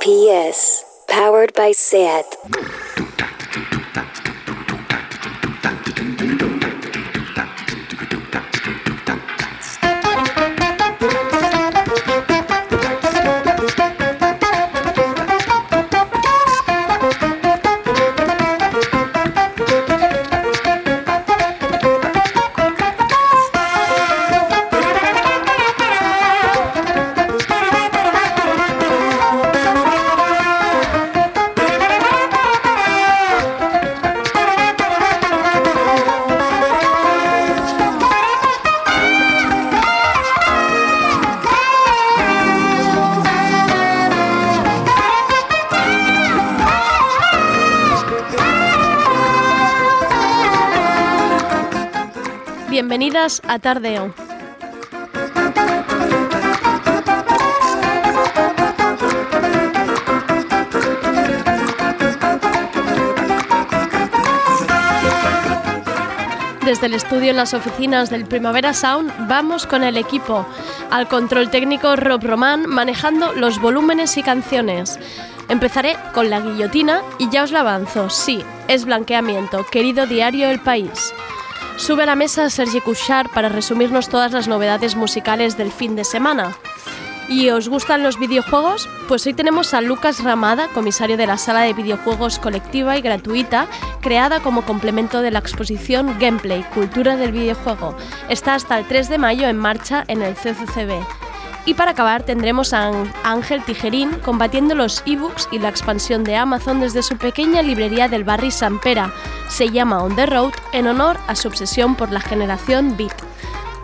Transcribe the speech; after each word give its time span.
PS, 0.00 0.84
powered 1.08 1.52
by 1.54 1.72
SAT. 1.72 2.36
Bienvenidas 53.28 53.42
a 53.46 53.58
Tardeo. 53.58 54.14
Desde 66.64 66.86
el 66.86 66.94
estudio 66.94 67.30
en 67.30 67.36
las 67.36 67.52
oficinas 67.54 68.08
del 68.08 68.24
Primavera 68.24 68.72
Sound 68.72 69.12
vamos 69.28 69.66
con 69.66 69.84
el 69.84 69.98
equipo. 69.98 70.46
Al 70.90 71.08
control 71.08 71.50
técnico 71.50 71.96
Rob 71.96 72.24
Román 72.24 72.66
manejando 72.66 73.34
los 73.34 73.60
volúmenes 73.60 74.16
y 74.16 74.22
canciones. 74.22 74.98
Empezaré 75.50 75.96
con 76.14 76.30
la 76.30 76.40
guillotina 76.40 77.02
y 77.18 77.28
ya 77.30 77.42
os 77.42 77.52
la 77.52 77.60
avanzo. 77.60 78.08
Sí, 78.08 78.42
es 78.68 78.84
blanqueamiento, 78.84 79.66
querido 79.66 80.06
diario 80.06 80.48
El 80.48 80.60
País. 80.60 81.14
Sube 81.78 82.02
a 82.02 82.06
la 82.06 82.16
mesa 82.16 82.50
Sergi 82.50 82.80
Couchard 82.80 83.30
para 83.30 83.48
resumirnos 83.48 84.08
todas 84.08 84.32
las 84.32 84.48
novedades 84.48 84.96
musicales 84.96 85.56
del 85.56 85.70
fin 85.70 85.94
de 85.94 86.02
semana. 86.02 86.52
¿Y 87.28 87.50
os 87.50 87.68
gustan 87.68 88.02
los 88.02 88.18
videojuegos? 88.18 88.88
Pues 89.06 89.24
hoy 89.26 89.32
tenemos 89.32 89.72
a 89.74 89.80
Lucas 89.80 90.24
Ramada, 90.24 90.66
comisario 90.74 91.16
de 91.16 91.28
la 91.28 91.38
sala 91.38 91.60
de 91.60 91.74
videojuegos 91.74 92.40
colectiva 92.40 92.98
y 92.98 93.00
gratuita, 93.00 93.68
creada 94.00 94.40
como 94.40 94.62
complemento 94.62 95.22
de 95.22 95.30
la 95.30 95.38
exposición 95.38 96.16
Gameplay, 96.18 96.64
Cultura 96.74 97.16
del 97.16 97.30
Videojuego. 97.30 97.96
Está 98.28 98.56
hasta 98.56 98.76
el 98.76 98.86
3 98.86 99.08
de 99.08 99.18
mayo 99.18 99.46
en 99.46 99.56
marcha 99.56 100.04
en 100.08 100.22
el 100.22 100.34
CCCB. 100.34 101.00
Y 101.64 101.74
para 101.74 101.92
acabar 101.92 102.24
tendremos 102.24 102.72
a 102.72 102.90
Ángel 103.22 103.62
Tijerín 103.62 104.10
combatiendo 104.24 104.74
los 104.74 105.02
ebooks 105.06 105.48
y 105.52 105.60
la 105.60 105.68
expansión 105.68 106.24
de 106.24 106.34
Amazon 106.34 106.80
desde 106.80 107.04
su 107.04 107.16
pequeña 107.18 107.62
librería 107.62 108.08
del 108.08 108.24
barrio 108.24 108.50
San 108.50 108.80
Pera. 108.80 109.12
Se 109.48 109.70
llama 109.70 110.02
On 110.02 110.14
the 110.14 110.26
Road 110.26 110.52
en 110.72 110.86
honor 110.86 111.18
a 111.26 111.34
su 111.34 111.48
obsesión 111.48 111.96
por 111.96 112.12
la 112.12 112.20
generación 112.20 112.96
Beat. 112.96 113.14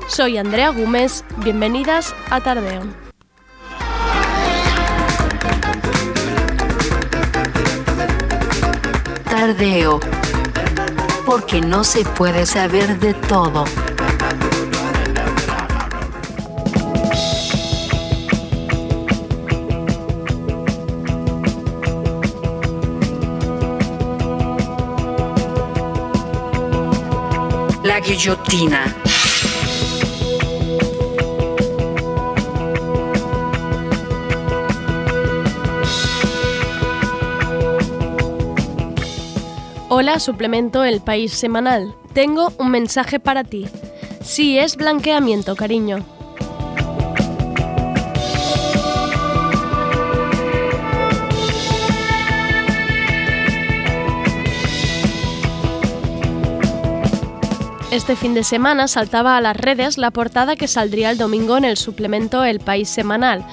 Soy 0.08 0.36
Andrea 0.36 0.70
Gómez, 0.70 1.24
bienvenidas 1.38 2.14
a 2.30 2.40
Tardeo. 2.40 2.82
Tardeo. 9.24 10.00
Porque 11.26 11.60
no 11.60 11.82
se 11.82 12.04
puede 12.04 12.46
saber 12.46 13.00
de 13.00 13.14
todo. 13.14 13.64
Guillotina. 28.04 28.94
Hola, 39.88 40.20
suplemento 40.20 40.84
El 40.84 41.00
País 41.00 41.32
Semanal. 41.32 41.94
Tengo 42.12 42.52
un 42.58 42.70
mensaje 42.70 43.18
para 43.20 43.42
ti. 43.42 43.66
Sí, 44.20 44.58
es 44.58 44.76
blanqueamiento, 44.76 45.56
cariño. 45.56 46.04
Este 57.94 58.16
fin 58.16 58.34
de 58.34 58.42
semana 58.42 58.88
saltaba 58.88 59.36
a 59.36 59.40
las 59.40 59.56
redes 59.56 59.98
la 59.98 60.10
portada 60.10 60.56
que 60.56 60.66
saldría 60.66 61.12
el 61.12 61.16
domingo 61.16 61.56
en 61.56 61.64
el 61.64 61.76
suplemento 61.76 62.42
El 62.42 62.58
País 62.58 62.88
Semanal. 62.88 63.46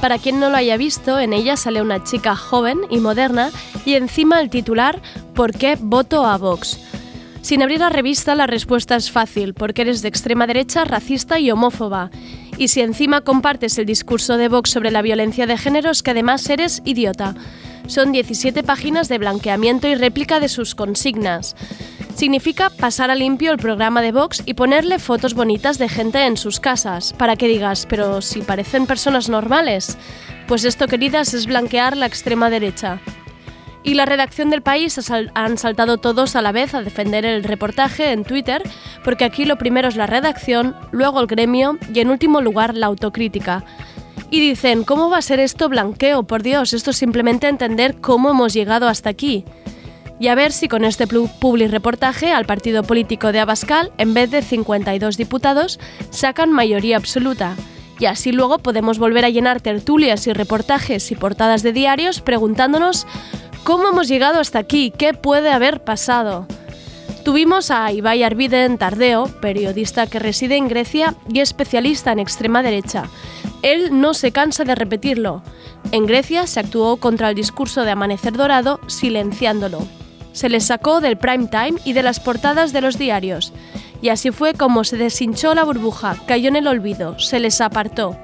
Para 0.00 0.16
quien 0.16 0.40
no 0.40 0.48
lo 0.48 0.56
haya 0.56 0.78
visto, 0.78 1.20
en 1.20 1.34
ella 1.34 1.58
sale 1.58 1.82
una 1.82 2.02
chica 2.02 2.34
joven 2.34 2.80
y 2.88 3.00
moderna 3.00 3.50
y 3.84 3.96
encima 3.96 4.40
el 4.40 4.48
titular 4.48 5.02
¿Por 5.34 5.52
qué 5.52 5.76
voto 5.78 6.24
a 6.24 6.38
Vox? 6.38 6.80
Sin 7.42 7.62
abrir 7.62 7.80
la 7.80 7.90
revista 7.90 8.34
la 8.34 8.46
respuesta 8.46 8.96
es 8.96 9.10
fácil, 9.10 9.52
porque 9.52 9.82
eres 9.82 10.00
de 10.00 10.08
extrema 10.08 10.46
derecha, 10.46 10.86
racista 10.86 11.38
y 11.38 11.50
homófoba. 11.50 12.10
Y 12.56 12.68
si 12.68 12.80
encima 12.80 13.20
compartes 13.20 13.76
el 13.76 13.84
discurso 13.84 14.38
de 14.38 14.48
Vox 14.48 14.70
sobre 14.70 14.90
la 14.90 15.02
violencia 15.02 15.46
de 15.46 15.58
género 15.58 15.90
es 15.90 16.02
que 16.02 16.12
además 16.12 16.48
eres 16.48 16.80
idiota. 16.86 17.34
Son 17.86 18.12
17 18.12 18.62
páginas 18.62 19.08
de 19.08 19.18
blanqueamiento 19.18 19.88
y 19.88 19.94
réplica 19.94 20.40
de 20.40 20.48
sus 20.48 20.74
consignas. 20.74 21.56
Significa 22.14 22.70
pasar 22.70 23.10
a 23.10 23.14
limpio 23.14 23.52
el 23.52 23.58
programa 23.58 24.02
de 24.02 24.12
Vox 24.12 24.42
y 24.44 24.54
ponerle 24.54 24.98
fotos 24.98 25.34
bonitas 25.34 25.78
de 25.78 25.88
gente 25.88 26.24
en 26.26 26.36
sus 26.36 26.60
casas, 26.60 27.12
para 27.14 27.36
que 27.36 27.48
digas, 27.48 27.86
pero 27.88 28.20
si 28.22 28.42
parecen 28.42 28.86
personas 28.86 29.28
normales. 29.28 29.96
Pues 30.46 30.64
esto, 30.64 30.86
queridas, 30.86 31.34
es 31.34 31.46
blanquear 31.46 31.96
la 31.96 32.06
extrema 32.06 32.50
derecha. 32.50 33.00
Y 33.84 33.94
la 33.94 34.04
redacción 34.04 34.50
del 34.50 34.62
país 34.62 34.98
han 35.34 35.58
saltado 35.58 35.98
todos 35.98 36.36
a 36.36 36.42
la 36.42 36.52
vez 36.52 36.74
a 36.74 36.82
defender 36.82 37.24
el 37.24 37.42
reportaje 37.42 38.12
en 38.12 38.24
Twitter, 38.24 38.62
porque 39.02 39.24
aquí 39.24 39.44
lo 39.44 39.58
primero 39.58 39.88
es 39.88 39.96
la 39.96 40.06
redacción, 40.06 40.76
luego 40.92 41.20
el 41.20 41.26
gremio 41.26 41.78
y 41.92 41.98
en 41.98 42.10
último 42.10 42.40
lugar 42.40 42.76
la 42.76 42.86
autocrítica. 42.86 43.64
Y 44.32 44.40
dicen, 44.40 44.82
¿cómo 44.82 45.10
va 45.10 45.18
a 45.18 45.22
ser 45.22 45.38
esto 45.38 45.68
blanqueo? 45.68 46.24
Por 46.24 46.42
Dios, 46.42 46.72
esto 46.72 46.90
es 46.90 46.96
simplemente 46.96 47.46
entender 47.46 48.00
cómo 48.00 48.30
hemos 48.30 48.52
llegado 48.52 48.88
hasta 48.88 49.10
aquí 49.10 49.44
y 50.22 50.28
a 50.28 50.36
ver 50.36 50.52
si 50.52 50.68
con 50.68 50.84
este 50.84 51.08
public 51.08 51.68
reportaje 51.68 52.32
al 52.32 52.46
partido 52.46 52.84
político 52.84 53.32
de 53.32 53.40
Abascal, 53.40 53.90
en 53.98 54.14
vez 54.14 54.30
de 54.30 54.40
52 54.40 55.16
diputados, 55.16 55.80
sacan 56.10 56.52
mayoría 56.52 56.96
absoluta. 56.96 57.56
Y 57.98 58.06
así 58.06 58.30
luego 58.30 58.58
podemos 58.58 59.00
volver 59.00 59.24
a 59.24 59.30
llenar 59.30 59.60
tertulias 59.60 60.28
y 60.28 60.32
reportajes 60.32 61.10
y 61.10 61.16
portadas 61.16 61.64
de 61.64 61.72
diarios 61.72 62.20
preguntándonos 62.20 63.04
cómo 63.64 63.88
hemos 63.88 64.06
llegado 64.06 64.38
hasta 64.38 64.60
aquí, 64.60 64.92
qué 64.96 65.12
puede 65.12 65.50
haber 65.50 65.82
pasado. 65.82 66.46
Tuvimos 67.24 67.70
a 67.70 67.92
Ibai 67.92 68.22
Arvide 68.22 68.68
Tardeo, 68.76 69.26
periodista 69.40 70.06
que 70.06 70.18
reside 70.18 70.56
en 70.56 70.68
Grecia 70.68 71.14
y 71.32 71.40
especialista 71.40 72.12
en 72.12 72.18
extrema 72.18 72.62
derecha. 72.62 73.04
Él 73.62 74.00
no 74.00 74.12
se 74.12 74.32
cansa 74.32 74.64
de 74.64 74.74
repetirlo. 74.74 75.42
En 75.92 76.06
Grecia 76.06 76.46
se 76.46 76.60
actuó 76.60 76.96
contra 76.96 77.30
el 77.30 77.36
discurso 77.36 77.84
de 77.84 77.92
Amanecer 77.92 78.32
Dorado 78.32 78.80
silenciándolo 78.88 79.86
se 80.32 80.48
les 80.48 80.64
sacó 80.64 81.00
del 81.00 81.18
prime 81.18 81.48
time 81.48 81.74
y 81.84 81.92
de 81.92 82.02
las 82.02 82.20
portadas 82.20 82.72
de 82.72 82.80
los 82.80 82.98
diarios. 82.98 83.52
Y 84.00 84.08
así 84.08 84.30
fue 84.30 84.54
como 84.54 84.84
se 84.84 84.96
deshinchó 84.96 85.54
la 85.54 85.64
burbuja, 85.64 86.16
cayó 86.26 86.48
en 86.48 86.56
el 86.56 86.66
olvido, 86.66 87.18
se 87.18 87.38
les 87.38 87.60
apartó. 87.60 88.16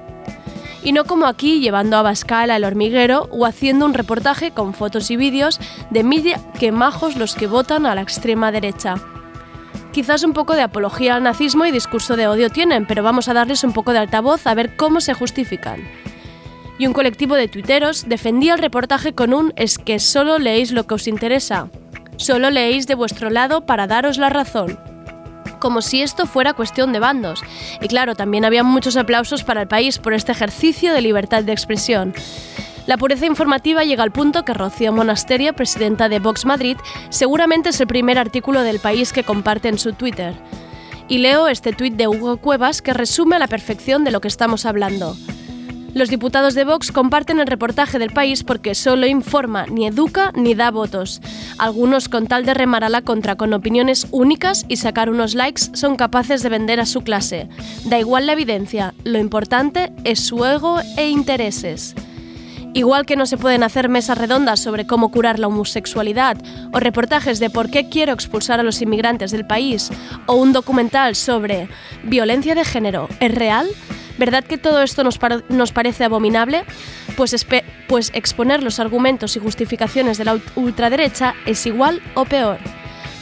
Y 0.83 0.91
no 0.91 1.05
como 1.05 1.25
aquí 1.25 1.59
llevando 1.59 1.97
a 1.97 2.01
Bascal 2.01 2.51
al 2.51 2.63
hormiguero 2.63 3.27
o 3.31 3.45
haciendo 3.45 3.85
un 3.85 3.93
reportaje 3.93 4.51
con 4.51 4.73
fotos 4.73 5.11
y 5.11 5.17
vídeos 5.17 5.59
de 5.89 6.03
media 6.03 6.39
que 6.59 6.71
majos 6.71 7.15
los 7.15 7.35
que 7.35 7.47
votan 7.47 7.85
a 7.85 7.95
la 7.95 8.01
extrema 8.01 8.51
derecha. 8.51 8.95
Quizás 9.91 10.23
un 10.23 10.33
poco 10.33 10.55
de 10.55 10.61
apología 10.61 11.15
al 11.15 11.23
nazismo 11.23 11.65
y 11.65 11.71
discurso 11.71 12.15
de 12.15 12.27
odio 12.27 12.49
tienen, 12.49 12.85
pero 12.85 13.03
vamos 13.03 13.27
a 13.27 13.33
darles 13.33 13.63
un 13.63 13.73
poco 13.73 13.91
de 13.91 13.99
altavoz 13.99 14.47
a 14.47 14.53
ver 14.53 14.75
cómo 14.77 15.01
se 15.01 15.13
justifican 15.13 15.81
y 16.79 16.87
un 16.87 16.93
colectivo 16.93 17.35
de 17.35 17.47
tuiteros 17.47 18.07
defendía 18.07 18.53
el 18.53 18.59
reportaje 18.59 19.13
con 19.13 19.33
un 19.33 19.53
es 19.57 19.77
que 19.77 19.99
solo 19.99 20.39
leéis 20.39 20.71
lo 20.71 20.87
que 20.87 20.95
os 20.95 21.07
interesa. 21.07 21.69
Solo 22.15 22.49
leéis 22.49 22.87
de 22.87 22.95
vuestro 22.95 23.29
lado 23.29 23.65
para 23.65 23.85
daros 23.85 24.17
la 24.17 24.29
razón. 24.29 24.79
Como 25.59 25.81
si 25.81 26.01
esto 26.01 26.25
fuera 26.25 26.53
cuestión 26.53 26.93
de 26.93 26.99
bandos. 26.99 27.43
Y 27.81 27.87
claro, 27.87 28.15
también 28.15 28.45
había 28.45 28.63
muchos 28.63 28.97
aplausos 28.97 29.43
para 29.43 29.61
el 29.61 29.67
país 29.67 29.99
por 29.99 30.13
este 30.13 30.31
ejercicio 30.31 30.93
de 30.93 31.01
libertad 31.01 31.43
de 31.43 31.51
expresión. 31.51 32.13
La 32.89 32.97
pureza 32.97 33.27
informativa 33.27 33.83
llega 33.83 34.01
al 34.01 34.11
punto 34.11 34.43
que 34.43 34.53
Rocío 34.55 34.91
Monasterio, 34.91 35.53
presidenta 35.53 36.09
de 36.09 36.17
Vox 36.17 36.45
Madrid, 36.45 36.75
seguramente 37.09 37.69
es 37.69 37.79
el 37.79 37.85
primer 37.85 38.17
artículo 38.17 38.63
del 38.63 38.79
país 38.79 39.13
que 39.13 39.23
comparte 39.23 39.67
en 39.67 39.77
su 39.77 39.93
Twitter. 39.93 40.33
Y 41.07 41.19
leo 41.19 41.47
este 41.47 41.71
tuit 41.71 41.95
de 41.95 42.07
Hugo 42.07 42.37
Cuevas 42.37 42.81
que 42.81 42.93
resume 42.93 43.35
a 43.35 43.39
la 43.39 43.47
perfección 43.47 44.03
de 44.03 44.11
lo 44.11 44.21
que 44.21 44.27
estamos 44.27 44.65
hablando. 44.65 45.15
Los 45.93 46.09
diputados 46.09 46.53
de 46.53 46.65
Vox 46.65 46.91
comparten 46.91 47.39
el 47.39 47.47
reportaje 47.47 47.97
del 47.97 48.11
país 48.11 48.43
porque 48.43 48.75
solo 48.75 49.07
informa, 49.07 49.65
ni 49.65 49.87
educa, 49.87 50.31
ni 50.35 50.53
da 50.53 50.69
votos. 50.69 51.19
Algunos, 51.57 52.09
con 52.09 52.27
tal 52.27 52.45
de 52.45 52.53
remar 52.53 52.83
a 52.83 52.89
la 52.89 53.01
contra 53.01 53.35
con 53.35 53.53
opiniones 53.53 54.07
únicas 54.11 54.65
y 54.67 54.77
sacar 54.77 55.09
unos 55.09 55.33
likes, 55.33 55.63
son 55.73 55.95
capaces 55.95 56.43
de 56.43 56.49
vender 56.49 56.79
a 56.79 56.85
su 56.85 57.01
clase. 57.01 57.49
Da 57.85 57.99
igual 57.99 58.27
la 58.27 58.33
evidencia, 58.33 58.93
lo 59.03 59.17
importante 59.17 59.91
es 60.03 60.19
su 60.19 60.45
ego 60.45 60.79
e 60.95 61.09
intereses. 61.09 61.95
Igual 62.73 63.07
que 63.07 63.15
no 63.15 63.25
se 63.25 63.37
pueden 63.37 63.63
hacer 63.63 63.89
mesas 63.89 64.17
redondas 64.17 64.59
sobre 64.59 64.85
cómo 64.85 65.09
curar 65.09 65.39
la 65.39 65.47
homosexualidad, 65.47 66.37
o 66.71 66.79
reportajes 66.79 67.39
de 67.39 67.49
por 67.49 67.71
qué 67.71 67.89
quiero 67.89 68.13
expulsar 68.13 68.59
a 68.59 68.63
los 68.63 68.81
inmigrantes 68.83 69.31
del 69.31 69.47
país, 69.47 69.89
o 70.27 70.35
un 70.35 70.53
documental 70.53 71.15
sobre 71.15 71.67
violencia 72.03 72.53
de 72.53 72.63
género, 72.63 73.09
¿es 73.19 73.33
real? 73.33 73.67
¿Verdad 74.19 74.43
que 74.43 74.57
todo 74.57 74.81
esto 74.81 75.05
nos, 75.05 75.17
nos 75.47 75.71
parece 75.71 76.03
abominable? 76.03 76.65
Pues, 77.15 77.33
pues 77.87 78.11
exponer 78.13 78.61
los 78.61 78.81
argumentos 78.81 79.37
y 79.37 79.39
justificaciones 79.39 80.17
de 80.17 80.25
la 80.25 80.37
ultraderecha 80.55 81.35
es 81.45 81.65
igual 81.65 82.01
o 82.15 82.25
peor. 82.25 82.57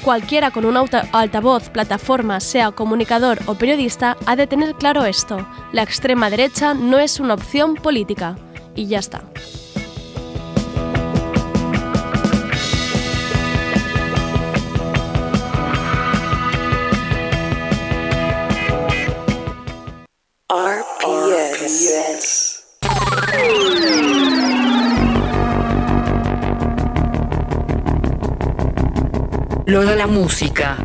Cualquiera 0.03 0.49
con 0.49 0.65
un 0.65 0.75
altavoz, 1.11 1.69
plataforma, 1.69 2.39
sea 2.39 2.71
comunicador 2.71 3.39
o 3.45 3.53
periodista, 3.53 4.17
ha 4.25 4.35
de 4.35 4.47
tener 4.47 4.73
claro 4.73 5.05
esto. 5.05 5.47
La 5.71 5.83
extrema 5.83 6.31
derecha 6.31 6.73
no 6.73 6.97
es 6.97 7.19
una 7.19 7.35
opción 7.35 7.75
política. 7.75 8.35
Y 8.73 8.87
ya 8.87 8.97
está. 8.97 9.21
Lo 29.67 29.81
de 29.81 29.97
la 29.97 30.07
música. 30.07 30.77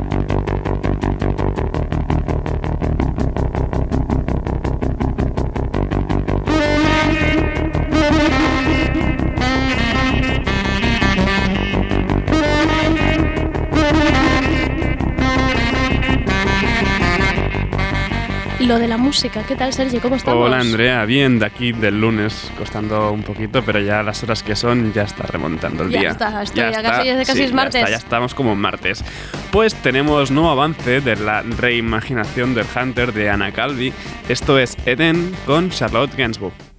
Lo 18.73 18.79
de 18.79 18.89
la 18.89 18.97
música. 18.97 19.43
¿Qué 19.47 19.55
tal, 19.55 19.71
Sergio? 19.75 20.01
¿Cómo 20.01 20.17
estamos? 20.17 20.47
Hola, 20.47 20.59
Andrea. 20.59 21.05
Bien, 21.05 21.39
de 21.39 21.45
aquí 21.45 21.73
del 21.73 22.01
lunes, 22.01 22.51
costando 22.57 23.13
un 23.13 23.23
poquito, 23.23 23.63
pero 23.63 23.81
ya 23.81 24.03
las 24.03 24.23
horas 24.23 24.43
que 24.43 24.57
son 24.57 24.95
ya 24.95 25.03
está 25.03 25.25
remontando 25.25 25.83
el 25.83 25.91
ya 25.91 26.01
día. 26.01 26.11
Está, 26.13 26.43
ya, 26.45 26.71
ya 26.71 26.83
casi, 26.83 27.07
ya 27.07 27.23
casi 27.23 27.43
es 27.43 27.53
martes. 27.53 27.83
Ya, 27.83 27.91
ya, 27.91 27.97
estamos 27.97 28.35
como 28.35 28.57
martes. 28.57 29.05
Pues 29.51 29.75
tenemos 29.75 30.31
nuevo 30.31 30.51
avance 30.51 31.03
de 31.03 31.17
la 31.17 31.43
reimaginación 31.43 32.55
del 32.55 32.65
Hunter 32.75 33.13
de 33.13 33.29
Anna 33.29 33.53
Calvi. 33.53 33.93
Esto 34.31 34.59
es 34.59 34.75
Eden 34.87 35.35
con 35.45 35.69
Charlotte 35.69 36.17
Gainsbourg. 36.17 36.72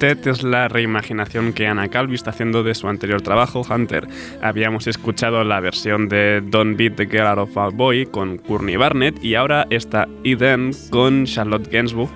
Hunted 0.00 0.28
es 0.28 0.42
la 0.42 0.66
reimaginación 0.66 1.52
que 1.52 1.66
Anna 1.66 1.88
Calvi 1.88 2.14
está 2.14 2.30
haciendo 2.30 2.62
de 2.62 2.74
su 2.74 2.88
anterior 2.88 3.20
trabajo, 3.20 3.60
Hunter. 3.68 4.08
Habíamos 4.40 4.86
escuchado 4.86 5.44
la 5.44 5.60
versión 5.60 6.08
de 6.08 6.40
Don't 6.42 6.78
Beat 6.78 6.96
the 6.96 7.04
Girl 7.04 7.26
Out 7.26 7.38
of 7.40 7.58
a 7.58 7.68
Boy 7.68 8.06
con 8.06 8.38
Courtney 8.38 8.76
Barnett 8.76 9.22
y 9.22 9.34
ahora 9.34 9.66
está 9.68 10.08
Eden 10.24 10.70
con 10.88 11.26
Charlotte 11.26 11.70
Gainsbourg 11.70 12.10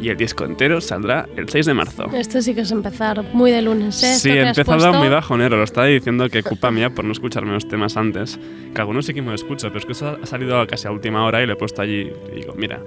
y 0.00 0.08
el 0.10 0.16
disco 0.16 0.44
entero 0.44 0.80
saldrá 0.80 1.28
el 1.36 1.48
6 1.48 1.66
de 1.66 1.74
marzo. 1.74 2.04
Esto 2.12 2.40
sí 2.42 2.54
que 2.54 2.62
es 2.62 2.70
empezar 2.70 3.22
muy 3.32 3.50
de 3.50 3.62
lunes, 3.62 4.02
¿eh? 4.02 4.14
Sí, 4.14 4.30
he 4.30 4.46
empezado 4.46 4.92
muy 4.92 5.08
bajonero. 5.08 5.56
Lo 5.56 5.64
estaba 5.64 5.86
diciendo 5.86 6.28
que 6.28 6.42
culpa 6.42 6.70
mía 6.70 6.90
por 6.90 7.04
no 7.04 7.12
escucharme 7.12 7.52
los 7.52 7.66
temas 7.68 7.96
antes. 7.96 8.38
Que 8.74 8.80
algunos 8.80 9.06
sí 9.06 9.14
que 9.14 9.22
me 9.22 9.28
lo 9.28 9.34
escucho, 9.34 9.68
pero 9.68 9.78
es 9.78 9.86
que 9.86 9.92
eso 9.92 10.18
ha 10.22 10.26
salido 10.26 10.66
casi 10.66 10.86
a 10.86 10.90
última 10.90 11.24
hora 11.24 11.42
y 11.42 11.46
lo 11.46 11.54
he 11.54 11.56
puesto 11.56 11.82
allí 11.82 12.10
y 12.32 12.36
digo, 12.36 12.54
mira. 12.56 12.80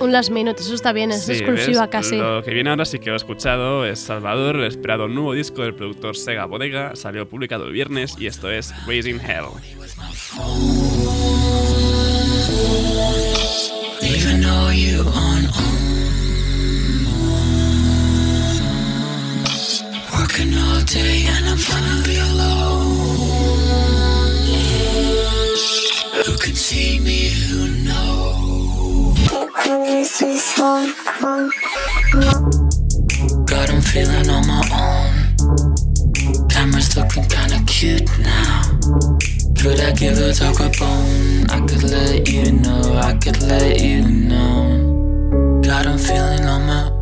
Un 0.00 0.12
last 0.12 0.30
minute, 0.30 0.60
eso 0.60 0.74
está 0.74 0.92
bien, 0.92 1.10
es 1.10 1.28
exclusiva 1.28 1.88
casi. 1.88 2.16
Lo 2.16 2.42
que 2.42 2.52
viene 2.52 2.70
ahora 2.70 2.84
sí 2.84 2.98
que 2.98 3.06
lo 3.06 3.14
he 3.14 3.16
escuchado 3.16 3.86
es 3.86 3.98
Salvador, 3.98 4.56
el 4.56 4.64
esperado 4.64 5.08
nuevo 5.08 5.32
disco 5.32 5.62
del 5.62 5.74
productor 5.74 6.16
Sega 6.16 6.44
Bodega. 6.46 6.96
Salió 6.96 7.28
publicado 7.28 7.66
el 7.66 7.72
viernes 7.72 8.16
y 8.18 8.26
esto 8.26 8.50
es 8.50 8.74
Raising 8.86 9.20
Hell. 9.20 9.46
Day 20.86 21.26
and 21.26 21.48
I'm 21.48 21.58
finally 21.58 22.16
alone. 22.16 23.16
Who 26.24 26.36
can 26.38 26.54
see 26.54 27.00
me? 27.00 27.28
Who 27.28 27.68
knows? 27.82 29.18
God, 33.46 33.70
I'm 33.70 33.80
feeling 33.82 34.30
on 34.30 34.46
my 34.46 34.62
own. 34.72 36.48
Camera's 36.48 36.96
looking 36.96 37.24
kinda 37.24 37.60
cute 37.66 38.08
now. 38.20 38.62
Could 39.58 39.80
I 39.80 39.90
give 39.92 40.18
a 40.18 40.32
dog 40.32 40.60
a 40.60 40.70
bone? 40.78 41.46
I 41.50 41.60
could 41.66 41.82
let 41.82 42.28
you 42.28 42.52
know, 42.52 42.96
I 43.02 43.14
could 43.14 43.42
let 43.42 43.80
you 43.82 44.02
know. 44.02 45.60
God, 45.64 45.86
I'm 45.86 45.98
feeling 45.98 46.44
on 46.44 46.66
my 46.66 46.84
own. 46.84 46.95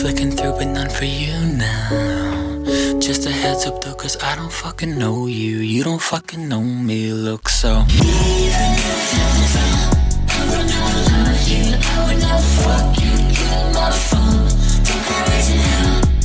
Flicking 0.00 0.30
through, 0.30 0.52
but 0.52 0.66
none 0.66 0.88
for 0.88 1.04
you 1.04 1.34
now. 1.44 1.90
Just 3.00 3.26
a 3.26 3.30
heads 3.30 3.66
up 3.66 3.84
though, 3.84 3.94
cause 3.94 4.16
I 4.22 4.34
don't 4.34 4.50
fucking 4.50 4.96
know 4.96 5.26
you. 5.26 5.58
You 5.58 5.84
don't 5.84 6.00
fucking 6.00 6.48
know 6.48 6.62
me. 6.62 7.12
Look 7.12 7.50
so. 7.50 7.84
Even 7.90 8.70
if 8.80 9.12
you 9.12 9.44
found, 9.52 9.96
I 10.26 10.40
would 10.48 10.66
never 10.72 10.96
love 11.10 11.48
you. 11.52 11.76
I 11.76 11.98
would 12.06 12.18
never 12.18 12.48
fuck 12.64 12.96
you. 12.96 13.12
Get 13.36 13.74
my 13.74 13.90
phone. 14.08 14.48
Don't. 14.88 15.04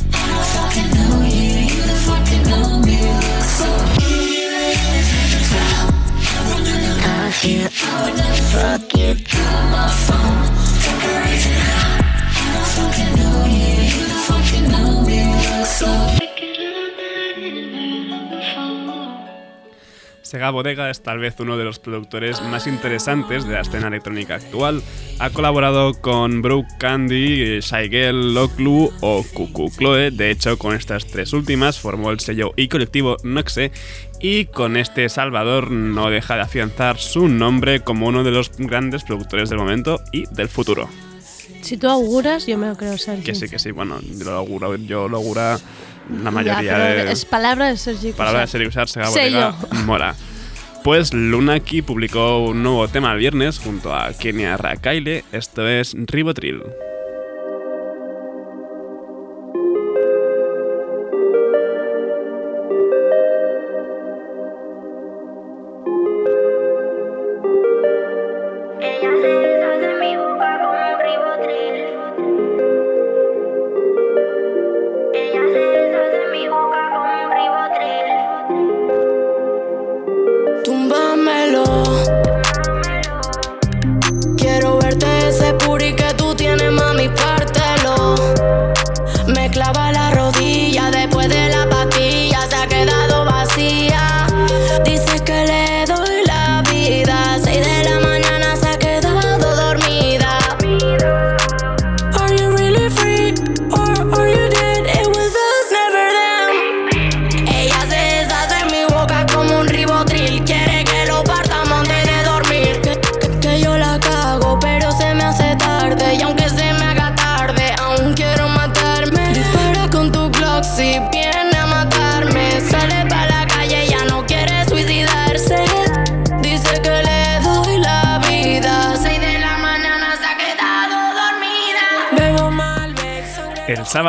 I 0.08 0.24
don't 0.32 0.48
fucking 0.56 0.90
know 0.96 1.28
you. 1.28 1.68
You 1.68 1.84
don't 1.84 2.04
fucking 2.08 2.44
know 2.48 2.80
me. 2.80 2.98
Look 3.04 3.44
so. 3.60 3.70
Even 4.08 4.72
if 5.36 5.52
I 5.52 5.68
would 6.48 6.64
never 6.64 6.96
love 7.04 7.44
you. 7.44 7.68
I 7.68 7.96
would 8.06 8.16
never 8.16 8.40
fuck 8.56 8.88
you. 8.96 9.12
Get 9.16 9.64
my 9.70 9.90
phone. 10.08 10.45
Sega 20.22 20.50
Bodega 20.50 20.90
es 20.90 21.04
tal 21.04 21.20
vez 21.20 21.36
uno 21.40 21.58
de 21.58 21.66
los 21.66 21.80
productores 21.80 22.42
más 22.44 22.66
interesantes 22.66 23.46
de 23.46 23.56
la 23.56 23.62
escena 23.62 23.88
electrónica 23.88 24.36
actual. 24.36 24.82
Ha 25.20 25.32
colaborado 25.32 25.94
con 26.00 26.42
Brooke 26.42 26.70
Candy, 26.80 27.60
Shaigel, 27.60 28.34
Loklu 28.34 28.90
o 29.02 29.26
Cuckoo 29.34 29.70
Chloe. 29.70 30.12
De 30.12 30.32
hecho, 30.32 30.58
con 30.58 30.76
estas 30.76 31.08
tres 31.08 31.34
últimas 31.34 31.78
formó 31.78 32.12
el 32.12 32.22
sello 32.22 32.54
y 32.56 32.70
colectivo 32.70 33.18
Noxe 33.24 33.72
y 34.22 34.46
con 34.46 34.78
este 34.78 35.10
Salvador 35.10 35.72
no 35.72 36.10
deja 36.10 36.36
de 36.36 36.42
afianzar 36.44 37.00
su 37.00 37.28
nombre 37.28 37.82
como 37.82 38.08
uno 38.08 38.24
de 38.24 38.32
los 38.32 38.50
grandes 38.58 39.04
productores 39.04 39.50
del 39.50 39.60
momento 39.60 40.00
y 40.14 40.26
del 40.34 40.48
futuro. 40.48 40.90
Si 41.66 41.78
tú 41.78 41.90
auguras, 41.90 42.46
yo 42.46 42.58
me 42.58 42.68
lo 42.68 42.78
creo, 42.78 42.98
Sergi. 42.98 43.24
Que 43.24 43.34
sí, 43.34 43.50
que 43.50 43.58
sí, 43.58 43.72
bueno, 43.72 44.00
yo 44.02 44.24
lo 44.26 44.32
auguro, 44.34 44.76
yo 44.76 45.08
lo 45.08 45.18
augura 45.18 45.58
la 46.10 46.24
Ya, 46.26 46.32
mayoría 46.32 46.74
pero 46.76 47.06
de... 47.06 47.12
Es 47.12 47.26
palabra 47.26 47.70
de 47.70 47.78
Sergi. 47.78 48.12
Palabra 48.12 48.42
de 48.42 48.46
Cushart. 48.46 48.52
serie 48.52 48.68
usar, 48.68 48.88
Sega 48.88 49.08
Sello. 49.08 49.52
Bodega, 49.52 49.84
mola. 49.86 50.16
Pues 50.84 51.12
Lunaki 51.16 51.82
publicó 51.82 52.46
un 52.46 52.62
nuevo 52.62 52.88
tema 52.88 53.12
el 53.14 53.18
viernes 53.18 53.58
junto 53.58 53.96
a 53.96 54.14
Kenia 54.14 54.56
Rakaile, 54.58 55.26
esto 55.32 55.68
es 55.68 55.96
Ribotril. 55.98 56.62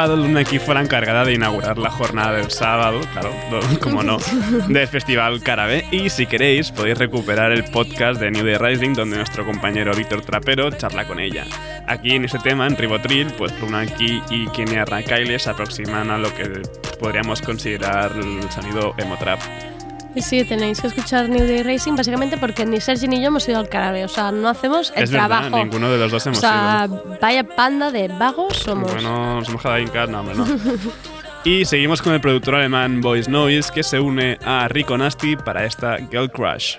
Sábado 0.07 0.23
Lunaki 0.23 0.61
fue 0.61 0.75
la 0.75 0.83
encargada 0.83 1.25
de 1.25 1.33
inaugurar 1.35 1.79
la 1.79 1.91
jornada 1.91 2.37
del 2.37 2.49
sábado, 2.53 3.01
claro, 3.13 3.33
como 3.81 4.05
no, 4.05 4.19
del 4.69 4.87
Festival 4.87 5.43
Carabe. 5.43 5.85
Y 5.91 6.11
si 6.11 6.27
queréis, 6.27 6.71
podéis 6.71 6.97
recuperar 6.97 7.51
el 7.51 7.65
podcast 7.65 8.21
de 8.21 8.31
New 8.31 8.47
Day 8.47 8.57
Rising, 8.57 8.93
donde 8.93 9.17
nuestro 9.17 9.45
compañero 9.45 9.93
Víctor 9.97 10.21
Trapero 10.21 10.71
charla 10.71 11.09
con 11.09 11.19
ella. 11.19 11.45
Aquí 11.89 12.13
en 12.13 12.25
este 12.25 12.39
tema, 12.39 12.69
en 12.69 12.77
Ribotril, 12.77 13.33
pues 13.37 13.53
Lunaki 13.61 14.23
y 14.31 14.47
Kenia 14.51 14.85
Rakaile 14.85 15.41
se 15.41 15.51
aproximan 15.51 16.09
a 16.11 16.19
lo 16.19 16.33
que 16.33 16.63
podríamos 17.01 17.43
considerar 17.43 18.13
el 18.15 18.49
sonido 18.53 18.95
emo-trap. 18.99 19.41
Y 20.17 20.23
sí, 20.23 20.45
tenéis 20.45 20.81
que 20.81 20.87
escuchar 20.87 21.29
New 21.29 21.47
Day 21.47 21.63
Racing 21.63 21.95
básicamente 21.95 22.39
porque 22.39 22.65
ni 22.65 22.81
Sergi 22.81 23.07
ni 23.07 23.21
yo 23.21 23.27
hemos 23.29 23.47
ido 23.49 23.59
al 23.59 23.69
carabe. 23.69 24.03
O 24.05 24.09
sea, 24.09 24.33
no 24.33 24.49
hacemos 24.49 24.91
el 24.97 25.05
es 25.05 25.11
verdad, 25.11 25.29
trabajo. 25.29 25.59
ninguno 25.59 25.91
de 25.91 25.99
los 25.99 26.11
dos 26.11 26.25
o 26.25 26.29
hemos 26.31 26.41
sea, 26.41 26.87
ido. 26.89 27.19
vaya 27.21 27.45
panda 27.45 27.91
de 27.91 28.09
vagos 28.09 28.57
somos. 28.57 28.91
Bueno, 28.93 29.35
nos 29.37 29.49
hemos 29.49 29.61
quedado 29.61 29.77
ahí 29.77 29.83
en 29.83 29.89
casa, 29.91 30.11
no, 30.11 30.21
hombre, 30.21 30.35
no. 30.37 30.47
Y 31.45 31.65
seguimos 31.67 32.01
con 32.03 32.15
el 32.15 32.21
productor 32.21 32.55
alemán 32.57 33.01
Boys 33.03 33.29
Noise, 33.29 33.71
que 33.73 33.83
se 33.83 34.01
une 34.01 34.39
a 34.45 34.67
Rico 34.69 34.97
Nasty 34.99 35.37
para 35.37 35.65
esta 35.65 35.99
Girl 36.11 36.31
Crush. 36.31 36.77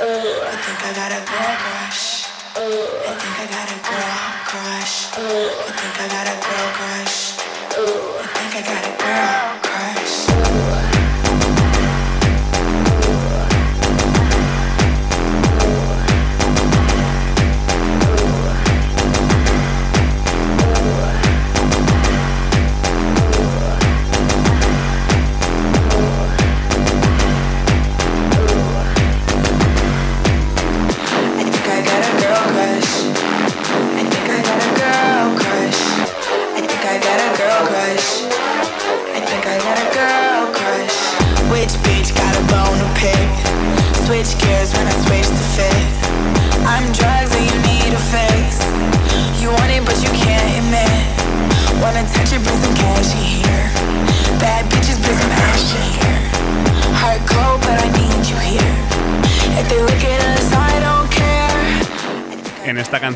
I 0.00 0.56
think 0.62 0.84
I 0.84 0.92
got 0.94 1.12
a 1.12 1.20
girl 1.26 1.56
crush. 1.58 2.17
I 2.56 3.14
think 3.20 3.36
I 3.40 3.46
got 3.46 3.68
a 3.68 3.78
girl 3.84 4.18
crush. 4.48 5.08
I 5.12 5.70
think 5.76 6.00
I 6.00 6.08
got 6.08 6.26
a 6.26 6.36
girl 6.40 6.68
crush. 6.78 7.38
I 8.16 8.26
think 8.26 8.56
I 8.56 8.62
got 8.62 8.84
a 8.84 9.62
girl 9.62 9.67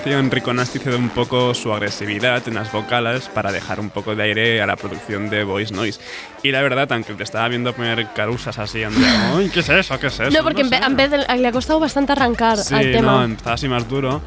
canción, 0.03 0.31
Rico 0.31 0.53
Nasty 0.53 0.79
cede 0.79 0.97
un 0.97 1.11
poco 1.11 1.55
su 1.55 1.73
agresividad 1.73 2.47
en 2.49 2.55
las 2.55 2.73
vocales 2.73 3.29
para 3.29 3.53
dejar 3.53 3.79
un 3.79 3.91
poco 3.91 4.15
de 4.17 4.23
aire 4.25 4.61
a 4.63 4.67
la 4.67 4.77
producción 4.77 5.31
de 5.31 5.45
Voice 5.45 5.73
Noise. 5.73 6.01
Y 6.43 6.51
la 6.51 6.61
verdad, 6.63 6.91
aunque 6.93 7.15
te 7.15 7.23
estaba 7.23 7.47
viendo 7.49 7.73
poner 7.73 8.09
carusas 8.13 8.59
así, 8.59 8.83
andaba, 8.83 9.37
¡ay, 9.39 9.49
qué 9.51 9.61
es 9.61 9.69
eso, 9.69 9.99
qué 10.01 10.09
es 10.09 10.19
eso! 10.21 10.31
no, 10.37 10.43
porque 10.43 10.63
en, 10.63 10.69
sé". 10.71 10.77
en 10.77 10.97
vez 10.97 11.11
de- 11.11 11.19
le 11.37 11.47
ha 11.49 11.53
costado 11.53 11.79
bastante 11.79 12.13
arrancar 12.13 12.59
Sí, 12.59 12.75
al 12.75 12.91
tema. 12.93 13.13
no, 13.13 13.25
empezaba 13.25 13.55
así 13.55 13.69
más 13.69 13.89
duro. 13.89 14.21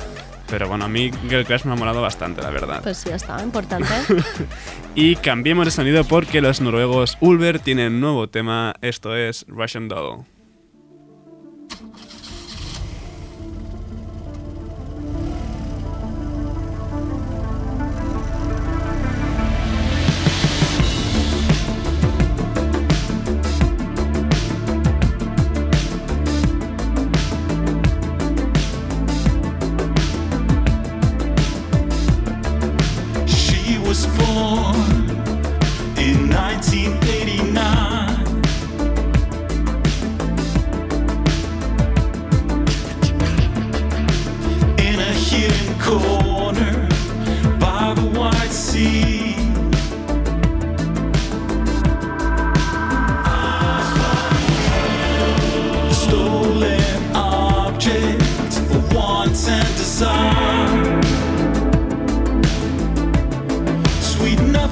Pero 0.48 0.68
bueno, 0.70 0.86
a 0.86 0.88
mí 0.88 1.10
Girl 1.28 1.44
Crush 1.44 1.64
me 1.66 1.74
ha 1.74 1.76
molado 1.76 2.02
bastante, 2.04 2.40
la 2.42 2.52
verdad. 2.52 2.82
Pues 2.84 3.04
ya 3.04 3.16
está, 3.16 3.42
importante. 3.44 3.90
Y 4.98 5.18
cambiemos 5.18 5.66
de 5.66 5.72
sonido 5.72 6.06
porque 6.06 6.40
los 6.40 6.62
noruegos 6.62 7.18
Ulver 7.20 7.60
tienen 7.60 8.00
nuevo 8.00 8.30
tema, 8.30 8.76
esto 8.82 9.14
es 9.18 9.44
Russian 9.50 9.90
Doll. 9.90 10.24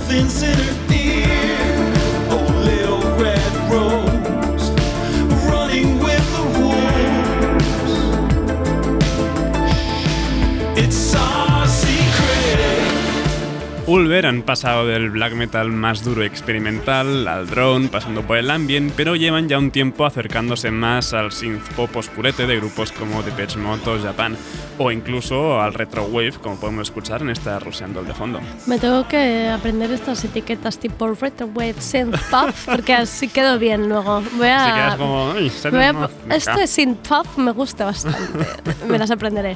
Something's 0.03 0.43
in 0.43 0.57
sinner 0.57 0.93
is. 0.93 1.32
Ulver 13.93 14.25
han 14.25 14.41
pasado 14.41 14.87
del 14.87 15.11
black 15.11 15.33
metal 15.33 15.69
más 15.71 16.03
duro 16.03 16.23
y 16.23 16.25
experimental 16.25 17.27
al 17.27 17.45
drone, 17.47 17.89
pasando 17.89 18.23
por 18.23 18.37
el 18.37 18.49
ambient, 18.49 18.91
pero 18.95 19.15
llevan 19.15 19.47
ya 19.47 19.59
un 19.59 19.69
tiempo 19.69 20.05
acercándose 20.07 20.71
más 20.71 21.13
al 21.13 21.31
synth 21.31 21.61
pop 21.75 21.95
oscurete 21.95 22.47
de 22.47 22.55
grupos 22.55 22.91
como 22.91 23.21
Depeche 23.21 23.59
Mode 23.59 23.87
o 23.91 24.01
Japan, 24.01 24.35
o 24.79 24.91
incluso 24.91 25.61
al 25.61 25.75
retro 25.75 26.05
wave, 26.05 26.31
como 26.41 26.55
podemos 26.59 26.87
escuchar 26.87 27.21
en 27.21 27.29
esta 27.29 27.59
Ruseando 27.59 28.03
de 28.03 28.15
fondo. 28.15 28.39
Me 28.65 28.79
tengo 28.79 29.07
que 29.07 29.47
aprender 29.49 29.91
estas 29.91 30.23
etiquetas 30.25 30.79
tipo 30.79 31.07
retro 31.13 31.45
wave 31.53 31.75
synth 31.79 32.17
pop 32.31 32.49
porque 32.65 32.95
así 32.95 33.27
quedo 33.27 33.59
bien 33.59 33.89
luego. 33.89 34.23
Voy 34.37 34.47
a, 34.47 34.63
Así 34.65 34.73
quedas 34.73 34.95
como... 34.95 35.31
"Ay, 35.37 35.51
me 35.65 35.69
voy 35.93 36.09
a- 36.29 36.35
esto 36.35 36.57
de 36.57 36.65
synth 36.65 37.07
pop 37.07 37.27
me 37.37 37.51
gusta 37.51 37.85
bastante. 37.85 38.47
me 38.89 38.97
las 38.97 39.11
aprenderé. 39.11 39.55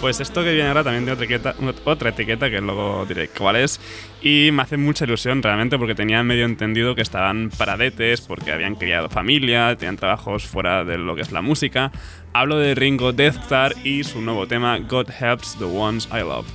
Pues 0.00 0.18
esto 0.18 0.42
que 0.42 0.54
viene 0.54 0.68
ahora 0.68 0.82
también 0.82 1.04
tiene 1.04 1.12
otra 1.12 1.24
etiqueta, 1.26 1.54
otra 1.84 2.08
etiqueta 2.08 2.48
que 2.48 2.62
luego 2.62 3.04
diré 3.06 3.28
cuál 3.28 3.56
es. 3.56 3.78
Y 4.22 4.48
me 4.50 4.62
hace 4.62 4.78
mucha 4.78 5.04
ilusión 5.04 5.42
realmente 5.42 5.76
porque 5.78 5.94
tenía 5.94 6.22
medio 6.22 6.46
entendido 6.46 6.94
que 6.94 7.02
estaban 7.02 7.50
paradetes, 7.50 8.22
porque 8.22 8.50
habían 8.50 8.76
criado 8.76 9.10
familia, 9.10 9.76
tenían 9.76 9.96
trabajos 9.96 10.44
fuera 10.44 10.84
de 10.84 10.96
lo 10.96 11.14
que 11.14 11.20
es 11.20 11.32
la 11.32 11.42
música. 11.42 11.92
Hablo 12.32 12.56
de 12.56 12.74
Ringo 12.74 13.12
Death 13.12 13.36
Star 13.42 13.74
y 13.84 14.04
su 14.04 14.22
nuevo 14.22 14.46
tema 14.46 14.78
God 14.78 15.08
Helps 15.20 15.58
the 15.58 15.64
Ones 15.64 16.08
I 16.10 16.20
Love. 16.20 16.46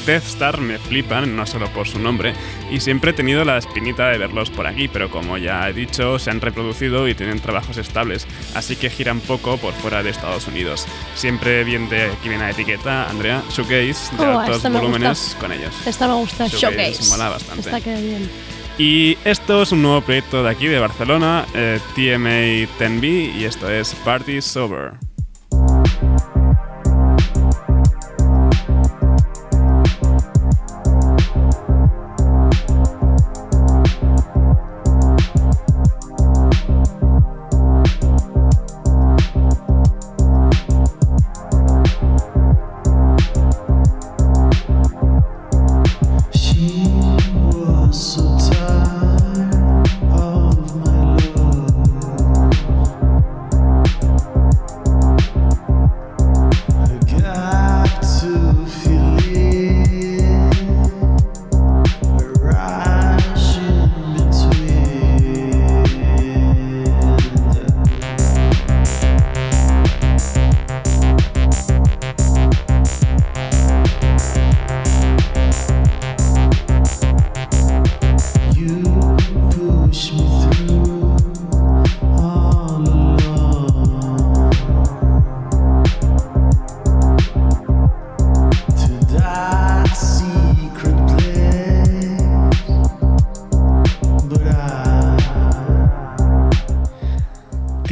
Death 0.00 0.24
Star 0.24 0.60
me 0.60 0.78
flipan, 0.78 1.34
no 1.36 1.46
solo 1.46 1.68
por 1.68 1.88
su 1.88 1.98
nombre, 1.98 2.34
y 2.70 2.80
siempre 2.80 3.10
he 3.10 3.14
tenido 3.14 3.44
la 3.44 3.58
espinita 3.58 4.08
de 4.08 4.18
verlos 4.18 4.50
por 4.50 4.66
aquí, 4.66 4.88
pero 4.88 5.10
como 5.10 5.38
ya 5.38 5.68
he 5.68 5.72
dicho, 5.72 6.18
se 6.18 6.30
han 6.30 6.40
reproducido 6.40 7.08
y 7.08 7.14
tienen 7.14 7.40
trabajos 7.40 7.76
estables, 7.76 8.26
así 8.54 8.76
que 8.76 8.90
giran 8.90 9.20
poco 9.20 9.56
por 9.58 9.72
fuera 9.74 10.02
de 10.02 10.10
Estados 10.10 10.46
Unidos. 10.48 10.86
Siempre 11.14 11.64
bien 11.64 11.88
de 11.88 12.04
aquí 12.04 12.28
viene 12.28 12.44
la 12.44 12.50
etiqueta, 12.50 13.08
Andrea, 13.08 13.42
Shoegaze, 13.50 14.16
de 14.16 14.26
Oh, 14.26 14.38
altos 14.38 14.62
volúmenes 14.70 15.36
con 15.40 15.52
ellos. 15.52 15.74
Esta 15.86 16.06
me 16.08 16.14
gusta, 16.14 16.46
Showcase, 16.46 16.92
Showcase. 16.92 17.08
mola 17.10 17.28
bastante. 17.30 17.60
Esta 17.62 17.80
queda 17.80 18.00
bien. 18.00 18.30
Y 18.78 19.18
esto 19.24 19.62
es 19.62 19.72
un 19.72 19.82
nuevo 19.82 20.00
proyecto 20.00 20.42
de 20.42 20.48
aquí, 20.50 20.66
de 20.66 20.78
Barcelona, 20.78 21.44
eh, 21.54 21.78
TMA 21.94 22.66
10B, 22.78 23.34
y 23.38 23.44
esto 23.44 23.70
es 23.70 23.94
Party 23.96 24.40
Sober. 24.40 24.92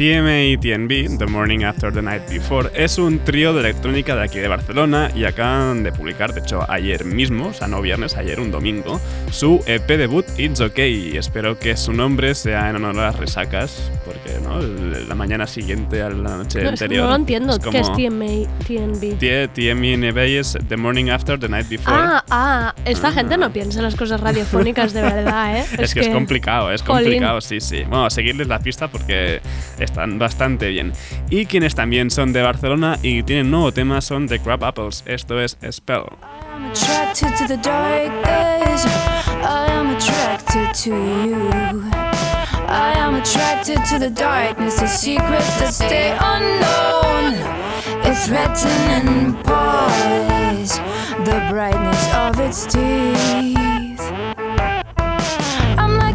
TMA 0.01 0.20
y 0.27 0.57
TNB, 0.57 1.17
The 1.17 1.25
Morning 1.25 1.63
After 1.63 1.91
the 1.93 2.01
Night 2.01 2.23
Before, 2.29 2.69
es 2.75 2.97
un 2.97 3.19
trío 3.19 3.53
de 3.53 3.61
electrónica 3.61 4.15
de 4.15 4.23
aquí 4.23 4.39
de 4.39 4.47
Barcelona 4.47 5.09
y 5.15 5.25
acaban 5.25 5.83
de 5.83 5.91
publicar, 5.91 6.33
de 6.33 6.41
hecho 6.41 6.69
ayer 6.69 7.05
mismo, 7.05 7.47
o 7.47 7.53
sea 7.53 7.67
no 7.67 7.81
viernes, 7.81 8.15
ayer 8.15 8.39
un 8.39 8.51
domingo, 8.51 8.99
su 9.31 9.61
EP 9.65 9.87
debut 9.87 10.25
It's 10.37 10.61
Okay. 10.61 11.17
Espero 11.17 11.57
que 11.57 11.75
su 11.75 11.91
nombre 11.91 12.35
sea 12.35 12.69
en 12.69 12.75
honor 12.77 12.99
a 12.99 13.03
las 13.07 13.15
resacas, 13.17 13.91
porque 14.05 14.39
¿no? 14.43 14.59
la 14.61 15.15
mañana 15.15 15.47
siguiente 15.47 16.01
a 16.01 16.09
la 16.09 16.37
noche 16.37 16.61
No, 16.63 16.69
es 16.69 16.79
que 16.79 16.85
anterior. 16.85 17.03
no 17.05 17.09
lo 17.09 17.15
entiendo. 17.15 17.53
es 17.53 17.59
¿Qué 17.59 17.79
es 17.79 17.87
como- 17.89 17.97
TMA, 17.97 18.47
TNB? 18.67 19.17
T- 19.17 19.47
TMB 19.47 20.17
es 20.39 20.57
The 20.67 20.77
Morning 20.77 21.09
After 21.09 21.39
the 21.39 21.49
Night 21.49 21.67
Before. 21.67 21.97
Ah, 21.99 22.23
ah, 22.29 22.75
esta 22.85 23.11
gente 23.11 23.37
no 23.37 23.51
piensa 23.51 23.79
en 23.79 23.85
las 23.85 23.95
cosas 23.95 24.19
radiofónicas 24.21 24.93
de 24.93 25.01
verdad, 25.01 25.57
¿eh? 25.57 25.65
Es, 25.79 25.93
que, 25.93 26.01
es 26.01 26.09
complicado, 26.09 26.71
es 26.71 26.81
Jolín. 26.83 27.03
complicado, 27.05 27.41
sí, 27.41 27.59
sí. 27.59 27.83
Bueno, 27.83 28.09
seguirles 28.09 28.47
la 28.47 28.59
pista 28.59 28.87
porque 28.87 29.41
están 29.79 30.19
bastante 30.21 30.69
bien. 30.69 30.93
Y 31.29 31.45
quienes 31.45 31.75
también 31.75 32.09
son 32.09 32.31
de 32.31 32.41
Barcelona 32.41 32.97
y 33.01 33.23
tienen 33.23 33.51
nuevo 33.51 33.73
tema 33.73 33.99
son 33.99 34.29
The 34.29 34.39
Crab 34.39 34.63
Apples. 34.63 35.03
Esto 35.05 35.41
es 35.41 35.57
Spell. 35.69 36.05
The. 37.47 37.59
I 42.73 42.93
am 42.97 43.15
attracted 43.15 43.83
to 43.89 43.99
the 43.99 44.09
darkness, 44.09 44.77
the 44.77 44.87
secrets 44.87 45.59
that 45.59 45.73
stay 45.73 46.15
unknown. 46.17 47.35
It's 48.05 48.29
written 48.29 48.71
in 48.91 49.33
blood. 49.43 50.21
brightness 51.51 52.13
of 52.13 52.39
its 52.39 52.65
teeth. 52.65 54.40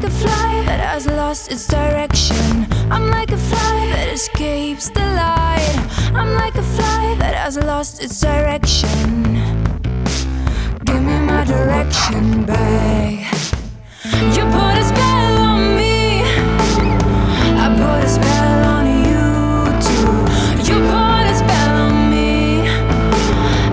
A 0.06 0.08
fly 0.08 0.62
that 0.66 0.78
has 0.78 1.08
lost 1.08 1.50
its 1.50 1.66
direction. 1.66 2.64
I'm 2.92 3.10
like 3.10 3.32
a 3.32 3.36
fly 3.36 3.90
that 3.92 4.08
escapes 4.12 4.88
the 4.88 5.00
light. 5.00 5.78
I'm 6.14 6.32
like 6.34 6.54
a 6.54 6.62
fly 6.62 7.16
that 7.18 7.34
has 7.34 7.56
lost 7.58 8.00
its 8.00 8.20
direction. 8.20 9.34
Give 10.84 11.02
me 11.02 11.18
my 11.26 11.42
direction 11.42 12.44
back. 12.44 13.34
You 14.36 14.44
put 14.54 14.74
a 14.78 14.84
spell 14.84 15.38
on 15.50 15.76
me. 15.76 16.22
I 17.62 17.66
put 17.80 18.04
a 18.04 18.08
spell 18.08 18.64
on 18.76 18.86
you 19.08 19.26
too. 19.88 20.12
You 20.68 20.78
put 20.86 21.24
a 21.26 21.34
spell 21.34 21.74
on 21.86 22.10
me. 22.12 22.68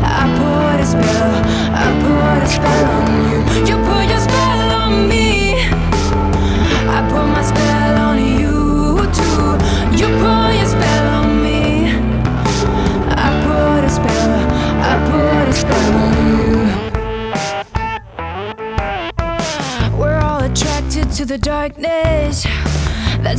I 0.02 0.24
put 0.40 0.82
a 0.82 0.86
spell. 0.94 1.34
I 1.82 1.86
put 2.02 2.44
a 2.44 2.48
spell 2.48 2.93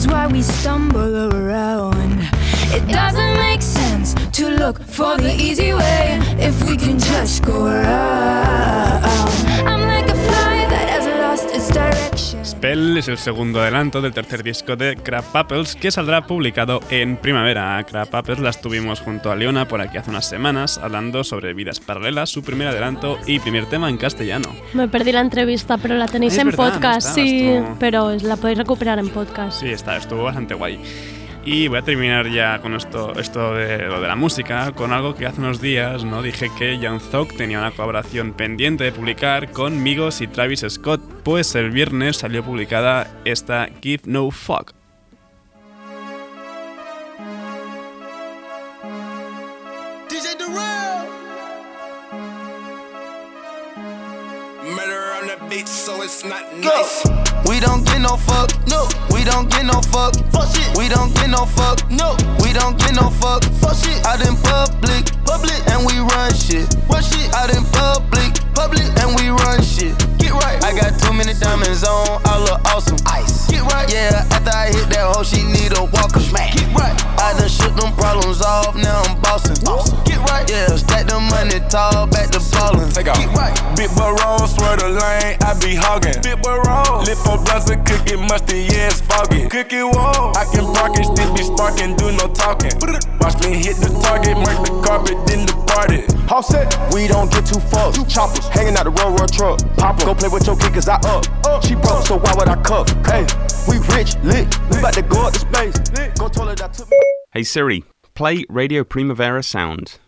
That's 0.05 0.13
why 0.13 0.27
we 0.27 0.43
stumble 0.43 1.35
around. 1.35 2.29
It 2.75 2.87
doesn't 2.93 3.37
make 3.37 3.63
sense 3.63 4.13
to 4.33 4.51
look 4.51 4.79
for 4.83 5.17
the 5.17 5.35
easy 5.35 5.73
way 5.73 6.19
if 6.39 6.69
we 6.69 6.77
can 6.77 6.99
just 6.99 7.43
go 7.43 7.65
around. 7.65 9.03
I'm 9.67 9.81
like 9.81 10.07
a 10.11 10.15
fly 10.15 10.67
that 10.69 10.89
has 10.91 11.07
lost 11.07 11.57
its 11.57 11.71
direction. 11.71 12.14
Spell 12.45 12.99
es 12.99 13.09
el 13.09 13.17
segundo 13.17 13.63
adelanto 13.63 14.03
del 14.03 14.13
tercer 14.13 14.43
disco 14.43 14.77
de 14.77 14.97
Crab 14.97 15.25
Apples 15.33 15.75
que 15.77 15.91
saldrá 15.91 16.27
publicado 16.27 16.81
en 16.91 17.17
primavera. 17.17 17.79
A 17.79 17.85
Crab 17.85 18.15
Apples 18.15 18.39
las 18.39 18.61
tuvimos 18.61 19.01
junto 19.01 19.31
a 19.31 19.37
Leona 19.37 19.67
por 19.67 19.81
aquí 19.81 19.97
hace 19.97 20.11
unas 20.11 20.29
semanas 20.29 20.79
hablando 20.83 21.25
sobre 21.25 21.55
Vidas 21.55 21.81
Paralelas, 21.81 22.29
su 22.29 22.43
primer 22.43 22.69
adelanto 22.69 23.19
y 23.27 23.39
primer 23.39 23.67
tema 23.67 23.89
en 23.89 23.97
castellano. 23.97 24.51
Me 24.75 24.89
perdí 24.89 25.13
la 25.13 25.23
entrevista, 25.23 25.79
pero 25.79 25.95
la 25.95 26.07
tenéis 26.07 26.35
Es 26.35 26.41
en 26.41 26.49
verdad, 26.49 26.67
no 26.67 26.73
podcast, 26.75 27.09
estabas 27.09 27.15
sí, 27.31 27.55
tú. 27.59 27.77
pero 27.81 28.15
la 28.15 28.37
podéis 28.37 28.59
recuperar 28.59 28.99
en 28.99 29.09
podcast. 29.09 29.61
Sí, 29.61 29.69
está, 29.69 29.97
estuvo 29.97 30.25
bastante 30.25 30.53
guay. 30.53 30.79
Y 31.47 31.69
voy 31.69 31.79
a 31.79 31.83
terminar 31.83 32.31
ya 32.31 32.59
con 32.61 32.75
esto, 32.75 33.13
esto 33.19 33.55
de 33.55 33.87
lo 33.87 34.01
de 34.01 34.09
la 34.09 34.17
música, 34.17 34.73
con 34.73 34.93
algo 34.93 35.15
que 35.15 35.27
hace 35.27 35.41
unos 35.41 35.61
días 35.61 36.03
no 36.03 36.23
dije 36.23 36.51
que 36.59 36.79
Young 36.79 37.01
Thug 37.11 37.37
tenía 37.37 37.59
una 37.59 37.71
colaboración 37.71 38.33
pendiente 38.33 38.85
de 38.85 38.93
publicar 38.93 39.53
con 39.53 39.83
Migos 39.83 40.23
y 40.23 40.27
Travis 40.27 40.65
Scott, 40.67 41.03
pues 41.23 41.55
el 41.55 41.71
viernes 41.71 42.17
salió 42.17 42.43
publicada 42.43 43.11
esta 43.25 43.69
Give 43.83 44.03
No 44.07 44.31
Fuck. 44.31 44.73
Durrell. 55.49 55.51
Murder 55.51 55.51
on 55.51 55.51
the 55.51 55.57
beat, 55.57 55.69
so 55.69 56.03
it's 56.03 56.25
not 56.25 56.57
nice. 56.57 57.05
We 57.49 57.61
don't 57.61 57.85
get 57.85 58.01
no 58.01 58.17
fuck, 58.17 58.51
no. 58.67 58.89
We 59.13 59.25
don't 59.25 59.51
get 59.51 59.65
no 59.67 59.81
fuck, 59.81 60.15
fuck 60.33 60.49
shit. 60.55 60.77
We 60.77 60.89
don't 60.89 61.15
get 61.15 61.31
no 61.31 61.47
fuck, 61.47 61.91
no. 61.91 62.17
We 62.43 62.53
don't 62.53 62.79
get 62.79 62.95
no 62.95 63.11
fuck, 63.11 63.45
fuck 63.61 63.77
shit. 63.77 64.05
Out 64.07 64.21
in 64.27 64.37
public, 64.43 65.11
public, 65.25 65.61
and 65.71 65.87
we 65.87 65.99
run 66.01 66.35
shit, 66.35 66.75
run 66.89 67.03
shit. 67.03 67.33
Out 67.35 67.55
in 67.55 67.65
public, 67.73 68.35
public, 68.55 68.85
and 69.01 69.15
we 69.17 69.29
run 69.29 69.63
shit. 69.63 69.97
Get 70.19 70.33
right. 70.33 70.63
I 70.65 70.75
got 70.75 70.99
too 71.01 71.13
many 71.13 71.35
diamonds 71.35 71.85
on, 71.85 72.21
I 72.25 72.39
look 72.39 72.61
awesome. 72.73 72.99
Ice. 73.07 73.51
Get 73.51 73.63
right. 73.73 73.91
Yeah, 73.93 74.27
after 74.31 74.51
I 74.51 74.69
hit 74.73 74.89
that 74.91 75.15
hoe, 75.15 75.23
she 75.23 75.43
need 75.45 75.77
a 75.77 75.85
walker. 75.85 76.21
Smack. 76.21 76.55
Get 76.55 76.69
right. 76.75 76.95
I 77.21 77.33
done 77.39 77.49
shook 77.49 77.77
them 77.77 77.93
problems 77.95 78.43
off, 78.43 78.77
now 78.77 79.03
I'm 79.03 79.21
bossing. 79.21 79.57
Awesome. 79.67 80.03
Get 80.05 80.19
right. 80.31 80.49
Yeah, 80.51 80.77
stack 80.77 81.07
the 81.07 81.21
money 81.21 81.61
tall, 81.69 82.07
back 82.07 82.31
to 82.31 82.41
ballin'. 82.65 82.91
Take 82.91 83.09
off. 83.09 83.19
Get 83.19 83.33
right. 83.37 83.55
Big 83.77 83.91
roll, 83.99 84.47
swear 84.47 84.77
the 84.77 84.89
lane, 84.89 85.34
I 85.43 85.59
be 85.59 85.75
hogging. 85.75 86.23
Big 86.23 86.41
boy 86.43 86.63
roll, 86.63 87.03
lip 87.03 87.19
on 87.27 87.43
blunts 87.45 87.71
and 87.71 87.83
cookie 87.87 88.17
musty, 88.17 88.71
yeah, 88.71 88.93
it's 88.93 89.01
foggy. 89.01 89.49
Cookie 89.49 89.83
wall, 89.83 90.37
I 90.37 90.47
can 90.53 90.67
park 90.75 90.95
and 90.97 91.07
still 91.11 91.35
be 91.35 91.43
sparking, 91.43 91.97
do 91.97 92.13
no 92.13 92.29
talking. 92.31 92.71
Watch 93.19 93.43
me 93.43 93.59
hit 93.59 93.83
the 93.83 93.91
target, 94.03 94.39
mark 94.39 94.63
the 94.63 94.73
carpet, 94.87 95.19
then 95.27 95.47
depart 95.47 95.91
it. 95.91 96.07
Offset, 96.31 96.71
we 96.93 97.09
don't 97.09 97.31
get 97.31 97.47
too 97.47 97.61
fucked. 97.61 97.99
Choppers 98.09 98.47
hanging 98.49 98.77
out 98.77 98.85
the 98.85 98.91
road, 98.91 99.19
road 99.19 99.33
truck. 99.33 99.59
Pop 99.77 99.99
Go 100.05 100.15
play 100.15 100.29
with 100.29 100.47
your 100.47 100.57
kid, 100.57 100.75
cause 100.75 100.89
I 100.89 100.97
up. 100.97 101.25
Uh, 101.47 101.61
she 101.63 101.75
broke, 101.75 102.05
so 102.07 102.19
why 102.19 102.35
would 102.37 102.49
I 102.49 102.61
cuff? 102.63 102.89
Hey, 103.07 103.25
we 103.67 103.79
rich, 103.97 104.17
lit. 104.23 104.47
We 104.71 104.79
about 104.79 104.93
to 104.95 105.03
go 105.03 105.27
up 105.27 105.33
to 105.33 105.39
space. 105.39 105.79
Go 106.19 106.29
told 106.29 106.49
her 106.49 106.55
that 106.57 106.75
took 106.75 106.91
me. 106.91 106.99
Hey 107.33 107.43
Siri, 107.43 107.85
play 108.15 108.45
Radio 108.51 108.85
Primavera 108.85 109.43
Sound. 109.43 109.99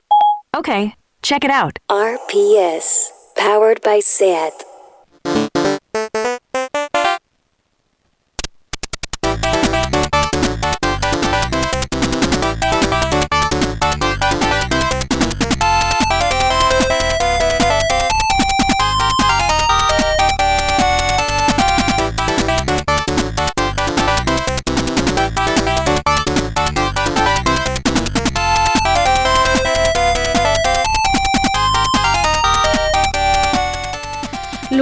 Okay, 0.55 0.95
check 1.23 1.45
it 1.45 1.51
out. 1.51 1.79
RPS, 1.91 3.09
powered 3.37 3.81
by 3.81 4.01
SAT. 4.01 4.66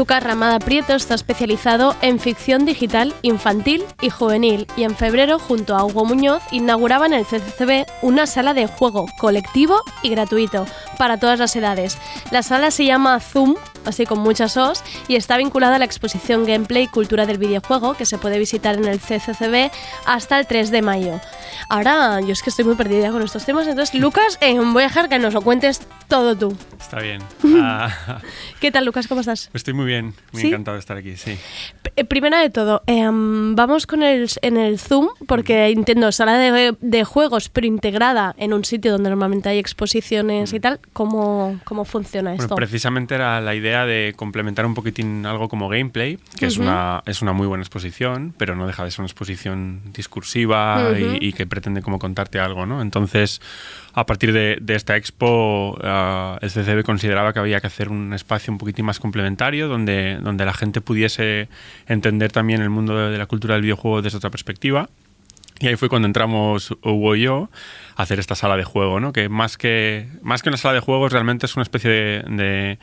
Lucas 0.04 0.22
Ramada 0.22 0.58
Prieto 0.58 0.92
está 0.92 1.14
especializado 1.14 1.96
en 2.02 2.20
ficción 2.20 2.66
digital 2.66 3.14
infantil 3.22 3.82
y 4.02 4.10
juvenil 4.10 4.66
y 4.76 4.82
en 4.82 4.94
febrero 4.94 5.38
junto 5.38 5.74
a 5.74 5.82
Hugo 5.82 6.04
Muñoz 6.04 6.42
inauguraba 6.52 7.06
en 7.06 7.14
el 7.14 7.24
CCCB 7.24 7.86
una 8.02 8.26
sala 8.26 8.52
de 8.52 8.66
juego 8.66 9.06
colectivo 9.18 9.80
y 10.02 10.10
gratuito 10.10 10.66
para 10.98 11.18
todas 11.18 11.38
las 11.38 11.56
edades. 11.56 11.96
La 12.30 12.42
sala 12.42 12.70
se 12.70 12.84
llama 12.84 13.18
Zoom, 13.18 13.54
así 13.88 14.06
con 14.06 14.18
muchas 14.20 14.56
os, 14.56 14.82
y 15.08 15.16
está 15.16 15.36
vinculada 15.36 15.76
a 15.76 15.78
la 15.78 15.84
exposición 15.84 16.44
Gameplay 16.44 16.86
Cultura 16.86 17.26
del 17.26 17.38
Videojuego 17.38 17.94
que 17.94 18.04
se 18.06 18.18
puede 18.18 18.38
visitar 18.38 18.76
en 18.76 18.84
el 18.86 18.98
CCCB 19.00 19.70
hasta 20.06 20.38
el 20.38 20.46
3 20.46 20.70
de 20.70 20.82
mayo. 20.82 21.20
Ahora, 21.68 22.20
yo 22.20 22.32
es 22.32 22.42
que 22.42 22.50
estoy 22.50 22.64
muy 22.64 22.74
perdida 22.74 23.10
con 23.10 23.22
estos 23.22 23.44
temas, 23.44 23.66
entonces 23.66 23.94
Lucas, 24.00 24.38
eh, 24.40 24.58
voy 24.58 24.82
a 24.82 24.86
dejar 24.86 25.08
que 25.08 25.18
nos 25.18 25.34
lo 25.34 25.42
cuentes 25.42 25.80
todo 26.08 26.36
tú. 26.36 26.56
Está 26.80 27.00
bien. 27.00 27.22
Ah, 27.66 28.20
¿Qué 28.60 28.70
tal 28.72 28.84
Lucas? 28.84 29.06
¿Cómo 29.08 29.20
estás? 29.20 29.48
estoy 29.54 29.74
muy 29.74 29.86
bien, 29.86 30.12
muy 30.32 30.42
¿Sí? 30.42 30.48
encantado 30.48 30.74
de 30.74 30.80
estar 30.80 30.96
aquí, 30.96 31.16
sí. 31.16 31.38
Eh, 31.96 32.04
Primero 32.04 32.36
de 32.36 32.50
todo, 32.50 32.82
em, 32.86 33.54
vamos 33.54 33.86
con 33.86 34.02
el, 34.02 34.28
en 34.42 34.56
el 34.56 34.78
Zoom, 34.78 35.08
porque 35.26 35.68
entiendo 35.68 36.10
sala 36.12 36.36
de, 36.36 36.76
de 36.80 37.04
juegos, 37.04 37.48
pero 37.48 37.66
integrada 37.66 38.34
en 38.38 38.52
un 38.52 38.64
sitio 38.64 38.92
donde 38.92 39.08
normalmente 39.10 39.48
hay 39.48 39.58
exposiciones 39.58 40.52
y 40.52 40.60
tal. 40.60 40.80
¿Cómo, 40.92 41.58
cómo 41.64 41.84
funciona 41.84 42.30
Bueno, 42.30 42.44
esto? 42.44 42.54
precisamente 42.54 43.14
era 43.14 43.40
la 43.40 43.54
idea 43.54 43.73
de 43.84 44.14
complementar 44.16 44.64
un 44.64 44.74
poquitín 44.74 45.26
algo 45.26 45.48
como 45.48 45.68
gameplay, 45.68 46.18
que 46.38 46.46
es, 46.46 46.54
Ujú. 46.56 46.62
una, 46.68 47.02
es 47.06 47.20
una 47.20 47.32
muy 47.32 47.46
buena 47.46 47.62
exposición, 47.62 48.32
pero 48.38 48.54
no 48.54 48.66
deja 48.66 48.84
de 48.84 48.90
ser 48.90 49.00
una 49.00 49.06
exposición 49.08 49.80
discursiva 49.92 50.90
Ujú. 50.92 50.96
y, 51.20 51.28
y 51.28 51.32
que 51.32 51.46
pretende 51.46 51.82
como 51.82 51.98
contarte 51.98 52.38
algo, 52.38 52.64
¿no? 52.66 52.80
Entonces, 52.80 53.40
a 53.92 54.06
partir 54.06 54.32
de, 54.32 54.58
de 54.60 54.74
esta 54.76 54.96
expo, 54.96 55.76
ah, 55.82 56.38
el 56.40 56.50
CCB 56.50 56.84
consideraba 56.84 57.32
que 57.32 57.40
había 57.40 57.60
que 57.60 57.66
hacer 57.66 57.88
un 57.88 58.12
espacio 58.14 58.52
un 58.52 58.58
poquitín 58.58 58.84
más 58.84 59.00
complementario, 59.00 59.68
donde, 59.68 60.18
donde 60.22 60.44
la 60.44 60.54
gente 60.54 60.80
pudiese 60.80 61.48
entender 61.88 62.30
también 62.32 62.62
el 62.62 62.70
mundo 62.70 62.96
de, 62.96 63.10
de 63.10 63.18
la 63.18 63.26
cultura 63.26 63.54
del 63.54 63.62
videojuego 63.62 64.02
desde 64.02 64.18
otra 64.18 64.30
perspectiva. 64.30 64.88
Y 65.60 65.68
ahí 65.68 65.76
fue 65.76 65.88
cuando 65.88 66.06
entramos 66.06 66.74
Hugo 66.82 67.14
y 67.14 67.22
yo 67.22 67.48
hacer 67.96 68.18
esta 68.18 68.34
sala 68.34 68.56
de 68.56 68.64
juego, 68.64 69.00
¿no? 69.00 69.12
Que 69.12 69.28
más 69.28 69.56
que, 69.56 70.08
más 70.22 70.42
que 70.42 70.48
una 70.48 70.58
sala 70.58 70.74
de 70.74 70.80
juegos 70.80 71.12
realmente 71.12 71.46
es 71.46 71.54
una 71.56 71.62
especie 71.62 71.90
de, 71.90 72.22
de- 72.28 72.78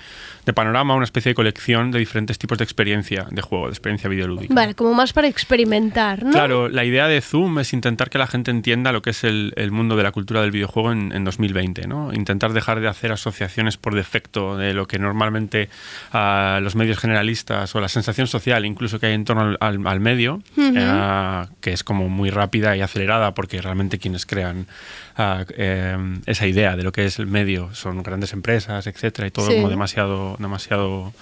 de 0.46 0.54
panorama, 0.54 0.96
una 0.96 1.04
especie 1.04 1.30
de 1.32 1.36
colección 1.36 1.92
de 1.92 2.00
diferentes 2.00 2.38
tipos 2.40 2.58
de 2.58 2.64
experiencia 2.64 3.28
de 3.30 3.42
juego, 3.42 3.66
de 3.66 3.72
experiencia 3.72 4.10
videolúdica. 4.10 4.54
Vale, 4.54 4.74
como 4.76 4.94
más 4.94 5.14
para 5.14 5.28
experimentar, 5.28 6.24
¿no? 6.24 6.32
Claro, 6.32 6.70
la 6.70 6.84
idea 6.86 7.08
de 7.08 7.22
Zoom 7.22 7.60
es 7.60 7.74
intentar 7.74 8.10
que 8.10 8.18
la 8.18 8.28
gente 8.28 8.52
entienda 8.52 8.92
lo 8.92 9.02
que 9.02 9.12
es 9.12 9.24
el, 9.24 9.54
el 9.56 9.72
mundo 9.72 9.96
de 9.96 10.04
la 10.04 10.12
cultura 10.12 10.42
del 10.42 10.52
videojuego 10.52 10.92
en, 10.92 11.12
en 11.12 11.24
2020, 11.24 11.88
¿no? 11.88 12.12
Intentar 12.14 12.54
dejar 12.54 12.80
de 12.80 12.88
hacer 12.88 13.12
asociaciones 13.12 13.78
por 13.78 13.94
defecto 13.96 14.58
de 14.58 14.74
lo 14.74 14.88
que 14.88 14.98
normalmente 15.00 15.70
ah, 16.14 16.60
los 16.62 16.76
medios 16.76 16.98
generalistas 16.98 17.76
o 17.76 17.80
la 17.82 17.90
sensación 17.90 18.28
social 18.28 18.66
incluso 18.66 19.00
que 19.00 19.08
hay 19.08 19.14
en 19.14 19.26
torno 19.26 19.42
al, 19.44 19.58
al- 19.60 19.86
al 19.88 20.00
medio, 20.00 20.42
eh, 20.58 21.44
que 21.62 21.72
es 21.74 21.84
como 21.84 22.10
muy 22.10 22.30
rápida 22.30 22.76
y 22.78 22.82
acelerada 22.82 23.34
porque 23.34 23.62
realmente 23.62 24.00
quienes 24.00 24.26
crean 24.26 24.66
ah, 25.18 25.46
eh, 25.58 25.98
esa 26.26 26.48
idea 26.48 26.76
de 26.76 26.84
lo 26.84 26.92
que 26.92 27.06
es 27.06 27.20
el 27.20 27.28
medio 27.28 27.74
son 27.74 28.02
grandes 28.04 28.34
empresas, 28.34 28.88
etcétera, 28.88 29.28
y 29.28 29.32
todo 29.32 29.48
Sí. 29.48 29.56
como 29.56 29.70
demasiado, 29.70 30.36
demasiado 30.40 31.14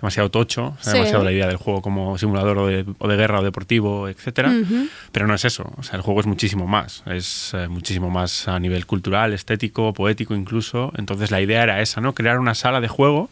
demasiado 0.00 0.30
tocho, 0.30 0.76
Sí. 0.80 0.90
demasiado 0.92 1.24
la 1.24 1.32
idea 1.32 1.46
del 1.46 1.56
juego 1.56 1.80
como 1.80 2.18
simulador 2.18 2.58
o 2.58 2.66
de, 2.66 2.84
o 2.98 3.08
de 3.08 3.16
guerra 3.16 3.40
o 3.40 3.44
deportivo, 3.44 4.08
etcétera. 4.08 4.52
Pero 5.12 5.26
no 5.26 5.34
es 5.34 5.44
eso, 5.46 5.72
o 5.78 5.82
sea, 5.82 5.96
el 5.96 6.02
juego 6.02 6.20
es 6.20 6.26
muchísimo 6.26 6.66
más, 6.66 7.02
es 7.06 7.52
eh, 7.54 7.68
muchísimo 7.68 8.10
más 8.10 8.46
a 8.48 8.58
nivel 8.58 8.84
cultural, 8.84 9.32
estético, 9.32 9.94
poético 9.94 10.34
incluso. 10.34 10.92
Entonces 10.98 11.30
la 11.30 11.40
idea 11.40 11.62
era 11.62 11.80
esa, 11.80 12.02
¿no? 12.02 12.12
Crear 12.12 12.38
una 12.38 12.54
sala 12.54 12.82
de 12.82 12.88
juego 12.88 13.30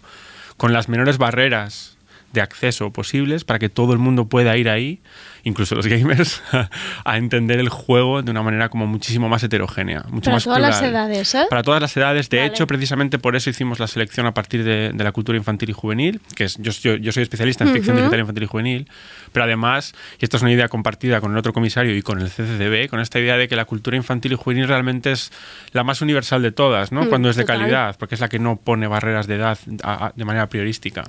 con 0.57 0.73
las 0.73 0.89
menores 0.89 1.19
barreras 1.19 1.97
de 2.33 2.41
acceso 2.41 2.91
posibles 2.91 3.45
para 3.45 3.59
que 3.59 3.69
todo 3.69 3.93
el 3.93 3.99
mundo 3.99 4.27
pueda 4.27 4.57
ir 4.57 4.71
ahí, 4.71 5.01
incluso 5.45 5.75
los 5.75 5.87
gamers, 5.87 6.43
a 7.05 7.17
entender 7.19 7.59
el 7.61 7.69
juego 7.69 8.23
de 8.23 8.31
una 8.31 8.43
manera 8.43 8.69
como 8.69 8.87
muchísimo 8.87 9.29
más 9.29 9.43
heterogénea, 9.43 10.05
mucho 10.09 10.27
Para 10.27 10.37
más 10.37 10.45
todas 10.45 10.61
las 10.61 10.83
edades, 10.83 11.35
¿eh? 11.35 11.47
Para 11.51 11.63
todas 11.63 11.81
las 11.83 11.97
edades. 11.97 12.29
De 12.31 12.39
Vale. 12.39 12.49
hecho, 12.51 12.67
precisamente 12.67 13.19
por 13.19 13.35
eso 13.37 13.51
hicimos 13.51 13.79
la 13.81 13.87
selección 13.87 14.27
a 14.27 14.35
partir 14.35 14.65
de, 14.65 14.93
de 14.93 15.05
la 15.05 15.13
cultura 15.13 15.37
infantil 15.37 15.71
y 15.71 15.73
juvenil, 15.73 16.21
que 16.35 16.45
es, 16.45 16.57
yo, 16.59 16.71
yo, 16.73 16.97
yo 16.97 17.13
soy 17.13 17.23
especialista 17.25 17.65
en 17.65 17.73
ficción 17.73 17.95
Ujú. 17.97 18.03
digital 18.05 18.21
infantil 18.21 18.43
y 18.45 18.47
juvenil, 18.47 18.89
pero 19.33 19.45
además, 19.45 19.95
y 20.21 20.25
esto 20.25 20.37
es 20.37 20.43
una 20.43 20.53
idea 20.53 20.69
compartida 20.69 21.21
con 21.21 21.33
el 21.33 21.39
otro 21.39 21.53
comisario 21.53 21.97
y 21.97 22.03
con 22.03 22.21
el 22.21 22.29
CCCB, 22.29 22.89
con 22.89 23.01
esta 23.01 23.19
idea 23.19 23.37
de 23.37 23.49
que 23.49 23.57
la 23.57 23.65
cultura 23.65 23.97
infantil 23.97 24.33
y 24.33 24.37
juvenil 24.37 24.69
realmente 24.69 25.13
es 25.13 25.33
la 25.73 25.85
más 25.85 26.01
universal 26.03 26.43
de 26.43 26.53
todas, 26.53 26.93
¿no? 26.93 27.05
Mm, 27.05 27.09
Cuando 27.09 27.29
es 27.31 27.37
de 27.37 27.43
total. 27.43 27.59
calidad, 27.59 27.97
porque 27.99 28.15
es 28.15 28.21
la 28.21 28.29
que 28.29 28.39
no 28.39 28.57
pone 28.57 28.87
barreras 28.87 29.27
de 29.27 29.35
edad 29.37 29.59
a- 29.83 30.07
a- 30.07 30.13
de 30.15 30.25
manera 30.25 30.49
priorística. 30.49 31.05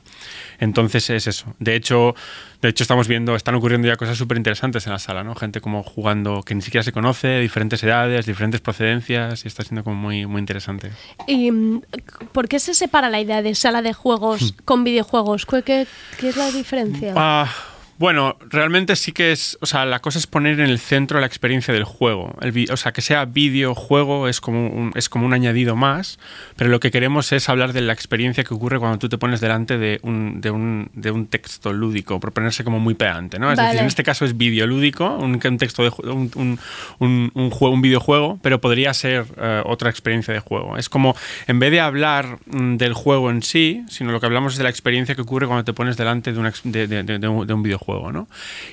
Entonces 0.59 1.09
es 1.09 1.27
eso. 1.27 1.53
De 1.59 1.75
hecho, 1.75 2.15
de 2.67 2.69
hecho 2.69 2.83
estamos 2.83 3.07
viendo, 3.07 3.35
están 3.35 3.55
ocurriendo 3.55 3.87
ya 3.87 3.97
cosas 3.97 4.17
súper 4.17 4.37
interesantes 4.37 4.85
en 4.87 4.93
la 4.93 4.99
sala, 4.99 5.23
¿no? 5.23 5.35
Gente 5.35 5.59
como 5.61 5.83
jugando 5.83 6.43
que 6.43 6.55
ni 6.55 6.61
siquiera 6.61 6.83
se 6.83 6.91
conoce, 6.91 7.39
diferentes 7.39 7.83
edades, 7.83 8.25
diferentes 8.25 8.61
procedencias, 8.61 9.43
y 9.43 9.47
está 9.47 9.63
siendo 9.63 9.83
como 9.83 9.97
muy, 9.97 10.25
muy 10.25 10.39
interesante. 10.39 10.91
¿Y 11.27 11.51
mm, 11.51 11.81
por 12.31 12.47
qué 12.47 12.59
se 12.59 12.73
separa 12.73 13.09
la 13.09 13.19
idea 13.19 13.41
de 13.41 13.53
sala 13.55 13.81
de 13.81 13.93
juegos 13.93 14.55
con 14.65 14.83
videojuegos? 14.83 15.45
¿Qué, 15.45 15.61
qué, 15.63 15.87
qué 16.19 16.29
es 16.29 16.37
la 16.37 16.51
diferencia? 16.51 17.13
Hmm. 17.13 17.17
Ah, 17.17 17.53
bueno, 17.99 18.37
realmente 18.49 18.95
sí 18.95 19.11
que 19.11 19.31
es, 19.31 19.57
o 19.61 19.65
sea, 19.65 19.85
la 19.85 19.99
cosa 19.99 20.19
es 20.19 20.27
poner 20.27 20.59
en 20.59 20.69
el 20.69 20.79
centro 20.79 21.19
la 21.19 21.25
experiencia 21.27 21.73
del 21.73 21.83
juego. 21.83 22.35
El 22.41 22.67
o 22.71 22.77
sea, 22.77 22.91
que 22.91 23.01
sea 23.01 23.25
videojuego 23.25 24.27
es 24.27 24.41
como, 24.41 24.67
un, 24.67 24.91
es 24.95 25.09
como 25.09 25.25
un 25.25 25.33
añadido 25.33 25.75
más, 25.75 26.19
pero 26.55 26.69
lo 26.69 26.79
que 26.79 26.91
queremos 26.91 27.31
es 27.31 27.49
hablar 27.49 27.71
de 27.73 27.81
la 27.81 27.93
experiencia 27.93 28.43
que 28.43 28.53
ocurre 28.53 28.79
cuando 28.79 28.97
tú 28.99 29.09
te 29.09 29.17
pones 29.17 29.41
delante 29.41 29.77
de 29.77 29.99
un, 30.03 30.41
de 30.41 30.51
un, 30.51 30.89
de 30.93 31.11
un 31.11 31.27
texto 31.27 31.71
lúdico, 31.73 32.19
por 32.19 32.31
ponerse 32.33 32.63
como 32.63 32.79
muy 32.79 32.93
pedante, 32.95 33.39
¿no? 33.39 33.51
Es 33.51 33.57
Vale. 33.57 33.67
decir, 33.69 33.81
en 33.81 33.87
este 33.87 34.03
caso 34.03 34.25
es 34.25 34.37
videolúdico, 34.37 35.15
un, 35.17 35.39
un 35.43 35.57
texto 35.57 35.83
de 35.83 35.89
un, 36.09 36.59
un, 36.99 37.49
juego, 37.51 37.73
un 37.73 37.81
videojuego, 37.81 38.39
pero 38.41 38.59
podría 38.59 38.93
ser 38.93 39.25
eh, 39.37 39.61
otra 39.65 39.89
experiencia 39.89 40.33
de 40.33 40.39
juego. 40.39 40.77
Es 40.77 40.89
como, 40.89 41.15
en 41.47 41.59
vez 41.59 41.71
de 41.71 41.79
hablar 41.79 42.39
mm, 42.47 42.77
del 42.77 42.93
juego 42.93 43.29
en 43.29 43.41
sí, 43.43 43.83
sino 43.89 44.11
lo 44.11 44.19
que 44.19 44.25
hablamos 44.25 44.53
es 44.53 44.57
de 44.57 44.63
la 44.63 44.69
experiencia 44.69 45.15
que 45.15 45.21
ocurre 45.21 45.47
cuando 45.47 45.63
te 45.63 45.73
pones 45.73 45.97
delante 45.97 46.33
de, 46.33 46.39
una 46.39 46.51
de, 46.63 46.87
de- 46.87 47.03
de- 47.03 47.27
un, 47.27 47.45
de 47.47 47.53
videojuego, 47.83 48.11
¿no? 48.11 48.27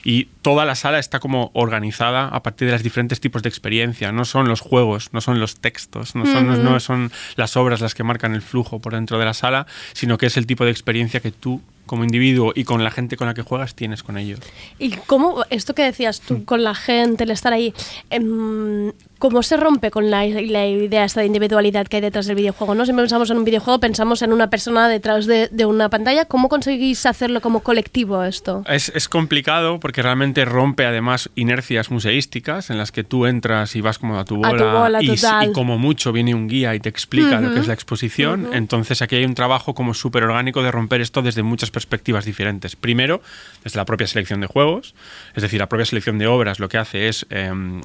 Y 0.05 0.27
toda 0.43 0.65
la 0.65 0.75
sala 0.75 0.99
está 0.99 1.21
como 1.21 1.51
organizada 1.55 2.29
a 2.29 2.43
partir 2.43 2.67
de 2.67 2.73
los 2.73 2.83
diferentes 2.83 3.21
tipos 3.21 3.43
de 3.43 3.49
experiencia. 3.49 4.13
No 4.13 4.25
son 4.25 4.49
los 4.49 4.61
juegos, 4.61 5.11
no 5.13 5.21
son 5.21 5.41
los 5.41 5.61
textos, 5.61 6.15
no 6.15 6.27
son, 6.27 6.65
no 6.65 6.81
son 6.81 7.11
las 7.37 7.57
obras 7.57 7.81
las 7.81 7.95
que 7.95 8.05
marcan 8.05 8.35
el 8.35 8.43
flujo 8.43 8.81
por 8.81 8.95
dentro 8.95 9.19
de 9.19 9.25
la 9.25 9.35
sala, 9.35 9.67
sino 9.93 10.19
que 10.19 10.27
es 10.27 10.37
el 10.37 10.47
tipo 10.47 10.65
de 10.65 10.71
experiencia 10.71 11.21
que 11.21 11.31
tú 11.31 11.61
como 11.91 12.05
individuo 12.05 12.53
y 12.55 12.63
con 12.63 12.85
la 12.85 12.93
gente 12.93 13.17
con 13.17 13.27
la 13.27 13.35
que 13.35 13.43
juegas 13.43 13.75
tienes 13.75 14.05
con 14.05 14.17
ellos. 14.17 14.39
¿Y 14.79 14.91
cómo, 15.07 15.43
esto 15.51 15.75
que 15.75 15.83
decías 15.83 16.21
tú 16.21 16.45
con 16.45 16.63
la 16.63 16.77
gente, 16.77 17.25
el 17.25 17.33
estar 17.33 17.53
ahí, 17.53 17.75
em, 18.11 18.93
cómo 19.19 19.43
se 19.43 19.57
rompe 19.57 19.91
con 19.91 20.09
la, 20.09 20.25
la 20.25 20.69
idea 20.69 21.05
esta 21.05 21.19
de 21.19 21.27
individualidad 21.27 21.89
que 21.89 21.97
hay 21.97 22.03
detrás 22.03 22.27
del 22.27 22.37
videojuego? 22.37 22.77
¿no? 22.77 22.85
Siempre 22.85 23.03
pensamos 23.03 23.29
en 23.31 23.39
un 23.39 23.45
videojuego, 23.45 23.81
pensamos 23.81 24.23
en 24.23 24.33
una 24.33 24.49
persona 24.51 24.89
detrás 24.89 25.27
de, 25.27 25.49
de 25.49 25.65
una 25.65 25.89
pantalla. 25.89 26.27
¿Cómo 26.27 26.49
conseguís 26.49 27.07
hacerlo 27.07 27.41
como 27.41 27.59
colectivo 27.59 28.23
esto? 28.23 28.63
Es, 28.69 28.93
es 28.95 29.09
complicado 29.09 29.81
porque 29.81 30.01
realmente 30.01 30.45
rompe 30.45 30.87
además 30.87 31.29
inercias 31.35 31.91
museísticas 31.91 32.71
en 32.71 32.79
las 32.79 32.93
que 32.93 33.03
tú 33.03 33.27
entras 33.27 33.75
y 33.75 33.81
vas 33.81 33.99
como 33.99 34.17
a 34.17 34.25
tu 34.25 34.37
A 34.45 34.51
bola, 34.51 35.01
tu 35.01 35.07
bola, 35.11 35.45
y, 35.45 35.53
como 35.53 35.77
mucho 35.77 36.13
viene 36.13 36.37
un 36.37 36.47
guía 36.47 36.73
y 36.77 36.79
te 36.79 36.89
explica 36.89 37.41
lo 37.41 37.53
que 37.53 37.59
es 37.59 37.67
la 37.67 37.75
exposición. 37.75 38.51
Entonces 38.53 39.03
aquí 39.03 39.17
hay 39.17 39.25
un 39.25 39.35
trabajo 39.35 39.75
como 39.75 39.93
súper 39.93 40.23
orgánico 40.23 40.63
de 40.63 40.71
romper 40.71 41.01
esto 41.01 41.21
desde 41.21 41.43
muchas 41.43 41.73
perspectivas 41.73 41.80
diferentes. 42.25 42.77
Primero, 42.77 43.21
desde 43.65 43.77
la 43.79 43.85
propia 43.85 44.07
selección 44.07 44.41
de 44.41 44.47
juegos, 44.47 44.95
es 45.35 45.43
decir, 45.43 45.59
la 45.61 45.69
propia 45.69 45.85
selección 45.87 46.19
de 46.19 46.27
obras 46.27 46.59
lo 46.61 46.69
que 46.69 46.79
hace 46.79 47.09
es 47.09 47.27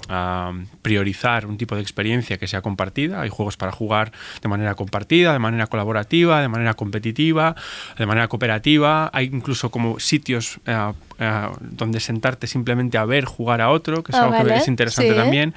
ah, 0.09 0.53
priorizar 0.81 1.45
un 1.45 1.57
tipo 1.57 1.75
de 1.75 1.81
experiencia 1.81 2.37
que 2.37 2.47
sea 2.47 2.61
compartida. 2.61 3.21
Hay 3.21 3.29
juegos 3.29 3.57
para 3.57 3.71
jugar 3.71 4.11
de 4.41 4.47
manera 4.49 4.75
compartida, 4.75 5.33
de 5.33 5.39
manera 5.39 5.67
colaborativa, 5.67 6.41
de 6.41 6.47
manera 6.47 6.73
competitiva, 6.73 7.55
de 7.97 8.05
manera 8.05 8.27
cooperativa. 8.27 9.09
Hay 9.13 9.25
incluso 9.31 9.69
como 9.71 9.99
sitios 9.99 10.59
eh, 10.65 10.91
eh, 11.19 11.47
donde 11.59 11.99
sentarte 11.99 12.47
simplemente 12.47 12.97
a 12.97 13.05
ver 13.05 13.25
jugar 13.25 13.61
a 13.61 13.69
otro, 13.69 14.03
que 14.03 14.11
es 14.11 14.17
Ah, 14.17 14.23
algo 14.25 14.37
vale, 14.37 14.53
que 14.53 14.59
es 14.59 14.67
interesante 14.67 15.11
sí. 15.11 15.15
también. 15.17 15.53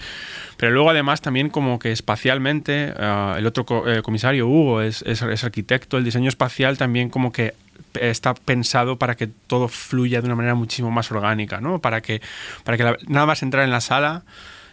Pero 0.56 0.72
luego 0.72 0.90
además 0.90 1.20
también 1.20 1.50
como 1.50 1.78
que 1.78 1.92
espacialmente, 1.92 2.92
eh, 2.96 3.34
el 3.38 3.46
otro 3.46 3.64
co- 3.64 3.88
eh, 3.88 4.02
comisario, 4.02 4.48
Hugo, 4.48 4.82
es, 4.82 5.02
es- 5.02 5.22
es 5.22 5.44
arquitecto, 5.44 5.98
el 5.98 6.04
diseño 6.04 6.28
espacial 6.28 6.76
también 6.78 7.10
como 7.10 7.32
que 7.32 7.54
está 8.00 8.34
pensado 8.34 8.98
para 8.98 9.16
que 9.16 9.26
todo 9.26 9.68
fluya 9.68 10.20
de 10.20 10.26
una 10.26 10.36
manera 10.36 10.54
muchísimo 10.54 10.90
más 10.90 11.10
orgánica, 11.10 11.60
¿no? 11.60 11.80
Para 11.80 12.00
que, 12.00 12.20
para 12.64 12.76
que 12.76 12.84
la- 12.84 12.96
nada 13.06 13.26
más 13.26 13.42
entrar 13.42 13.64
en 13.64 13.70
la 13.70 13.80
sala 13.80 14.22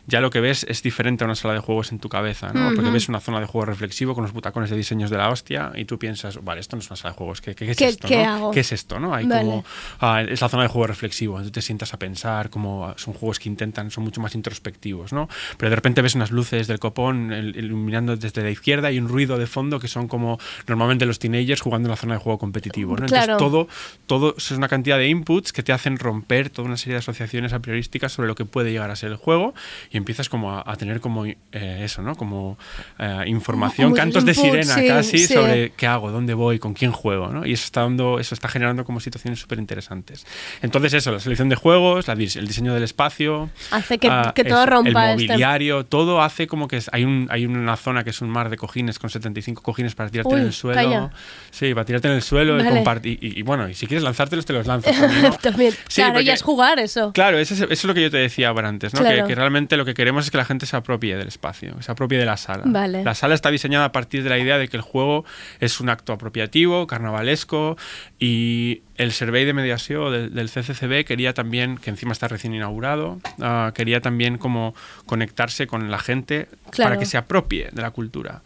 ya 0.07 0.21
lo 0.21 0.29
que 0.29 0.39
ves 0.39 0.65
es 0.69 0.83
diferente 0.83 1.23
a 1.23 1.25
una 1.27 1.35
sala 1.35 1.53
de 1.53 1.59
juegos 1.59 1.91
en 1.91 1.99
tu 1.99 2.09
cabeza, 2.09 2.53
¿no? 2.53 2.65
Porque 2.73 2.81
Ujú. 2.89 2.91
ves 2.93 3.09
una 3.09 3.19
zona 3.19 3.39
de 3.39 3.45
juego 3.45 3.65
reflexivo 3.65 4.13
con 4.13 4.23
los 4.23 4.33
butacones 4.33 4.69
de 4.69 4.77
diseños 4.77 5.09
de 5.09 5.17
la 5.17 5.29
hostia 5.29 5.71
y 5.75 5.85
tú 5.85 5.97
piensas, 5.99 6.43
vale, 6.43 6.61
esto 6.61 6.75
no 6.75 6.81
es 6.81 6.87
una 6.89 6.95
sala 6.95 7.11
de 7.13 7.17
juegos, 7.17 7.41
¿qué, 7.41 7.55
qué 7.55 7.71
es 7.71 7.77
¿Qué- 7.77 7.87
esto? 7.87 8.07
qué 8.07 8.23
no? 8.23 8.29
hago? 8.31 8.51
¿Qué 8.51 8.59
es 8.59 8.71
esto? 8.71 8.99
¿no? 8.99 9.13
Hay 9.15 9.25
Vale. 9.25 9.41
como, 9.41 9.65
ah, 10.01 10.21
es 10.21 10.41
la 10.41 10.49
zona 10.49 10.63
de 10.63 10.69
juego 10.69 10.87
reflexivo, 10.87 11.33
entonces 11.35 11.51
te 11.53 11.61
sientas 11.61 11.93
a 11.93 11.99
pensar, 11.99 12.49
como 12.49 12.85
ah, 12.87 12.93
son 12.97 13.13
juegos 13.13 13.39
que 13.39 13.49
intentan, 13.49 13.89
son 13.91 14.03
mucho 14.03 14.21
más 14.21 14.35
introspectivos, 14.35 15.11
¿no? 15.13 15.27
Pero 15.57 15.69
de 15.69 15.75
repente 15.75 16.01
ves 16.01 16.15
unas 16.15 16.31
luces 16.31 16.67
del 16.67 16.79
copón 16.79 17.31
iluminando 17.55 18.15
desde 18.15 18.43
la 18.43 18.49
izquierda 18.51 18.91
y 18.91 18.99
un 18.99 19.07
ruido 19.07 19.37
de 19.37 19.47
fondo 19.47 19.79
que 19.79 19.87
son 19.87 20.07
como 20.07 20.39
normalmente 20.67 21.05
los 21.05 21.19
teenagers 21.19 21.61
jugando 21.61 21.87
en 21.87 21.91
la 21.91 21.97
zona 21.97 22.13
de 22.15 22.19
juego 22.19 22.37
competitivo, 22.37 22.91
¿no? 22.95 23.05
Entonces 23.05 23.25
Claro. 23.25 23.37
todo, 23.37 23.67
todo 24.07 24.35
es 24.37 24.51
una 24.51 24.67
cantidad 24.67 24.97
de 24.97 25.07
inputs 25.07 25.51
que 25.51 25.63
te 25.63 25.71
hacen 25.73 25.97
romper 25.97 26.49
toda 26.49 26.67
una 26.67 26.77
serie 26.77 26.93
de 26.93 26.99
asociaciones 26.99 27.53
a 27.53 27.59
priorísticas 27.59 28.11
sobre 28.13 28.27
lo 28.27 28.35
que 28.35 28.45
puede 28.45 28.71
llegar 28.71 28.91
a 28.91 28.95
ser 28.95 29.11
el 29.11 29.17
juego 29.17 29.53
y 29.91 29.94
empiezas 29.97 30.29
como 30.29 30.51
a, 30.51 30.63
a 30.65 30.75
tener 30.75 30.99
como 30.99 31.25
eh, 31.25 31.37
eso, 31.51 32.01
¿no? 32.01 32.15
Como 32.15 32.57
eh, 32.99 33.23
información, 33.27 33.93
cantos 33.93 34.25
de 34.25 34.33
sirena 34.33 34.75
sí, 34.75 34.87
casi 34.87 35.17
sí. 35.19 35.33
sobre 35.33 35.71
qué 35.71 35.87
hago, 35.87 36.11
dónde 36.11 36.33
voy, 36.33 36.59
con 36.59 36.73
quién 36.73 36.91
juego, 36.91 37.29
¿no? 37.29 37.45
Y 37.45 37.53
eso 37.53 37.65
está 37.65 37.81
dando, 37.81 38.19
eso 38.19 38.33
está 38.35 38.47
generando 38.47 38.83
como 38.85 38.99
situaciones 38.99 39.39
súper 39.39 39.59
interesantes. 39.59 40.25
Entonces 40.61 40.93
eso, 40.93 41.11
la 41.11 41.19
selección 41.19 41.49
de 41.49 41.55
juegos, 41.55 42.07
la 42.07 42.15
el 42.15 42.47
diseño 42.47 42.73
del 42.73 42.83
espacio, 42.83 43.49
Hace 43.71 43.97
que, 43.97 44.07
ah, 44.09 44.31
que 44.33 44.43
todo 44.43 44.59
eso, 44.63 44.69
rompa 44.69 45.11
el 45.11 45.19
este- 45.19 45.27
mobiliario, 45.33 45.85
todo 45.85 46.21
hace 46.21 46.47
como 46.47 46.67
que 46.67 46.81
hay, 46.91 47.03
un, 47.03 47.27
hay 47.29 47.45
una 47.45 47.75
zona 47.75 48.03
que 48.03 48.09
es 48.09 48.21
un 48.21 48.29
mar 48.29 48.49
de 48.49 48.57
cojines 48.57 48.99
con 48.99 49.09
75 49.09 49.61
cojines 49.61 49.95
para 49.95 50.09
tirarte 50.09 50.33
Uy, 50.33 50.41
en 50.41 50.47
el 50.47 50.53
suelo. 50.53 50.75
calla. 50.81 51.09
Sí, 51.51 51.73
para 51.73 51.85
tirarte 51.85 52.07
en 52.07 52.15
el 52.15 52.21
suelo 52.21 52.59
y 52.59 52.67
compartir. 52.67 53.17
Y, 53.21 53.39
y 53.39 53.41
bueno, 53.43 53.69
y 53.69 53.73
si 53.73 53.85
quieres 53.87 54.03
lanzártelos, 54.03 54.45
te 54.45 54.53
los 54.53 54.65
lanzas 54.65 54.97
también. 54.97 55.21
¿no? 55.23 55.33
También. 55.45 55.73
Sí, 55.87 56.01
claro, 56.01 56.13
porque- 56.13 56.25
ya 56.25 56.33
es 56.33 56.41
jugar 56.41 56.79
eso. 56.79 57.11
Claro, 57.13 57.37
eso 57.37 57.53
es, 57.53 57.61
eso 57.61 57.71
es 57.71 57.83
lo 57.83 57.93
que 57.93 58.01
yo 58.01 58.11
te 58.11 58.17
decía 58.17 58.49
ahora 58.49 58.67
antes, 58.69 58.93
¿no? 58.93 59.01
Claro. 59.01 59.23
Que, 59.23 59.27
que 59.29 59.35
realmente 59.35 59.77
lo 59.77 59.84
que 59.85 59.93
queremos 59.93 60.25
es 60.25 60.31
que 60.31 60.37
la 60.37 60.45
gente 60.45 60.65
se 60.65 60.75
apropie 60.75 61.15
del 61.15 61.27
espacio, 61.27 61.81
se 61.81 61.91
apropie 61.91 62.17
de 62.17 62.25
la 62.25 62.37
sala. 62.37 62.63
Vale. 62.65 63.03
La 63.03 63.15
sala 63.15 63.35
está 63.35 63.51
diseñada 63.51 63.85
a 63.85 63.91
partir 63.91 64.23
de 64.23 64.29
la 64.29 64.37
idea 64.37 64.57
de 64.57 64.67
que 64.67 64.77
el 64.77 64.81
juego 64.83 65.23
es 65.59 65.79
un 65.79 65.89
acto 65.89 66.13
apropiativo, 66.13 66.87
carnavalesco, 66.87 67.77
y 68.19 68.81
el 68.95 69.11
survey 69.11 69.45
de 69.45 69.53
mediación 69.53 70.11
del, 70.11 70.33
del 70.33 70.49
CCCB 70.49 71.05
quería 71.05 71.33
también, 71.33 71.77
que 71.77 71.89
encima 71.89 72.11
está 72.11 72.27
recién 72.27 72.53
inaugurado, 72.53 73.19
ah, 73.41 73.71
quería 73.75 74.01
también 74.01 74.37
como 74.37 74.73
conectarse 75.05 75.67
con 75.67 75.91
la 75.91 75.99
gente 75.99 76.47
Claro. 76.71 76.89
para 76.89 76.99
que 76.99 77.05
se 77.05 77.17
apropie 77.17 77.69
de 77.71 77.81
la 77.81 77.91
cultura. 77.91 78.41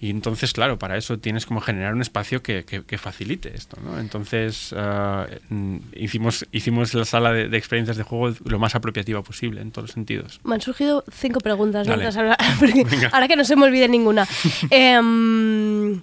Y 0.00 0.10
entonces, 0.10 0.52
claro, 0.52 0.78
para 0.78 0.96
eso 0.98 1.18
tienes 1.18 1.46
como 1.46 1.60
generar 1.60 1.94
un 1.94 2.02
espacio 2.02 2.42
que, 2.42 2.64
que- 2.64 2.82
que 2.84 2.98
facilite 2.98 3.56
esto, 3.56 3.78
¿no? 3.82 3.98
Entonces, 3.98 4.74
mm, 5.48 5.76
hicimos, 5.94 6.46
hicimos 6.52 6.92
la 6.94 7.04
sala 7.06 7.32
de, 7.32 7.48
de 7.48 7.56
experiencias 7.56 7.96
de 7.96 8.02
juego 8.02 8.34
lo 8.44 8.58
más 8.58 8.74
apropiativa 8.74 9.22
posible, 9.22 9.60
en 9.62 9.70
todos 9.70 9.84
los 9.88 9.92
sentidos. 9.94 10.40
Me 10.44 10.54
han 10.54 10.60
surgido 10.60 11.02
cinco 11.10 11.40
preguntas 11.40 11.88
ahora 13.12 13.28
que 13.28 13.36
no 13.36 13.44
se 13.44 13.56
me 13.56 13.64
olvide 13.64 13.88
ninguna. 13.88 14.26
Em, 14.70 16.02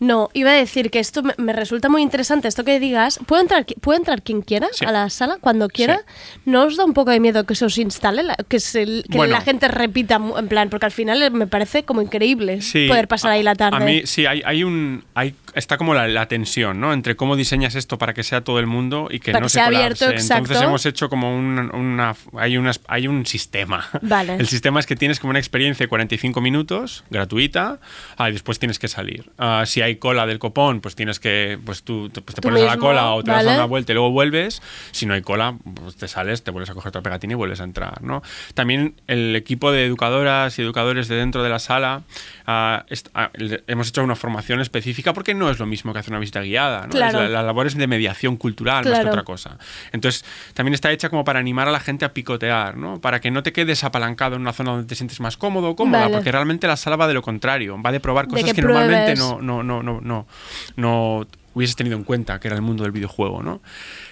No, 0.00 0.30
iba 0.34 0.50
a 0.50 0.54
decir 0.54 0.90
que 0.90 0.98
esto 0.98 1.22
me, 1.22 1.34
me 1.38 1.52
resulta 1.52 1.88
muy 1.88 2.02
interesante, 2.02 2.48
esto 2.48 2.64
que 2.64 2.80
digas. 2.80 3.20
¿Puede 3.26 3.42
entrar, 3.42 3.66
puede 3.80 3.98
entrar 3.98 4.22
quien 4.22 4.40
quiera 4.42 4.66
Sí. 4.72 4.84
a 4.84 4.90
la 4.92 5.08
sala 5.10 5.36
cuando 5.40 5.68
quiera? 5.68 6.00
¿No 6.46 6.64
os 6.64 6.76
da 6.76 6.84
un 6.84 6.94
poco 6.94 7.10
de 7.10 7.20
miedo 7.20 7.44
que 7.44 7.54
se 7.54 7.64
os 7.66 7.78
instale? 7.78 8.22
la- 8.22 8.36
que 8.48 8.58
se- 8.60 8.84
que 9.10 9.16
Bueno. 9.16 9.32
la 9.34 9.40
gente 9.42 9.68
repita, 9.68 10.18
en 10.38 10.48
plan, 10.48 10.68
porque 10.70 10.86
al 10.86 10.92
final 10.92 11.30
me 11.30 11.46
parece 11.46 11.84
como 11.84 12.02
increíble 12.02 12.60
Sí, 12.62 12.88
poder 12.88 13.06
pasar 13.08 13.30
ahí 13.30 13.42
la 13.42 13.54
tarde. 13.54 13.76
A 13.76 13.80
mí 13.80 14.02
sí, 14.06 14.26
hay, 14.26 14.42
hay 14.44 14.64
un 14.64 15.04
hay, 15.14 15.34
está 15.54 15.76
como 15.76 15.94
la, 15.94 16.08
la 16.08 16.26
tensión, 16.26 16.80
¿no? 16.80 16.92
Entre 16.92 17.14
cómo 17.14 17.36
diseñas 17.36 17.74
esto 17.74 17.98
para 17.98 18.14
que 18.14 18.22
sea 18.22 18.40
todo 18.42 18.58
el 18.58 18.66
mundo 18.66 19.08
y 19.10 19.20
que 19.20 19.32
Para 19.32 19.40
no 19.40 19.46
que 19.46 19.50
se 19.50 19.54
sea 19.54 19.66
abierto, 19.66 20.06
colapse. 20.06 20.22
Entonces 20.26 20.50
exacto. 20.50 20.64
hemos 20.68 20.86
hecho 20.86 21.08
como 21.08 21.36
un, 21.36 21.70
una 21.74 22.16
hay 22.38 22.56
unas 22.56 22.80
hay 22.88 23.06
un 23.06 23.26
sistema. 23.26 23.86
Vale. 24.02 24.34
El 24.36 24.48
sistema 24.48 24.80
es 24.80 24.86
que 24.86 24.96
tienes 24.96 25.20
como 25.20 25.30
una 25.30 25.38
experiencia 25.38 25.84
de 25.84 25.88
45 25.88 26.40
minutos 26.40 27.04
gratuita 27.10 27.80
ah, 28.16 28.30
y 28.30 28.32
después 28.32 28.58
tienes 28.58 28.78
que 28.78 28.88
salir. 28.88 29.30
Ah, 29.38 29.64
si 29.66 29.82
hay 29.82 29.89
cola 29.98 30.26
del 30.26 30.38
copón, 30.38 30.80
pues 30.80 30.94
tienes 30.94 31.20
que 31.20 31.58
pues 31.64 31.82
tú 31.82 32.08
te- 32.10 32.20
pues 32.20 32.34
te 32.34 32.42
pones 32.42 32.62
a 32.62 32.66
la 32.66 32.70
mismo, 32.72 32.86
cola 32.88 33.10
o 33.12 33.22
te 33.22 33.30
das 33.30 33.44
vale. 33.44 33.56
una 33.56 33.64
vuelta 33.66 33.92
y 33.92 33.94
luego 33.94 34.10
vuelves. 34.10 34.62
Si 34.92 35.06
no 35.06 35.14
hay 35.14 35.22
cola, 35.22 35.56
pues 35.74 35.96
te 35.96 36.08
sales, 36.08 36.42
te 36.44 36.50
vuelves 36.50 36.70
a 36.70 36.74
coger 36.74 36.88
otra 36.90 37.02
pegatina 37.02 37.32
y 37.32 37.36
vuelves 37.36 37.60
a 37.60 37.64
entrar, 37.64 38.02
¿no? 38.02 38.22
También 38.54 38.94
el 39.06 39.34
equipo 39.36 39.72
de 39.72 39.86
educadoras 39.86 40.58
y 40.58 40.62
educadores 40.62 41.08
de 41.08 41.16
dentro 41.16 41.42
de 41.42 41.48
la 41.50 41.58
sala 41.58 42.02
ah, 42.46 42.84
le- 43.34 43.62
hemos 43.66 43.88
hecho 43.88 44.02
una 44.02 44.16
formación 44.16 44.60
específica 44.60 45.12
porque 45.12 45.34
no 45.34 45.50
es 45.50 45.58
lo 45.58 45.66
mismo 45.66 45.92
que 45.92 45.98
hacer 46.00 46.12
una 46.12 46.20
visita 46.20 46.40
guiada, 46.42 46.82
¿no? 46.86 46.90
Claro. 46.90 47.22
la, 47.22 47.28
la 47.28 47.42
labor 47.42 47.66
es 47.66 47.76
de 47.76 47.86
mediación 47.86 48.36
cultural 48.36 48.84
más 48.84 48.84
que 48.84 48.90
Claro. 48.90 49.10
otra 49.10 49.22
cosa. 49.24 49.58
Entonces, 49.92 50.24
también 50.54 50.74
está 50.74 50.90
hecha 50.92 51.08
como 51.08 51.24
para 51.24 51.38
animar 51.38 51.68
a 51.68 51.70
la 51.70 51.80
gente 51.80 52.04
a 52.04 52.12
picotear, 52.12 52.76
¿no? 52.76 53.00
Para 53.00 53.20
que 53.20 53.30
no 53.30 53.42
te 53.42 53.52
quedes 53.52 53.84
apalancado 53.84 54.36
en 54.36 54.42
una 54.42 54.52
zona 54.52 54.72
donde 54.72 54.86
te 54.86 54.94
sientes 54.94 55.20
más 55.20 55.36
cómodo 55.36 55.70
o 55.70 55.76
cómoda, 55.76 56.02
Vale. 56.02 56.14
porque 56.14 56.30
realmente 56.32 56.66
la 56.66 56.76
sala 56.76 56.96
va 56.96 57.06
de 57.08 57.14
lo 57.14 57.22
contrario, 57.22 57.80
va 57.80 57.92
de 57.92 58.00
probar 58.00 58.26
De 58.26 58.32
cosas 58.32 58.44
que 58.50 58.54
que, 58.54 58.62
normalmente 58.62 59.14
pruebes. 59.14 59.18
no, 59.42 59.62
no, 59.62 59.79
no, 59.82 60.00
no, 60.00 60.00
no, 60.00 60.26
no 60.76 61.26
hubieses 61.54 61.76
tenido 61.76 61.96
en 61.96 62.04
cuenta 62.04 62.38
que 62.40 62.48
era 62.48 62.56
el 62.56 62.62
mundo 62.62 62.84
del 62.84 62.92
videojuego, 62.92 63.42
¿no? 63.42 63.60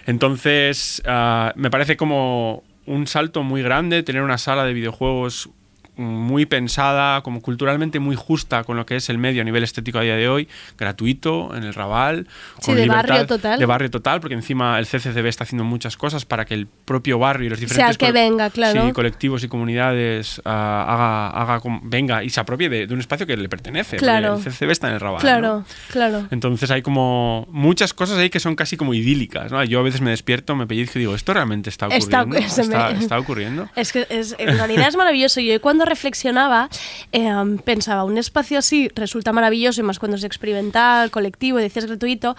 Entonces, 0.07 1.03
ah, 1.07 1.53
me 1.57 1.71
parece 1.71 1.97
como 1.97 2.63
un 2.87 3.07
salto 3.07 3.43
muy 3.43 3.63
grande 3.63 4.03
tener 4.03 4.23
una 4.23 4.39
sala 4.39 4.65
de 4.65 4.73
videojuegos 4.73 5.51
muy 5.97 6.47
pensada, 6.47 7.23
como 7.23 7.43
culturalmente 7.43 7.99
muy 7.99 8.15
justa 8.15 8.63
con 8.63 8.77
lo 8.77 8.87
que 8.87 8.97
es 8.97 9.11
el 9.11 9.19
medio 9.19 9.43
a 9.43 9.45
nivel 9.45 9.65
estético 9.65 9.99
a 9.99 10.03
día 10.03 10.15
de 10.15 10.29
hoy, 10.29 10.49
gratuito, 10.79 11.55
en 11.57 11.65
el 11.65 11.75
Raval, 11.75 12.29
Sí, 12.61 12.67
con 12.67 12.77
de 12.77 12.83
libertad 12.83 13.09
barrio 13.09 13.27
total. 13.27 13.59
de 13.59 13.67
barrio 13.67 13.91
total, 13.91 14.21
porque 14.21 14.35
encima 14.35 14.79
el 14.79 14.87
CCCB 14.87 15.27
está 15.27 15.43
haciendo 15.45 15.65
muchas 15.65 15.97
cosas 15.97 16.25
para 16.25 16.45
que 16.45 16.55
el 16.55 16.69
propio 16.89 17.19
barrio 17.19 17.47
y 17.47 17.51
los 17.51 17.61
diferentes 17.61 17.91
el 17.93 17.99
que 17.99 18.07
col- 18.07 18.15
venga, 18.15 18.51
claro. 18.51 18.87
sí, 18.87 18.93
colectivos 18.93 19.45
y 19.45 19.49
comunidades 19.49 20.41
ah, 20.45 21.29
haga, 21.35 21.55
haga 21.55 21.81
venga 21.83 22.25
y 22.25 22.31
se 22.31 22.41
apropie 22.41 22.69
de, 22.69 22.87
de 22.87 22.95
un 22.95 23.01
espacio 23.01 23.27
que 23.27 23.37
le 23.37 23.49
pertenece. 23.49 23.99
Claro. 23.99 24.35
El 24.37 24.43
CCCB 24.43 24.71
está 24.71 24.89
en 24.89 24.95
el 24.95 25.01
Raval. 25.01 25.21
Claro, 25.21 25.59
¿no? 25.59 25.65
claro. 25.93 26.27
Entonces 26.31 26.71
hay 26.71 26.83
como 26.83 27.47
muchas 27.51 27.93
cosas 27.95 28.19
ahí 28.19 28.31
que 28.31 28.41
son 28.41 28.57
casi 28.57 28.77
como 28.77 28.95
idílicas. 28.95 29.53
¿no? 29.53 29.63
Yo 29.65 29.81
a 29.81 29.83
veces 29.83 30.01
me 30.01 30.11
despierto, 30.11 30.57
me 30.57 30.67
pellizco 30.67 30.99
y 30.99 31.01
digo, 31.03 31.15
¿esto 31.15 31.35
realmente 31.35 31.69
está 31.71 31.87
Está- 31.89 32.23
ocurriendo? 32.23 32.49
se 32.55 32.63
me- 32.65 32.75
¿Está, 32.75 32.91
está 32.93 33.19
ocurriendo? 33.19 33.69
Es 33.77 33.93
que 33.93 34.07
es, 34.09 34.35
en 34.39 34.57
realidad 34.57 34.89
es 34.89 34.97
maravilloso. 34.97 35.41
Yo 35.41 35.61
cuando 35.61 35.85
reflexionaba 35.85 36.69
eh, 37.13 37.31
pensaba, 37.65 38.05
un 38.05 38.17
espacio 38.19 38.59
así 38.59 38.89
resulta 38.95 39.33
maravilloso, 39.33 39.81
y 39.81 39.85
más 39.85 39.99
cuando 39.99 40.17
es 40.17 40.25
experimental, 40.25 41.11
colectivo, 41.11 41.59
y 41.61 41.63
decías 41.63 41.85
gratuito. 41.87 42.35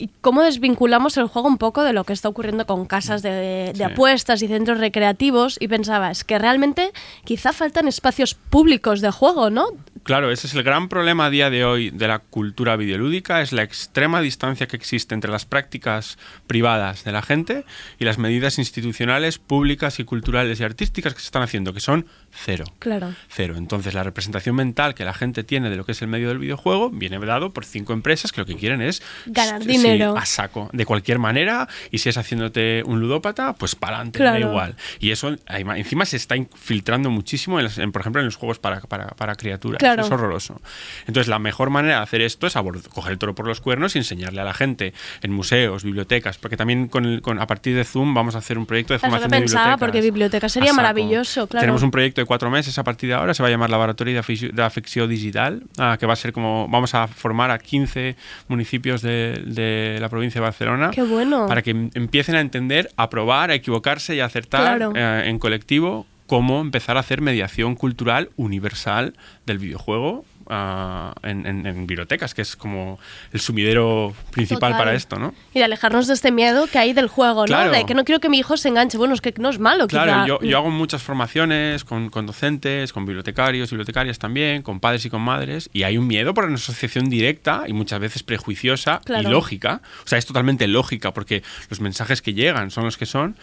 ¿Y 0.00 0.10
cómo 0.20 0.42
desvinculamos 0.42 1.16
el 1.16 1.26
juego 1.26 1.48
un 1.48 1.58
poco 1.58 1.84
de 1.84 1.92
lo 1.92 2.04
que 2.04 2.12
está 2.12 2.28
ocurriendo 2.28 2.66
con 2.66 2.86
casas 2.86 3.22
de, 3.22 3.30
de 3.30 3.72
Sí. 3.76 3.82
apuestas 3.82 4.42
y 4.42 4.48
centros 4.48 4.78
recreativos? 4.78 5.56
Y 5.60 5.68
pensaba, 5.68 6.10
es 6.10 6.24
que 6.24 6.38
realmente 6.38 6.90
quizá 7.24 7.52
faltan 7.52 7.86
espacios 7.88 8.34
públicos 8.34 9.00
de 9.00 9.10
juego, 9.10 9.50
¿no? 9.50 9.66
Claro, 10.02 10.30
ese 10.30 10.46
es 10.46 10.54
el 10.54 10.62
gran 10.62 10.88
problema 10.88 11.26
a 11.26 11.30
día 11.30 11.50
de 11.50 11.64
hoy 11.64 11.90
de 11.90 12.08
la 12.08 12.18
cultura 12.20 12.76
videolúdica, 12.76 13.42
es 13.42 13.52
la 13.52 13.62
extrema 13.62 14.20
distancia 14.20 14.66
que 14.66 14.76
existe 14.76 15.14
entre 15.14 15.30
las 15.30 15.44
prácticas 15.44 16.18
privadas 16.46 17.04
de 17.04 17.12
la 17.12 17.22
gente 17.22 17.64
y 17.98 18.04
las 18.04 18.18
medidas 18.18 18.58
institucionales, 18.58 19.38
públicas 19.38 20.00
y 20.00 20.04
culturales 20.04 20.58
y 20.60 20.64
artísticas 20.64 21.14
que 21.14 21.20
se 21.20 21.26
están 21.26 21.42
haciendo, 21.42 21.72
que 21.74 21.80
son 21.80 22.06
cero. 22.30 22.64
Claro. 22.78 23.14
Cero. 23.28 23.54
Entonces, 23.58 23.92
la 23.94 24.02
representación 24.02 24.56
mental 24.56 24.94
que 24.94 25.04
la 25.04 25.12
gente 25.14 25.44
tiene 25.44 25.68
de 25.68 25.76
lo 25.76 25.84
que 25.84 25.92
es 25.92 26.00
el 26.02 26.08
medio 26.08 26.28
del 26.28 26.38
videojuego 26.38 26.90
viene 26.90 27.18
dado 27.30 27.52
por 27.52 27.64
cinco 27.64 27.92
empresas 27.92 28.32
que 28.32 28.40
lo 28.40 28.46
que 28.46 28.56
quieren 28.56 28.80
es 28.80 29.02
Ganar 29.26 29.62
sí, 29.62 29.68
a 30.16 30.24
saco, 30.26 30.68
de 30.72 30.84
cualquier 30.86 31.18
manera. 31.18 31.68
Y 31.90 31.98
si 31.98 32.08
es 32.08 32.16
haciéndote 32.16 32.82
un 32.84 33.00
ludópata, 33.00 33.54
pues 33.54 33.74
para 33.74 33.96
adelante, 33.96 34.18
Claro. 34.18 34.32
da 34.32 34.50
igual. 34.50 34.76
Y 34.98 35.10
eso 35.10 35.36
encima 35.48 36.04
se 36.04 36.16
está 36.16 36.36
infiltrando 36.36 37.10
muchísimo, 37.10 37.58
en 37.60 37.68
en, 37.76 37.92
por 37.92 38.00
ejemplo, 38.02 38.20
en 38.20 38.26
los 38.26 38.36
juegos 38.36 38.58
para, 38.58 38.80
para, 38.80 39.08
para 39.08 39.34
criaturas. 39.36 39.78
Claro. 39.78 40.02
Es 40.02 40.10
horroroso. 40.10 40.60
Entonces, 41.06 41.28
la 41.28 41.38
mejor 41.38 41.70
manera 41.70 41.96
de 41.96 42.02
hacer 42.02 42.20
esto 42.20 42.46
es 42.46 42.54
coger 42.92 43.12
el 43.12 43.18
toro 43.18 43.34
por 43.34 43.46
los 43.46 43.60
cuernos 43.60 43.94
y 43.94 43.98
enseñarle 43.98 44.40
a 44.40 44.44
la 44.44 44.54
gente 44.54 44.92
en 45.22 45.32
museos, 45.32 45.84
bibliotecas, 45.84 46.38
porque 46.38 46.56
también 46.56 46.88
con 46.88 47.04
el- 47.04 47.22
con- 47.22 47.38
a 47.38 47.46
partir 47.46 47.76
de 47.76 47.84
Zoom 47.84 48.12
vamos 48.14 48.34
a 48.34 48.38
hacer 48.38 48.58
un 48.58 48.66
proyecto 48.66 48.92
de 48.94 48.98
formación 48.98 49.30
de 49.30 49.40
bibliotecas. 49.40 49.78
porque 49.78 50.00
biblioteca 50.00 50.48
sería 50.48 50.72
maravilloso, 50.72 51.46
claro. 51.46 51.62
Tenemos 51.62 51.82
un 51.82 51.90
proyecto 51.90 52.20
de 52.20 52.24
cuatro 52.26 52.50
meses 52.50 52.76
a 52.78 52.84
partir 52.84 53.08
de 53.08 53.14
ahora, 53.14 53.34
se 53.34 53.42
va 53.42 53.48
a 53.48 53.50
llamar 53.50 53.70
Laboratorio 53.70 54.20
de 54.22 54.62
Afección 54.62 55.08
Digital, 55.08 55.62
ah, 55.78 55.96
que 55.98 56.06
va 56.06 56.12
a 56.12 56.16
ser 56.16 56.32
como, 56.32 56.68
vamos 56.68 56.94
a 56.94 57.06
formar 57.06 57.50
a 57.50 57.58
15 57.58 58.16
municipios 58.48 59.02
de, 59.02 59.42
de 59.80 60.00
la 60.00 60.08
provincia 60.08 60.40
de 60.40 60.44
Barcelona. 60.44 60.90
Qué 60.92 61.02
bueno. 61.02 61.46
Para 61.46 61.62
que 61.62 61.70
em- 61.70 61.90
empiecen 61.94 62.34
a 62.34 62.40
entender, 62.40 62.90
a 62.96 63.10
probar, 63.10 63.50
a 63.50 63.54
equivocarse 63.54 64.14
y 64.14 64.20
a 64.20 64.26
acertar 64.26 64.76
Claro. 64.78 64.92
eh, 64.94 65.28
en 65.28 65.38
colectivo 65.38 66.06
cómo 66.26 66.60
empezar 66.60 66.96
a 66.96 67.00
hacer 67.00 67.20
mediación 67.20 67.74
cultural 67.74 68.30
universal 68.36 69.14
del 69.46 69.58
videojuego 69.58 70.24
ah, 70.50 71.14
en, 71.22 71.46
en- 71.46 71.66
en 71.66 71.86
bibliotecas, 71.86 72.34
que 72.34 72.42
es 72.42 72.56
como 72.56 72.98
el 73.32 73.40
sumidero 73.40 74.14
principal 74.32 74.72
Total. 74.72 74.78
para 74.84 74.94
esto, 74.94 75.18
¿no? 75.18 75.32
Y 75.54 75.58
de 75.60 75.64
alejarnos 75.64 76.06
de 76.06 76.14
este 76.14 76.30
miedo 76.32 76.66
que 76.66 76.78
hay 76.78 76.92
del 76.92 77.08
juego, 77.08 77.44
Claro. 77.44 77.70
¿no? 77.70 77.76
De 77.78 77.86
que 77.86 77.94
no 77.94 78.04
quiero 78.04 78.20
que 78.20 78.28
mi 78.28 78.38
hijo 78.38 78.56
se 78.56 78.68
enganche. 78.68 78.98
Bueno, 78.98 79.14
es 79.14 79.20
que 79.20 79.32
no 79.38 79.48
es 79.50 79.58
malo, 79.58 79.86
Claro, 79.86 80.26
yo, 80.26 80.40
yo 80.42 80.58
hago 80.58 80.70
muchas 80.70 81.02
formaciones 81.02 81.84
con, 81.84 82.10
con 82.10 82.26
docentes, 82.26 82.92
con 82.92 83.06
bibliotecarios, 83.06 83.70
bibliotecarias 83.70 84.18
también, 84.18 84.62
con 84.62 84.80
padres 84.80 85.04
y 85.06 85.10
con 85.10 85.22
madres, 85.22 85.70
y 85.72 85.84
hay 85.84 85.96
un 85.96 86.06
miedo 86.06 86.34
por 86.34 86.44
una 86.44 86.56
asociación 86.56 87.08
directa 87.08 87.64
y 87.66 87.72
muchas 87.72 88.00
veces 88.00 88.22
prejuiciosa 88.22 89.00
Claro. 89.04 89.28
y 89.28 89.32
lógica. 89.32 89.80
O 90.04 90.08
sea, 90.08 90.18
es 90.18 90.26
totalmente 90.26 90.66
lógica 90.68 91.14
porque 91.14 91.42
los 91.68 91.80
mensajes 91.80 92.20
que 92.22 92.34
llegan 92.34 92.70
son 92.70 92.84
los 92.84 92.96
que 92.96 93.06
son 93.06 93.36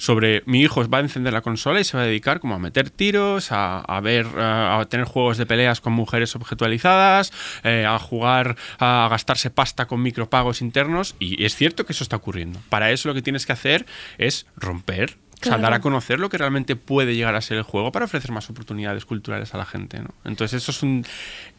sobre 0.00 0.42
mi 0.46 0.62
hijo 0.62 0.88
va 0.88 0.98
a 0.98 1.00
encender 1.02 1.34
la 1.34 1.42
consola 1.42 1.78
y 1.78 1.84
se 1.84 1.94
va 1.94 2.04
a 2.04 2.06
dedicar 2.06 2.40
como 2.40 2.54
a 2.54 2.58
meter 2.58 2.88
tiros, 2.88 3.52
a, 3.52 3.80
a 3.80 4.00
ver, 4.00 4.26
a, 4.38 4.80
a 4.80 4.84
tener 4.86 5.04
juegos 5.04 5.36
de 5.36 5.44
peleas 5.44 5.82
con 5.82 5.92
mujeres 5.92 6.34
objetualizadas, 6.34 7.32
eh, 7.64 7.84
a 7.86 7.98
jugar, 7.98 8.56
a 8.78 9.08
gastarse 9.10 9.50
pasta 9.50 9.86
con 9.86 10.00
micropagos 10.00 10.62
internos 10.62 11.16
y 11.18 11.44
es 11.44 11.54
cierto 11.54 11.84
que 11.84 11.92
eso 11.92 12.02
está 12.02 12.16
ocurriendo. 12.16 12.60
Para 12.70 12.90
eso 12.92 13.08
lo 13.08 13.14
que 13.14 13.20
tienes 13.20 13.44
que 13.44 13.52
hacer 13.52 13.84
es 14.16 14.46
romper 14.56 15.18
O 15.40 15.42
sea, 15.42 15.52
Claro. 15.52 15.62
dar 15.62 15.72
a 15.74 15.80
conocer 15.80 16.18
lo 16.20 16.28
que 16.28 16.36
realmente 16.36 16.76
puede 16.76 17.14
llegar 17.14 17.34
a 17.34 17.40
ser 17.40 17.56
el 17.56 17.62
juego 17.62 17.90
para 17.92 18.04
ofrecer 18.04 18.30
más 18.30 18.50
oportunidades 18.50 19.06
culturales 19.06 19.54
a 19.54 19.58
la 19.58 19.64
gente, 19.64 19.98
¿no? 20.00 20.10
Entonces 20.24 20.62
eso 20.62 20.70
es 20.70 20.82
un... 20.82 21.04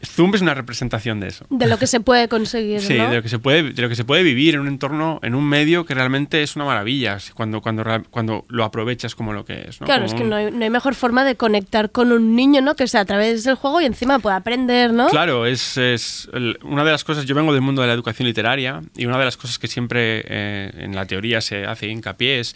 Zoom 0.04 0.34
es 0.36 0.40
una 0.40 0.54
representación 0.54 1.18
de 1.20 1.28
eso. 1.28 1.46
De 1.50 1.66
lo 1.66 1.78
que 1.78 1.86
se 1.88 1.98
puede 2.00 2.28
conseguir, 2.28 2.80
Sí, 2.80 2.94
¿no? 2.96 3.08
de 3.10 3.16
lo 3.16 3.22
que 3.22 3.28
se 3.28 3.38
puede, 3.40 3.72
de 3.72 3.82
lo 3.82 3.88
que 3.88 3.96
se 3.96 4.04
puede 4.04 4.22
vivir 4.22 4.54
en 4.54 4.60
un 4.60 4.68
entorno, 4.68 5.18
en 5.22 5.34
un 5.34 5.44
medio 5.48 5.84
que 5.84 5.94
realmente 5.94 6.42
es 6.42 6.54
una 6.56 6.64
maravilla 6.64 7.18
cuando, 7.34 7.60
cuando, 7.60 7.84
cuando 8.10 8.44
lo 8.48 8.64
aprovechas 8.64 9.14
como 9.16 9.32
lo 9.32 9.44
que 9.44 9.64
es. 9.68 9.80
¿no? 9.80 9.86
Claro, 9.86 10.02
Como 10.04 10.14
es 10.14 10.18
que 10.18 10.22
un- 10.24 10.30
no 10.30 10.36
hay, 10.36 10.50
no 10.52 10.62
hay 10.62 10.70
mejor 10.70 10.94
forma 10.94 11.24
de 11.24 11.34
conectar 11.36 11.90
con 11.90 12.12
un 12.12 12.36
niño, 12.36 12.60
¿no? 12.60 12.76
Que 12.76 12.86
sea 12.86 13.00
a 13.00 13.04
través 13.04 13.42
del 13.44 13.56
juego 13.56 13.80
y 13.80 13.86
encima 13.86 14.18
pueda 14.20 14.36
aprender, 14.36 14.92
¿no? 14.92 15.08
Claro, 15.08 15.44
es, 15.46 15.76
es 15.76 16.28
el- 16.32 16.58
una 16.62 16.84
de 16.84 16.92
las 16.92 17.02
cosas, 17.04 17.24
yo 17.24 17.34
vengo 17.34 17.52
del 17.52 17.62
mundo 17.62 17.82
de 17.82 17.88
la 17.88 17.94
educación 17.94 18.26
literaria 18.28 18.80
y 18.96 19.06
una 19.06 19.18
de 19.18 19.24
las 19.24 19.36
cosas 19.36 19.58
que 19.58 19.66
siempre 19.68 20.22
eh, 20.26 20.70
en 20.78 20.94
la 20.94 21.06
teoría 21.06 21.40
se 21.40 21.64
hace 21.66 21.88
hincapié 21.88 22.40
es 22.40 22.54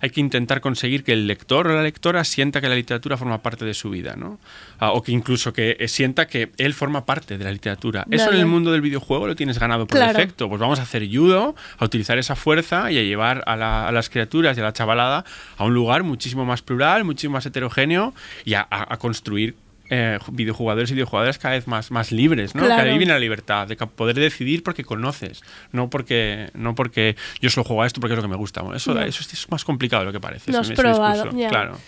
hay 0.00 0.10
que 0.10 0.20
intentar 0.20 0.60
conseguir 0.60 1.04
que 1.04 1.12
el 1.12 1.26
lector 1.26 1.66
o 1.66 1.74
la 1.74 1.82
lectora 1.82 2.24
sienta 2.24 2.60
que 2.60 2.68
la 2.68 2.74
literatura 2.74 3.16
forma 3.16 3.42
parte 3.42 3.64
de 3.64 3.74
su 3.74 3.90
vida, 3.90 4.14
¿no? 4.16 4.38
Ah, 4.78 4.92
o 4.92 5.02
que 5.02 5.12
incluso 5.12 5.52
que 5.52 5.76
eh, 5.78 5.88
sienta 5.88 6.26
que 6.26 6.52
él 6.58 6.74
forma 6.74 7.04
parte 7.04 7.36
de 7.38 7.44
la 7.44 7.50
literatura. 7.52 8.06
Eso 8.10 8.30
en 8.32 8.38
el 8.38 8.46
mundo 8.46 8.70
del 8.72 8.80
videojuego 8.80 9.26
lo 9.26 9.34
tienes 9.36 9.58
ganado 9.58 9.86
por 9.86 9.98
Claro. 9.98 10.18
defecto. 10.18 10.48
Pues 10.48 10.60
vamos 10.60 10.78
a 10.78 10.82
hacer 10.82 11.06
judo, 11.10 11.54
a 11.78 11.84
utilizar 11.84 12.18
esa 12.18 12.36
fuerza 12.36 12.90
y 12.92 12.98
a 12.98 13.02
llevar 13.02 13.42
a, 13.46 13.56
la- 13.56 13.88
a 13.88 13.92
las 13.92 14.08
criaturas 14.10 14.56
y 14.56 14.60
a 14.60 14.64
la 14.64 14.72
chavalada 14.72 15.24
a 15.56 15.64
un 15.64 15.74
lugar 15.74 16.02
muchísimo 16.04 16.44
más 16.44 16.62
plural, 16.62 17.04
muchísimo 17.04 17.34
más 17.34 17.46
heterogéneo 17.46 18.14
y 18.44 18.54
a, 18.54 18.60
a- 18.70 18.94
a 18.94 18.96
construir 18.98 19.56
eh, 19.90 20.18
videojugadores 20.32 20.90
y 20.90 20.94
videojugadoras 20.94 21.38
cada 21.38 21.54
vez 21.54 21.66
más, 21.66 21.90
más 21.90 22.12
libres, 22.12 22.54
¿no? 22.54 22.64
Claro. 22.64 22.84
Que 22.84 22.90
ahí 22.90 22.98
viene 22.98 23.12
la 23.12 23.18
libertad, 23.18 23.66
de 23.66 23.76
poder 23.76 24.16
decidir 24.16 24.62
porque 24.62 24.84
conoces, 24.84 25.42
no 25.72 25.88
porque, 25.90 26.50
no 26.54 26.74
porque 26.74 27.16
yo 27.40 27.50
solo 27.50 27.64
juego 27.64 27.82
a 27.82 27.86
esto 27.86 28.00
porque 28.00 28.14
es 28.14 28.16
lo 28.18 28.22
que 28.22 28.28
me 28.28 28.36
gusta. 28.36 28.62
Eso, 28.74 28.98
eso 29.00 29.24
es, 29.32 29.50
más 29.50 29.64
complicado 29.64 30.02
de 30.02 30.06
lo 30.06 30.12
que 30.12 30.20
parece. 30.20 30.50
Ese- 30.50 30.60
has 30.60 30.66
ese 30.70 30.74
probado, 30.80 31.24
discurso. 31.24 31.48
Claro. 31.48 31.78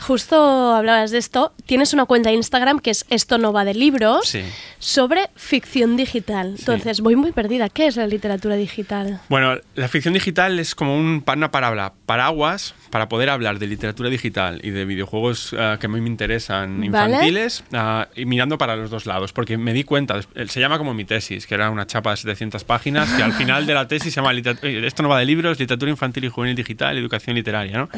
Justo 0.00 0.74
hablabas 0.74 1.10
de 1.10 1.18
esto. 1.18 1.52
Tienes 1.66 1.92
una 1.92 2.04
cuenta 2.04 2.30
de 2.30 2.36
Instagram 2.36 2.80
que 2.80 2.90
es 2.90 3.04
Esto 3.10 3.38
no 3.38 3.52
va 3.52 3.64
de 3.64 3.74
libros 3.74 4.28
Sí. 4.28 4.42
sobre 4.78 5.28
ficción 5.36 5.96
digital. 5.96 6.54
Entonces, 6.58 7.00
voy 7.00 7.16
muy 7.16 7.32
perdida. 7.32 7.68
¿Qué 7.68 7.86
es 7.86 7.96
la 7.96 8.06
literatura 8.06 8.56
digital? 8.56 9.20
Bueno, 9.28 9.56
la 9.74 9.88
ficción 9.88 10.14
digital 10.14 10.58
es 10.58 10.74
como 10.74 10.96
un, 10.96 11.24
una 11.26 11.50
palabra 11.50 11.92
paraguas 12.06 12.74
para 12.90 13.08
poder 13.08 13.30
hablar 13.30 13.58
de 13.58 13.66
literatura 13.66 14.08
digital 14.08 14.60
y 14.62 14.70
de 14.70 14.84
videojuegos 14.84 15.54
ah, 15.58 15.76
que 15.78 15.86
a 15.86 15.88
mí 15.88 16.00
me 16.00 16.08
interesan 16.08 16.80
Vale. 16.90 17.14
infantiles 17.14 17.64
ah, 17.72 18.08
y 18.14 18.24
mirando 18.24 18.56
para 18.58 18.76
los 18.76 18.90
dos 18.90 19.06
lados, 19.06 19.32
porque 19.32 19.58
me 19.58 19.72
di 19.72 19.84
cuenta, 19.84 20.20
eh, 20.34 20.46
se 20.48 20.60
llama 20.60 20.78
como 20.78 20.94
mi 20.94 21.04
tesis, 21.04 21.46
que 21.46 21.54
era 21.54 21.70
una 21.70 21.86
chapa 21.86 22.12
de 22.12 22.16
700 22.16 22.64
páginas, 22.64 23.12
que 23.12 23.22
al 23.22 23.32
final 23.32 23.66
de 23.66 23.74
la 23.74 23.86
tesis 23.88 24.14
se 24.14 24.20
llama 24.20 24.32
eh, 24.32 24.82
Esto 24.86 25.02
no 25.02 25.08
va 25.08 25.18
de 25.18 25.26
libros, 25.26 25.58
literatura 25.58 25.90
infantil 25.90 26.24
y 26.24 26.28
juvenil 26.28 26.56
digital, 26.56 26.96
educación 26.96 27.36
literaria, 27.36 27.78
¿no? 27.78 27.88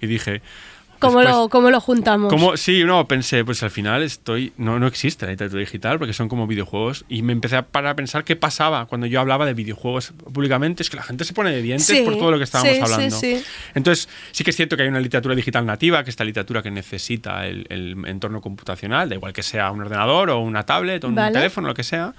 Y 0.00 0.06
dije... 0.06 0.42
¿Cómo, 1.00 1.18
después- 1.20 1.36
lo, 1.36 1.48
cómo 1.48 1.70
lo 1.70 1.80
juntamos? 1.80 2.32
¿Cómo? 2.32 2.56
Sí, 2.56 2.84
no, 2.84 3.08
pensé, 3.08 3.44
pues 3.44 3.62
al 3.62 3.70
final 3.70 4.02
estoy. 4.02 4.52
No, 4.56 4.78
no 4.78 4.86
existe 4.86 5.26
la 5.26 5.32
literatura 5.32 5.60
digital 5.60 5.98
porque 5.98 6.12
son 6.12 6.28
como 6.28 6.46
videojuegos. 6.46 7.04
Y 7.08 7.22
me 7.22 7.32
empecé 7.32 7.56
a 7.56 7.66
parar 7.66 7.92
a 7.92 7.96
pensar 7.96 8.22
qué 8.24 8.36
pasaba 8.36 8.86
cuando 8.86 9.06
yo 9.06 9.20
hablaba 9.20 9.46
de 9.46 9.54
videojuegos 9.54 10.12
públicamente. 10.32 10.82
Es 10.82 10.90
que 10.90 10.96
la 10.96 11.02
gente 11.02 11.24
se 11.24 11.32
pone 11.32 11.50
de 11.50 11.62
dientes 11.62 11.86
Sí, 11.86 12.02
por 12.04 12.16
todo 12.18 12.30
lo 12.30 12.38
que 12.38 12.44
estábamos 12.44 12.74
sí, 12.76 12.80
hablando. 12.82 13.16
sí. 13.16 13.42
Entonces, 13.74 14.08
sí 14.32 14.44
que 14.44 14.50
es 14.50 14.56
cierto 14.56 14.76
que 14.76 14.82
hay 14.84 14.88
una 14.88 15.00
literatura 15.00 15.34
digital 15.34 15.66
nativa, 15.66 16.04
que 16.04 16.10
es 16.10 16.14
esta 16.14 16.24
literatura 16.24 16.62
que 16.62 16.70
necesita 16.70 17.46
el, 17.46 17.66
el 17.70 17.96
entorno 18.06 18.40
computacional, 18.40 19.08
da 19.08 19.14
igual 19.14 19.32
que 19.32 19.42
sea 19.42 19.70
un 19.70 19.80
ordenador 19.80 20.30
o 20.30 20.40
una 20.40 20.64
tablet 20.64 21.02
o 21.04 21.08
un 21.08 21.14
Vale. 21.14 21.32
teléfono, 21.32 21.66
lo 21.68 21.74
que 21.74 21.84
sea. 21.84 22.12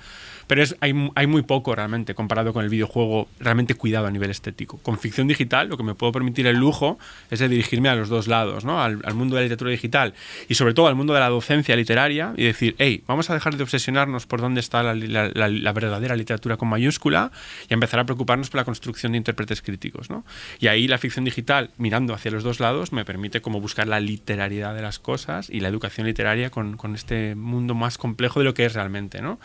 Pero 0.52 0.64
es, 0.64 0.76
hay, 0.82 0.94
hay 1.16 1.28
muy 1.28 1.44
poco 1.44 1.74
realmente 1.74 2.14
comparado 2.14 2.52
con 2.52 2.62
el 2.66 2.70
videojuego 2.70 3.30
realmente 3.40 3.74
cuidado 3.74 4.08
a 4.08 4.12
nivel 4.12 4.30
estético. 4.32 4.80
Con 4.80 5.00
ficción 5.00 5.30
digital, 5.30 5.70
lo 5.70 5.78
que 5.78 5.84
me 5.84 5.96
puedo 5.96 6.12
permitir 6.12 6.46
el 6.46 6.58
lujo 6.58 7.00
es 7.30 7.40
de 7.40 7.48
dirigirme 7.48 7.88
a 7.88 7.96
los 7.96 8.10
dos 8.10 8.28
lados, 8.28 8.66
¿no? 8.66 8.82
al, 8.84 9.00
al 9.06 9.14
mundo 9.14 9.36
de 9.38 9.44
la 9.44 9.44
literatura 9.46 9.72
digital 9.72 10.14
y 10.50 10.56
sobre 10.56 10.74
todo 10.74 10.88
al 10.88 10.96
mundo 10.96 11.14
de 11.14 11.22
la 11.22 11.30
docencia 11.30 11.74
literaria 11.78 12.34
y 12.36 12.44
decir, 12.44 12.76
hey, 12.80 13.02
vamos 13.08 13.30
a 13.30 13.34
dejar 13.34 13.56
de 13.56 13.64
obsesionarnos 13.64 14.26
por 14.26 14.42
dónde 14.42 14.60
está 14.60 14.84
la, 14.84 14.94
la- 14.94 15.32
la- 15.34 15.48
la 15.48 15.72
verdadera 15.72 16.18
literatura 16.18 16.58
con 16.58 16.68
mayúscula 16.68 17.32
y 17.70 17.74
empezar 17.74 18.02
a 18.02 18.04
preocuparnos 18.04 18.50
por 18.50 18.58
la 18.58 18.66
construcción 18.66 19.14
de 19.14 19.20
intérpretes 19.20 19.62
críticos. 19.62 20.10
¿no? 20.10 20.26
Y 20.60 20.68
ahí 20.68 20.86
la 20.90 20.98
ficción 20.98 21.24
digital, 21.24 21.70
mirando 21.78 22.14
hacia 22.14 22.30
los 22.30 22.44
dos 22.44 22.60
lados, 22.60 22.92
me 22.92 23.06
permite 23.06 23.40
como 23.40 23.62
buscar 23.62 23.88
la 23.88 24.02
literariedad 24.02 24.76
de 24.76 24.82
las 24.82 25.00
cosas 25.00 25.50
y 25.50 25.62
la 25.62 25.70
educación 25.70 26.08
literaria 26.08 26.50
con, 26.50 26.76
con 26.76 26.94
este 26.94 27.36
mundo 27.36 27.74
más 27.74 27.98
complejo 27.98 28.40
de 28.42 28.44
lo 28.44 28.54
que 28.54 28.66
es 28.66 28.74
realmente. 28.74 29.22
¿no? 29.22 29.40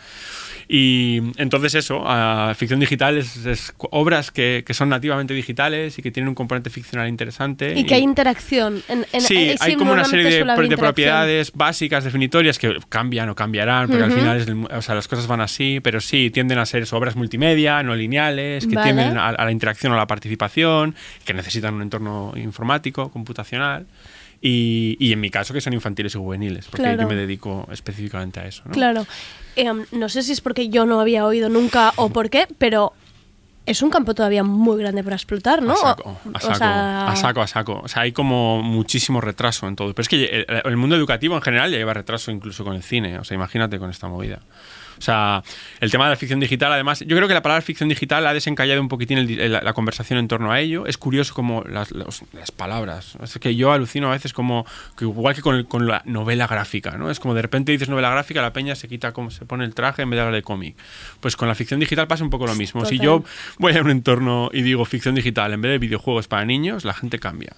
Y 0.67 0.96
entonces 1.37 1.75
eso, 1.75 2.03
ah, 2.05 2.53
ficción 2.55 2.79
digital 2.79 3.17
es, 3.17 3.45
es 3.45 3.73
obras 3.91 4.31
que, 4.31 4.63
que 4.65 4.73
son 4.73 4.89
nativamente 4.89 5.33
digitales 5.33 5.97
y 5.99 6.01
que 6.01 6.11
tienen 6.11 6.29
un 6.29 6.35
componente 6.35 6.69
ficcional 6.69 7.07
interesante. 7.07 7.73
Y 7.77 7.83
que 7.85 7.95
hay 7.95 8.01
interacción. 8.03 8.81
En, 8.87 9.05
en- 9.11 9.21
Sí, 9.21 9.55
hay 9.59 9.75
como 9.75 9.91
una 9.91 10.05
serie 10.05 10.25
de, 10.25 10.67
de 10.67 10.77
propiedades 10.77 11.51
básicas, 11.53 12.03
definitorias, 12.03 12.57
que 12.59 12.77
cambian 12.89 13.29
o 13.29 13.35
cambiarán, 13.35 13.87
porque 13.87 14.03
al 14.03 14.11
final 14.11 14.37
es 14.37 14.47
o 14.49 14.81
sea, 14.81 14.95
las 14.95 15.07
cosas 15.07 15.27
van 15.27 15.41
así, 15.41 15.79
pero 15.81 15.99
sí, 15.99 16.29
tienden 16.31 16.59
a 16.59 16.65
ser 16.65 16.83
eso, 16.83 16.97
obras 16.97 17.15
multimedia, 17.15 17.81
no 17.83 17.95
lineales, 17.95 18.65
que 18.67 18.75
Vale. 18.75 18.93
tienden 18.93 19.17
a, 19.17 19.29
a 19.29 19.45
la 19.45 19.51
interacción 19.51 19.91
o 19.91 19.95
a 19.95 19.97
la 19.99 20.07
participación, 20.07 20.95
que 21.25 21.33
necesitan 21.33 21.73
un 21.75 21.81
entorno 21.81 22.33
informático, 22.35 23.09
computacional. 23.11 23.85
Y, 24.41 24.97
y 24.99 25.11
en 25.13 25.19
mi 25.19 25.29
caso 25.31 25.53
que 25.53 25.61
son 25.61 25.73
infantiles 25.73 26.13
y 26.15 26.17
juveniles, 26.19 26.65
porque 26.67 26.83
Claro. 26.83 27.01
yo 27.03 27.07
me 27.07 27.15
dedico 27.15 27.67
específicamente 27.71 28.39
a 28.39 28.47
eso. 28.47 28.61
¿no? 28.65 28.71
Claro. 28.71 29.05
Em, 29.55 29.85
no 29.91 30.09
sé 30.09 30.21
si 30.21 30.31
es 30.33 30.41
porque 30.41 30.69
yo 30.69 30.85
no 30.85 30.99
había 30.99 31.25
oído 31.25 31.49
nunca 31.49 31.91
o 31.95 32.09
por 32.09 32.29
qué, 32.29 32.47
pero 32.59 32.93
es 33.65 33.81
un 33.81 33.89
campo 33.89 34.13
todavía 34.13 34.43
muy 34.43 34.79
grande 34.79 35.03
para 35.03 35.15
explotar, 35.15 35.61
¿no? 35.61 35.73
A 35.73 35.77
saco, 35.77 36.03
O- 36.23 36.29
a 36.33 36.37
o 36.37 36.39
saco, 36.39 36.55
sea, 36.55 37.07
a 37.07 37.15
saco, 37.15 37.41
a 37.41 37.47
saco. 37.47 37.81
O 37.83 37.87
sea, 37.87 38.03
hay 38.03 38.11
como 38.13 38.61
muchísimo 38.61 39.19
retraso 39.19 39.67
en 39.67 39.75
todo. 39.75 39.93
Pero 39.93 40.03
es 40.03 40.07
que 40.07 40.45
el, 40.47 40.61
el 40.63 40.77
mundo 40.77 40.95
educativo 40.95 41.35
en 41.35 41.41
general 41.41 41.71
ya 41.71 41.77
lleva 41.77 41.93
retraso 41.93 42.31
incluso 42.31 42.63
con 42.63 42.75
el 42.75 42.83
cine. 42.83 43.17
O 43.19 43.23
sea, 43.23 43.35
imagínate 43.35 43.79
con 43.79 43.89
esta 43.89 44.07
movida. 44.07 44.39
O 44.97 45.01
sea, 45.01 45.43
el 45.79 45.91
tema 45.91 46.05
de 46.05 46.11
la 46.11 46.15
ficción 46.15 46.39
digital, 46.39 46.71
además, 46.73 47.01
yo 47.01 47.15
creo 47.15 47.27
que 47.27 47.33
la 47.33 47.41
palabra 47.41 47.61
ficción 47.61 47.89
digital 47.89 48.25
ha 48.27 48.33
desencallado 48.33 48.81
un 48.81 48.87
poquitín 48.89 49.17
el 49.17 49.39
el- 49.39 49.51
la, 49.51 49.73
conversación 49.73 50.19
en 50.19 50.27
torno 50.27 50.51
a 50.51 50.59
ello. 50.59 50.85
Es 50.85 50.97
curioso 50.97 51.33
como 51.33 51.63
las, 51.63 51.91
los- 51.91 52.23
las 52.33 52.51
palabras. 52.51 53.17
Es 53.21 53.37
que 53.39 53.55
yo 53.55 53.71
alucino 53.71 54.07
a 54.09 54.11
veces 54.11 54.33
como, 54.33 54.65
que 54.97 55.05
igual 55.05 55.35
que 55.35 55.41
con, 55.41 55.55
el- 55.55 55.67
con 55.67 55.87
la 55.87 56.01
novela 56.05 56.47
gráfica, 56.47 56.97
¿no? 56.97 57.09
Es 57.11 57.19
como 57.19 57.33
de 57.33 57.41
repente 57.41 57.71
dices 57.71 57.89
novela 57.89 58.09
gráfica, 58.09 58.41
la 58.41 58.53
peña 58.53 58.75
se 58.75 58.87
quita, 58.87 59.11
como 59.13 59.31
se 59.31 59.45
pone 59.45 59.65
el 59.65 59.73
traje 59.73 60.01
en 60.01 60.09
vez 60.09 60.17
de 60.17 60.21
hablar 60.21 60.35
de 60.35 60.43
cómic. 60.43 60.75
Pues 61.19 61.35
con 61.35 61.47
la 61.47 61.55
ficción 61.55 61.79
digital 61.79 62.07
pasa 62.07 62.23
un 62.23 62.29
poco 62.29 62.47
lo 62.47 62.55
mismo. 62.55 62.83
Si 62.85 62.97
Total. 62.97 63.05
yo 63.05 63.23
voy 63.59 63.75
a 63.75 63.81
un 63.81 63.89
entorno 63.91 64.49
y 64.51 64.61
digo 64.63 64.83
ficción 64.85 65.15
digital 65.15 65.53
en 65.53 65.61
vez 65.61 65.71
de 65.71 65.77
videojuegos 65.77 66.27
para 66.27 66.45
niños, 66.45 66.85
la 66.85 66.93
gente 66.93 67.19
cambia. 67.19 67.53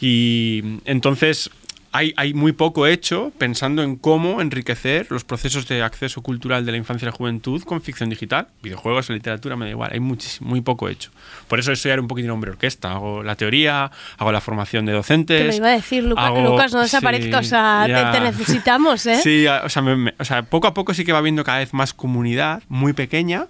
Y 0.00 0.62
entonces 0.84 1.50
hay, 1.92 2.14
hay 2.16 2.34
muy 2.34 2.52
poco 2.52 2.86
hecho 2.86 3.32
pensando 3.38 3.82
en 3.82 3.96
cómo 3.96 4.40
enriquecer 4.40 5.06
los 5.10 5.24
procesos 5.24 5.66
de 5.66 5.82
acceso 5.82 6.22
cultural 6.22 6.64
de 6.64 6.72
la 6.72 6.78
infancia 6.78 7.06
y 7.06 7.10
la 7.10 7.16
juventud 7.16 7.62
con 7.64 7.82
ficción 7.82 8.10
digital. 8.10 8.46
Videojuegos, 8.62 9.10
literatura, 9.10 9.56
me 9.56 9.64
da 9.64 9.70
igual. 9.72 9.90
Hay 9.92 10.00
muchísimo, 10.00 10.50
muy 10.50 10.60
poco 10.60 10.88
hecho. 10.88 11.10
Por 11.48 11.58
eso 11.58 11.74
soy 11.74 11.90
ahora 11.90 12.02
un 12.02 12.08
poquitín 12.08 12.30
hombre 12.30 12.50
orquesta. 12.52 12.92
Hago 12.92 13.22
la 13.22 13.34
teoría, 13.34 13.90
hago 14.18 14.30
la 14.32 14.40
formación 14.40 14.86
de 14.86 14.92
docentes. 14.92 15.40
Te 15.40 15.46
lo 15.48 15.54
iba 15.54 15.68
a 15.68 15.72
decir, 15.72 16.04
Luca- 16.04 16.26
hago- 16.26 16.42
Lucas, 16.42 16.72
no 16.72 16.78
sí, 16.80 16.84
desaparezca, 16.84 17.38
o 17.38 17.42
sea, 17.42 17.84
te- 18.12 18.18
te, 18.18 18.24
necesitamos, 18.24 19.04
¿eh? 19.06 19.16
Sí, 19.22 19.46
o 19.46 19.68
sea, 19.68 19.82
me- 19.82 19.96
me- 19.96 20.14
o 20.18 20.24
sea, 20.24 20.42
poco 20.42 20.66
a 20.68 20.74
poco 20.74 20.94
sí 20.94 21.04
que 21.04 21.12
va 21.12 21.18
habiendo 21.18 21.42
cada 21.44 21.58
vez 21.58 21.74
más 21.74 21.92
comunidad, 21.94 22.62
muy 22.68 22.92
pequeña, 22.92 23.46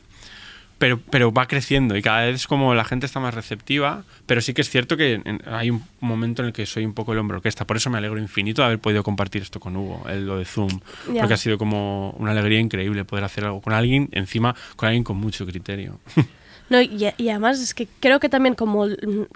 pero, 0.81 0.99
pero 1.11 1.31
va 1.33 1.47
creciendo 1.47 1.97
y 1.97 2.03
cada 2.03 2.25
vez 2.25 2.49
como 2.49 2.75
la 2.75 2.83
gente 2.85 3.07
está 3.07 3.21
más 3.21 3.33
receptiva, 3.35 4.03
pero 4.27 4.41
sí 4.41 4.53
que 4.55 4.63
es 4.63 4.69
cierto 4.71 4.97
que 4.97 5.21
en- 5.25 5.41
hay 5.47 5.71
un 5.71 5.85
momento 6.01 6.43
en 6.43 6.47
el 6.49 6.53
que 6.53 6.67
soy 6.67 6.85
un 6.85 6.95
poco 6.95 7.13
el 7.13 7.19
hombre 7.19 7.37
orquesta, 7.37 7.65
por 7.67 7.77
eso 7.77 7.91
me 7.91 7.99
alegro 7.99 8.19
infinito 8.19 8.63
de 8.63 8.67
haber 8.67 8.79
podido 8.81 9.05
compartir 9.05 9.43
esto 9.43 9.61
con 9.61 9.77
Hugo, 9.77 10.05
el, 10.09 10.27
lo 10.27 10.39
de 10.39 10.45
Zoom, 10.45 10.81
porque 11.19 11.35
ha 11.35 11.37
sido 11.37 11.59
como 11.59 12.11
una 12.19 12.33
alegría 12.33 12.59
increíble 12.59 13.05
poder 13.05 13.25
hacer 13.25 13.45
algo 13.45 13.61
con 13.61 13.73
alguien, 13.75 14.09
encima 14.13 14.57
con 14.77 14.89
alguien 14.89 15.05
con 15.05 15.17
mucho 15.19 15.47
criterio. 15.47 16.01
No, 16.71 16.81
y, 16.81 17.09
y 17.17 17.29
además 17.31 17.59
es 17.59 17.75
que 17.75 17.89
creo 17.99 18.21
que 18.21 18.29
también 18.29 18.55
como 18.55 18.87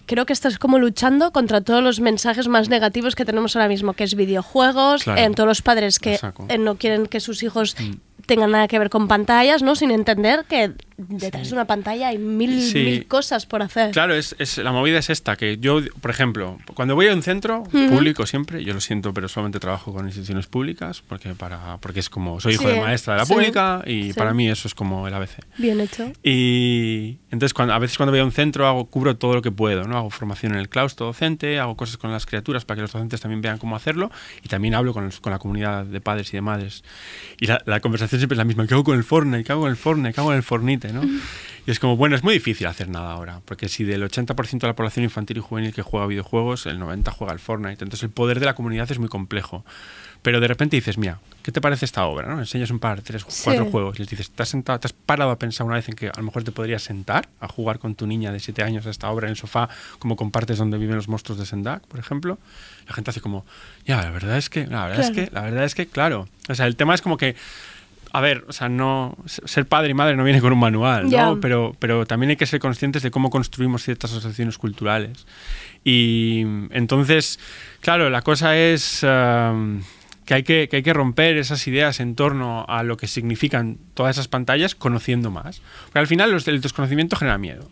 creo 0.07 0.25
que 0.25 0.33
estás 0.33 0.57
como 0.57 0.79
luchando 0.79 1.33
contra 1.33 1.61
todos 1.63 1.83
los 1.83 1.99
mensajes 1.99 2.47
más 2.47 2.69
negativos 2.69 3.17
que 3.17 3.25
tenemos 3.25 3.57
ahora 3.57 3.67
mismo, 3.67 3.93
que 3.95 4.05
es 4.05 4.15
videojuegos, 4.15 5.03
Claro. 5.03 5.21
en 5.21 5.35
todos 5.35 5.49
los 5.49 5.61
padres 5.61 5.99
que 5.99 6.17
eh, 6.49 6.59
no 6.59 6.77
quieren 6.77 7.07
que 7.07 7.19
sus 7.19 7.43
hijos 7.43 7.75
Mm. 7.81 7.95
tengan 8.27 8.53
nada 8.53 8.69
que 8.69 8.79
ver 8.79 8.89
con 8.89 9.09
pantallas, 9.09 9.65
¿no? 9.65 9.75
Sin 9.75 9.91
entender 9.91 10.45
que 10.49 10.75
detrás 10.97 11.49
de 11.49 11.55
una 11.55 11.65
pantalla 11.67 12.09
hay 12.09 12.19
mil, 12.19 12.61
Sí. 12.63 12.79
mil 12.85 13.07
cosas 13.07 13.47
por 13.47 13.63
hacer. 13.63 13.91
Claro, 13.91 14.15
es, 14.15 14.37
es- 14.39 14.59
la 14.59 14.73
movida 14.73 14.99
es 14.99 15.11
esta, 15.11 15.37
que 15.37 15.59
yo, 15.59 15.81
por 16.01 16.11
ejemplo, 16.11 16.59
cuando 16.75 16.95
voy 16.95 17.09
a 17.09 17.15
un 17.15 17.23
centro 17.23 17.61
Ujú. 17.63 17.89
público 17.89 18.27
siempre, 18.27 18.63
yo 18.65 18.75
lo 18.75 18.81
siento, 18.81 19.13
pero 19.13 19.29
solamente 19.29 19.59
trabajo 19.61 19.93
con 19.93 20.07
instituciones 20.07 20.47
públicas, 20.47 21.03
porque 21.07 21.35
para 21.35 21.79
porque 21.79 22.01
es 22.01 22.09
como, 22.09 22.41
soy 22.41 22.55
hijo 22.55 22.63
Sí, 22.65 22.69
de 22.75 22.81
maestra 22.81 23.15
de 23.15 23.19
la 23.21 23.27
sí, 23.27 23.33
pública 23.35 23.83
y 23.87 24.05
sí. 24.05 24.13
para 24.15 24.33
mí 24.35 24.49
eso 24.49 24.69
es 24.69 24.75
como 24.75 25.09
el 25.09 25.15
ABC. 25.15 25.41
Bien 25.59 25.81
hecho. 25.81 26.13
Y 26.23 27.19
entonces 27.31 27.55
cuando, 27.55 27.75
a 27.75 27.79
veces 27.79 27.97
cuando 27.97 28.13
voy 28.13 28.21
a 28.21 28.25
un 28.25 28.33
centro 28.33 28.67
hago, 28.67 28.85
cubro 28.87 29.17
todo 29.17 29.35
lo 29.35 29.43
que 29.43 29.51
puedo, 29.51 29.85
¿no? 29.89 29.97
Hago 29.97 30.11
formación 30.11 30.53
en 30.53 30.59
el 30.59 30.69
claustro 30.69 31.07
docente, 31.07 31.59
hago 31.59 31.77
cosas 31.77 31.97
con 31.97 32.13
las 32.13 32.27
criaturas 32.27 32.65
para 32.65 32.77
que 32.77 32.83
los 32.83 32.93
docentes 32.93 33.21
también 33.21 33.41
vean 33.43 33.59
cómo 33.59 33.75
hacerlo 33.77 34.11
y 34.43 34.49
también 34.49 34.75
hablo 34.75 34.93
con, 34.93 35.07
los- 35.07 35.21
con 35.21 35.33
la 35.33 35.39
comunidad 35.39 35.85
de 35.85 36.01
padres 36.01 36.29
y 36.33 36.37
de 36.37 36.41
madres. 36.43 36.85
Y 37.41 37.47
la, 37.47 37.61
la 37.67 37.81
conversación 37.81 38.21
siempre 38.21 38.35
es 38.35 38.39
la 38.39 38.45
misma, 38.45 38.67
¿qué 38.67 38.75
hago 38.75 38.85
con 38.85 38.97
el 38.97 39.05
Fortnite? 39.05 39.45
¿Qué 39.45 39.53
hago 39.53 39.63
con 39.63 39.71
el 39.71 39.77
Fortnite? 39.77 40.13
¿Qué 40.15 40.21
hago 40.21 40.29
con 40.29 40.37
el 40.37 40.43
Y 41.67 41.71
es 41.71 41.79
como, 41.79 41.97
bueno, 41.97 42.15
es 42.15 42.23
muy 42.23 42.35
difícil 42.35 42.67
hacer 42.67 42.89
nada 42.89 43.13
ahora, 43.13 43.41
porque 43.47 43.69
si 43.69 43.85
del 43.85 44.03
80% 44.03 44.59
de 44.61 44.67
la 44.67 44.77
población 44.77 45.05
infantil 45.05 45.39
y 45.39 45.41
juvenil 45.41 45.73
que 45.73 45.83
juega 45.83 46.07
videojuegos, 46.07 46.67
el 46.67 46.79
90% 46.79 47.11
juega 47.13 47.33
al 47.33 47.39
Fortnite. 47.39 47.85
Entonces 47.85 48.03
el 48.03 48.11
poder 48.11 48.39
de 48.41 48.47
la 48.47 48.55
comunidad 48.55 48.91
es 48.93 48.99
muy 48.99 49.09
complejo. 49.09 49.65
Pero 50.21 50.41
de 50.41 50.49
repente 50.49 50.77
dices, 50.77 50.97
mira, 50.97 51.21
¿qué 51.43 51.53
te 51.53 51.61
parece 51.61 51.85
esta 51.85 52.07
obra? 52.07 52.29
¿no? 52.35 52.39
Enseñas 52.39 52.71
un 52.71 52.79
par, 52.79 53.03
tres, 53.03 53.25
Sí. 53.29 53.43
cuatro 53.45 53.67
juegos 53.67 53.97
y 53.97 53.99
les 54.01 54.09
dices, 54.09 54.31
¿te 54.31 54.43
has, 54.43 54.49
sentado, 54.49 54.81
¿te 54.81 54.87
has 54.87 54.95
parado 54.95 55.31
a 55.31 55.39
pensar 55.39 55.67
una 55.67 55.77
vez 55.77 55.87
en 55.91 55.95
que 55.97 56.09
a 56.09 56.13
lo 56.17 56.23
mejor 56.23 56.45
te 56.45 56.51
podrías 56.53 56.83
sentar 56.83 57.29
a 57.41 57.49
jugar 57.49 57.79
con 57.79 57.95
tu 57.95 58.07
niña 58.07 58.33
de 58.33 58.41
7 58.41 58.63
años 58.63 58.87
a 58.87 58.91
esta 58.91 59.11
obra 59.11 59.27
en 59.27 59.33
el 59.33 59.37
sofá, 59.37 59.69
como 59.99 60.17
compartes 60.17 60.57
donde 60.57 60.79
viven 60.79 60.97
los 60.97 61.09
monstruos 61.09 61.39
de 61.39 61.45
Sendak, 61.45 61.87
por 61.87 62.01
ejemplo? 62.01 62.39
La 62.89 62.95
gente 62.95 63.11
hace 63.11 63.21
como, 63.21 63.45
ya, 63.87 64.03
la 64.03 64.11
verdad 64.11 64.39
es 64.39 64.49
que, 64.49 64.67
la 64.67 64.87
verdad 64.87 65.01
es 65.01 65.11
que, 65.11 65.29
la 65.31 65.43
verdad 65.43 65.65
es 65.65 65.75
que, 65.75 65.87
claro. 65.87 66.27
O 66.49 66.55
sea, 66.55 66.67
el 66.67 66.77
tema 66.77 66.95
es 66.95 67.03
como 67.03 67.19
que 67.19 67.37
a 68.15 68.21
ver, 68.21 68.45
o 68.47 68.53
sea, 68.53 68.69
no 68.69 69.17
ser 69.27 69.67
padre 69.67 69.91
y 69.91 69.95
madre 69.95 70.15
no 70.15 70.23
viene 70.23 70.41
con 70.41 70.53
un 70.53 70.61
manual. 70.61 71.11
¿no? 71.11 71.41
Pero, 71.41 71.75
pero 71.81 72.07
también 72.07 72.31
hay 72.31 72.37
que 72.37 72.47
ser 72.47 72.61
conscientes 72.61 73.03
de 73.03 73.11
cómo 73.11 73.29
construimos 73.29 73.83
ciertas 73.83 74.13
asociaciones 74.13 74.57
culturales. 74.57 75.27
Y 75.83 76.43
entonces, 76.71 77.41
claro, 77.81 78.11
la 78.11 78.23
cosa 78.23 78.57
es 78.57 79.03
um, 79.03 79.83
que, 80.27 80.35
hay 80.35 80.43
que, 80.45 80.69
que 80.69 80.77
hay 80.77 80.83
que 80.85 80.93
romper 80.93 81.39
esas 81.39 81.67
ideas 81.67 81.99
en 81.99 82.15
torno 82.15 82.65
a 82.69 82.85
lo 82.85 82.97
que 82.97 83.09
significan 83.09 83.79
todas 83.95 84.15
esas 84.15 84.29
pantallas 84.29 84.77
conociendo 84.77 85.33
más. 85.33 85.61
Porque 85.87 85.99
al 85.99 86.07
final 86.07 86.31
los, 86.31 86.47
el 86.47 86.61
desconocimiento 86.61 87.17
genera 87.17 87.37
miedo. 87.37 87.69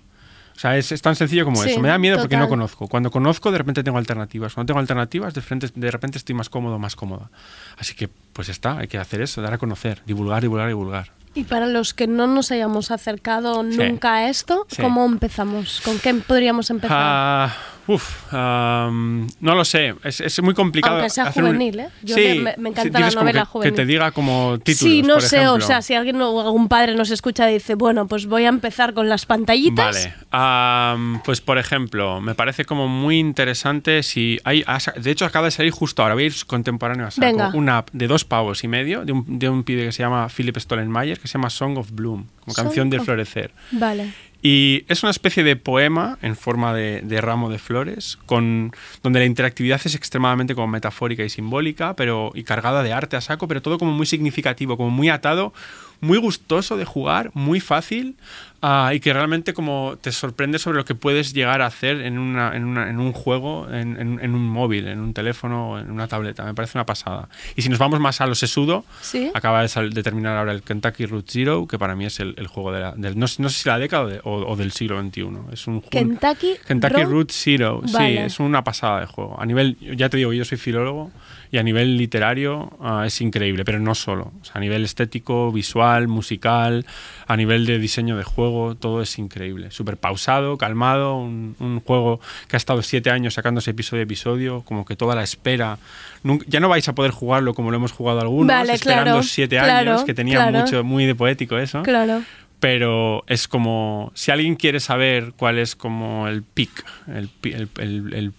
O 0.55 0.59
sea, 0.59 0.77
es, 0.77 0.93
es 0.93 1.03
tan 1.03 1.17
sencillo 1.17 1.45
como 1.45 1.63
Sí, 1.63 1.71
eso. 1.71 1.81
Me 1.81 1.89
da 1.89 1.99
miedo 1.99 2.19
porque 2.19 2.37
no 2.37 2.49
conozco. 2.49 2.89
Cuando 2.89 3.11
conozco, 3.11 3.51
de 3.51 3.59
repente 3.59 3.83
tengo 3.83 3.99
alternativas. 3.99 4.55
Cuando 4.55 4.71
tengo 4.71 4.81
alternativas, 4.81 5.35
de, 5.35 5.41
frente, 5.41 5.69
de 5.75 5.91
repente 5.91 6.19
estoy 6.19 6.35
más 6.35 6.49
cómodo, 6.49 6.79
más 6.79 6.97
cómoda. 6.97 7.31
Así 7.79 7.95
que, 7.95 8.09
pues 8.33 8.49
está, 8.49 8.79
hay 8.79 8.89
que 8.89 8.99
hacer 8.99 9.21
eso, 9.23 9.43
dar 9.43 9.55
a 9.55 9.59
conocer, 9.59 10.03
divulgar, 10.07 10.43
divulgar, 10.43 10.69
divulgar. 10.69 11.22
Y 11.35 11.45
para 11.45 11.67
los 11.67 11.95
que 11.95 12.07
no 12.07 12.27
nos 12.27 12.51
hayamos 12.53 12.91
acercado 12.91 13.63
Sí. 13.71 13.79
nunca 13.79 14.15
a 14.17 14.29
esto, 14.29 14.67
Sí. 14.71 14.83
¿cómo 14.83 15.05
empezamos? 15.07 15.81
¿Con 15.85 15.99
qué 15.99 16.13
podríamos 16.15 16.69
empezar? 16.71 16.99
Ah, 17.01 17.57
Uf, 17.89 18.33
am, 18.33 19.27
no 19.41 19.57
lo 19.57 19.65
sé. 19.65 19.93
Es, 20.05 20.21
es 20.21 20.41
muy 20.41 20.55
complicado. 20.55 20.95
Aunque 20.99 21.11
sea 21.11 21.25
hacer 21.25 21.43
un- 21.43 21.49
juvenil, 21.51 21.81
¿eh? 21.81 21.89
Yo 22.05 22.15
sí, 22.15 22.39
me- 22.39 22.55
me 22.57 22.69
encanta 22.69 23.01
la 23.01 23.11
novela 23.11 23.41
que, 23.41 23.47
juvenil. 23.47 23.73
Que 23.73 23.77
te 23.77 23.85
diga 23.87 24.13
como 24.13 24.57
títulos. 24.63 24.79
sí, 24.93 25.03
no 25.03 25.15
por 25.15 25.23
sé, 25.23 25.39
o 25.41 25.43
ejemplo. 25.57 25.67
sea, 25.67 25.83
si 25.83 25.95
alguien 25.95 26.23
o 26.23 26.41
algún 26.43 26.69
padre 26.69 26.95
nos 26.95 27.11
escucha 27.11 27.51
y 27.51 27.55
dice, 27.55 27.75
bueno, 27.75 28.07
pues 28.07 28.27
voy 28.27 28.45
a 28.45 28.51
empezar 28.51 28.95
con 28.95 29.09
las 29.09 29.27
pantallitas. 29.27 29.97
Vale. 29.97 30.15
Am, 30.31 31.21
pues 31.25 31.41
por 31.41 31.59
ejemplo, 31.59 32.21
me 32.21 32.37
parece 32.37 32.65
como 32.65 32.87
muy 32.87 33.19
interesante 33.19 34.05
si 34.05 34.39
hay. 34.45 34.65
De 35.01 35.11
hecho, 35.11 35.25
acaba 35.25 35.47
de 35.47 35.51
salir 35.51 35.73
justo 35.73 36.03
ahora. 36.03 36.15
Voy 36.15 36.23
a 36.23 36.27
ir 36.27 36.35
contemporáneo 36.47 37.09
a 37.09 37.11
saco. 37.11 37.27
Venga. 37.27 37.51
Una 37.53 37.79
app 37.79 37.89
de 37.93 38.07
dos 38.07 38.25
pavos 38.25 38.63
y 38.63 38.69
medio 38.69 39.05
de 39.05 39.11
un, 39.11 39.39
de 39.41 39.49
un 39.49 39.65
pibe 39.65 39.87
que 39.87 39.93
se 39.93 40.05
llama 40.05 40.29
Philip 40.29 40.57
Stollenmayer 40.57 41.19
que 41.23 41.29
se 41.29 41.35
llama 41.35 41.49
Song 41.51 41.79
of 41.79 41.91
Bloom, 41.93 42.27
como 42.41 42.55
Song 42.55 42.65
canción 42.65 42.91
of- 42.99 43.05
florecer. 43.07 43.53
Vale. 43.73 44.13
Y 44.45 44.85
es 44.89 45.03
una 45.05 45.11
especie 45.11 45.45
de 45.45 45.55
poema 45.55 46.19
en 46.21 46.35
forma 46.35 46.75
de, 46.75 47.01
de 47.03 47.21
ramo 47.21 47.49
de 47.49 47.59
flores, 47.61 48.19
con, 48.27 48.73
donde 49.03 49.21
la 49.21 49.27
interactividad 49.27 49.81
es 49.85 49.95
extremadamente 49.95 50.55
como 50.57 50.67
metafórica 50.67 51.23
y 51.23 51.31
simbólica, 51.31 51.95
pero, 51.95 52.33
y 52.35 52.43
cargada 52.43 52.83
de 52.83 52.93
arte 52.93 53.17
a 53.17 53.21
saco, 53.21 53.47
pero 53.47 53.63
todo 53.63 53.79
como 53.79 53.93
muy 53.93 54.07
significativo, 54.07 54.77
como 54.77 54.91
muy 54.91 55.11
atado, 55.11 55.53
muy 56.01 56.19
gustoso 56.19 56.77
de 56.77 56.85
jugar, 56.85 57.31
muy 57.35 57.61
fácil, 57.61 58.17
ah, 58.61 58.91
y 58.93 58.99
que 58.99 59.13
realmente 59.13 59.55
como 59.55 59.97
te 60.01 60.11
sorprende 60.11 60.59
sobre 60.59 60.79
lo 60.79 60.85
que 60.85 60.97
puedes 60.97 61.33
llegar 61.33 61.63
a 61.63 61.67
hacer 61.67 62.01
en, 62.01 62.19
una, 62.19 62.57
en, 62.57 62.65
una- 62.65 62.91
en 62.91 62.99
un 62.99 63.13
juego, 63.13 63.69
en, 63.71 63.97
en- 64.21 64.35
un 64.35 64.49
móvil, 64.49 64.89
en 64.89 64.99
un 64.99 65.15
teléfono, 65.15 65.79
en 65.79 65.93
una 65.93 66.09
tableta. 66.09 66.45
Me 66.45 66.55
parece 66.55 66.77
una 66.77 66.87
pasada. 66.87 67.29
Y 67.55 67.63
si 67.63 67.69
nos 67.69 67.79
vamos 67.79 68.01
más 68.01 68.21
a 68.21 68.27
lo 68.27 68.35
sesudo, 68.35 68.85
Sí. 69.01 69.31
acaba 69.33 69.63
de, 69.65 69.91
de 69.91 70.03
terminar 70.03 70.37
ahora 70.37 70.51
el 70.51 70.63
Kentucky 70.65 71.07
Route 71.07 71.31
Zero, 71.31 71.69
que 71.69 71.79
para 71.79 71.95
mí 71.95 72.05
es 72.05 72.19
el, 72.19 72.35
el 72.37 72.49
juego 72.49 72.73
de 72.73 72.81
la, 72.81 72.93
del, 72.97 73.17
no, 73.17 73.27
no 73.39 73.49
sé 73.49 73.63
si 73.63 73.69
la 73.69 73.79
década 73.79 74.03
o, 74.03 74.09
de- 74.09 74.21
o- 74.33 74.47
o 74.53 74.57
del 74.57 74.73
siglo 74.73 75.01
XXI. 75.03 75.29
Es 75.53 75.67
un, 75.67 75.81
Kentucky, 75.83 76.55
Kentucky 76.67 77.03
Road- 77.05 77.31
Zero, 77.31 77.83
sí, 77.87 77.93
Vale. 77.93 78.25
es 78.27 78.41
una 78.41 78.65
pasada 78.65 79.01
de 79.01 79.07
juego. 79.07 79.41
A 79.41 79.47
nivel, 79.47 79.77
ya 79.97 80.09
te 80.09 80.17
digo, 80.17 80.33
yo 80.33 80.45
soy 80.45 80.59
filólogo 80.59 81.11
y 81.51 81.59
a 81.59 81.63
nivel 81.63 81.97
literario 81.99 82.71
ah, 82.81 83.05
es 83.07 83.21
increíble, 83.21 83.65
pero 83.65 83.79
no 83.79 83.95
solo. 83.95 84.33
O 84.41 84.45
sea, 84.45 84.55
a 84.55 84.61
nivel 84.61 84.85
estético, 84.85 85.53
visual, 85.53 86.09
musical, 86.09 86.87
a 87.27 87.37
nivel 87.37 87.67
de 87.67 87.79
diseño 87.79 88.17
de 88.17 88.25
juego, 88.25 88.75
todo 88.75 89.03
es 89.03 89.19
increíble. 89.19 89.71
Súper 89.71 89.97
pausado, 89.99 90.57
calmado, 90.59 91.17
un, 91.17 91.55
un 91.59 91.81
juego 91.81 92.21
que 92.49 92.57
ha 92.57 92.59
estado 92.59 92.83
siete 92.83 93.11
años 93.11 93.35
sacándose 93.35 93.71
episodio 93.73 94.01
a 94.01 94.05
episodio, 94.05 94.63
como 94.63 94.85
que 94.85 94.97
toda 94.97 95.15
la 95.15 95.23
espera. 95.23 95.79
Nunca- 96.23 96.47
ya 96.49 96.61
no 96.61 96.69
vais 96.69 96.89
a 96.89 96.95
poder 96.95 97.11
jugarlo 97.11 97.53
como 97.55 97.71
lo 97.71 97.77
hemos 97.77 97.93
jugado 97.93 98.21
algunos, 98.21 98.47
Vale, 98.49 98.73
esperando 98.75 99.11
claro, 99.13 99.23
siete 99.23 99.57
claro, 99.57 99.91
años, 99.93 100.05
que 100.05 100.15
tenía 100.15 100.37
claro. 100.49 100.59
mucho, 100.61 100.85
muy 100.85 101.05
de 101.05 101.15
poético 101.15 101.59
eso 101.59 101.83
Claro. 101.83 102.23
Pero 102.63 103.25
es 103.27 103.49
como 103.49 104.13
si 104.15 104.31
alguien 104.31 104.55
quiere 104.55 104.79
saber 104.79 105.33
cuál 105.37 105.59
es 105.59 105.75
como 105.75 106.29
el 106.29 106.45
peak, 106.45 106.85
el, 107.09 107.29
pi- 107.29 107.55
el- 107.55 107.69
el- 107.81 108.15
el 108.15 108.33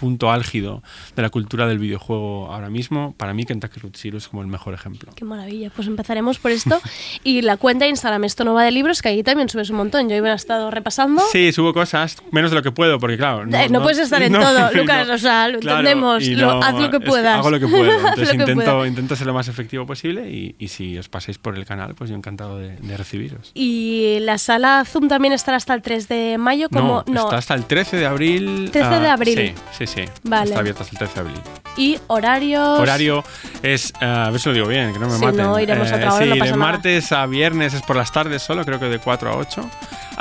punto 0.00 0.30
álgido 0.32 0.82
de 1.14 1.20
la 1.20 1.28
cultura 1.28 1.66
del 1.66 1.78
videojuego 1.78 2.50
ahora 2.50 2.70
mismo, 2.70 3.14
para 3.18 3.34
mí 3.34 3.44
Kentucky 3.44 3.80
Route 3.80 3.98
Zero 3.98 4.16
es 4.16 4.28
como 4.28 4.40
el 4.40 4.48
mejor 4.48 4.72
ejemplo. 4.72 5.12
Qué 5.14 5.26
maravilla. 5.26 5.70
Pues 5.76 5.86
empezaremos 5.86 6.38
por 6.38 6.50
esto. 6.52 6.80
y 7.24 7.42
la 7.42 7.58
cuenta 7.58 7.84
de 7.84 7.90
Instagram, 7.90 8.24
esto 8.24 8.44
no 8.44 8.54
va 8.54 8.64
de 8.64 8.70
libros, 8.70 9.02
que 9.02 9.10
ahí 9.10 9.22
también 9.22 9.50
subes 9.50 9.68
un 9.68 9.76
montón. 9.76 10.08
Yo 10.08 10.16
iba 10.16 10.30
a 10.30 10.34
estado 10.34 10.70
repasando. 10.70 11.22
Sí, 11.30 11.52
subo 11.52 11.74
cosas, 11.74 12.16
menos 12.32 12.50
de 12.50 12.56
lo 12.56 12.62
que 12.62 12.72
puedo, 12.72 12.98
porque 12.98 13.18
claro... 13.18 13.44
Eh, 13.44 13.68
no 13.68 13.82
puedes 13.82 13.98
estar 13.98 14.22
en 14.22 14.32
todo, 14.40 14.72
Lucas, 14.74 15.08
o 15.10 15.18
sea, 15.18 15.48
lo 15.48 15.58
entendemos, 15.58 16.24
y 16.24 16.34
lo- 16.34 16.62
haz 16.62 16.74
lo 16.74 16.90
que 16.90 17.00
puedas. 17.00 17.38
Hago 17.38 17.50
lo 17.50 17.60
que 17.60 17.68
puedo, 17.68 17.92
entonces 17.92 18.30
que 18.30 18.36
intento, 18.36 18.86
intento 18.86 19.16
ser 19.16 19.26
lo 19.26 19.34
más 19.34 19.48
efectivo 19.48 19.84
posible 19.84 20.30
y, 20.30 20.54
y 20.58 20.68
si 20.68 20.96
os 20.96 21.08
pasáis 21.10 21.36
por 21.36 21.58
el 21.58 21.66
canal, 21.66 21.94
pues 21.94 22.08
yo 22.08 22.16
encantado 22.16 22.58
de, 22.58 22.76
de 22.76 22.96
recibiros. 22.96 23.50
Y 23.54 24.18
la 24.20 24.38
sala 24.38 24.84
Zoom 24.86 25.08
también 25.08 25.34
estará 25.34 25.58
hasta 25.58 25.74
el 25.74 25.82
3 25.82 26.08
de 26.08 26.38
mayo. 26.38 26.68
Como, 26.70 27.04
no, 27.06 27.24
está 27.24 27.36
hasta 27.36 27.54
el 27.54 27.64
13 27.66 27.96
de 27.98 28.06
abril. 28.06 28.70
13 28.72 29.00
de 29.00 29.08
abril. 29.08 29.54
Sí, 29.76 29.86
sí, 29.86 29.86
sí. 29.90 30.04
Vale. 30.22 30.50
Está 30.50 30.60
abierto 30.60 30.82
hasta 30.82 30.94
el 30.94 30.98
13 30.98 31.14
de 31.14 31.20
abril. 31.20 31.42
Y 31.76 31.98
horarios. 32.08 32.78
Horario 32.80 33.24
es, 33.62 33.92
ah, 34.00 34.26
a 34.26 34.30
ver 34.30 34.40
si 34.40 34.48
lo 34.48 34.54
digo 34.54 34.66
bien, 34.66 34.92
que 34.92 34.98
no 34.98 35.08
me 35.08 35.16
Si 35.16 35.24
maten. 35.24 35.42
no, 35.44 35.58
iremos 35.60 35.90
a 35.90 35.96
otra 35.96 36.14
hora, 36.14 36.24
sí, 36.24 36.30
no 36.30 36.36
pasa 36.36 36.44
de 36.52 36.58
nada. 36.58 36.72
martes 36.72 37.12
a 37.12 37.26
viernes 37.26 37.74
es 37.74 37.82
por 37.82 37.96
las 37.96 38.10
tardes 38.12 38.42
solo, 38.42 38.64
creo 38.64 38.78
que 38.80 38.86
de 38.86 38.98
4 38.98 39.30
a 39.30 39.36
8. 39.36 39.70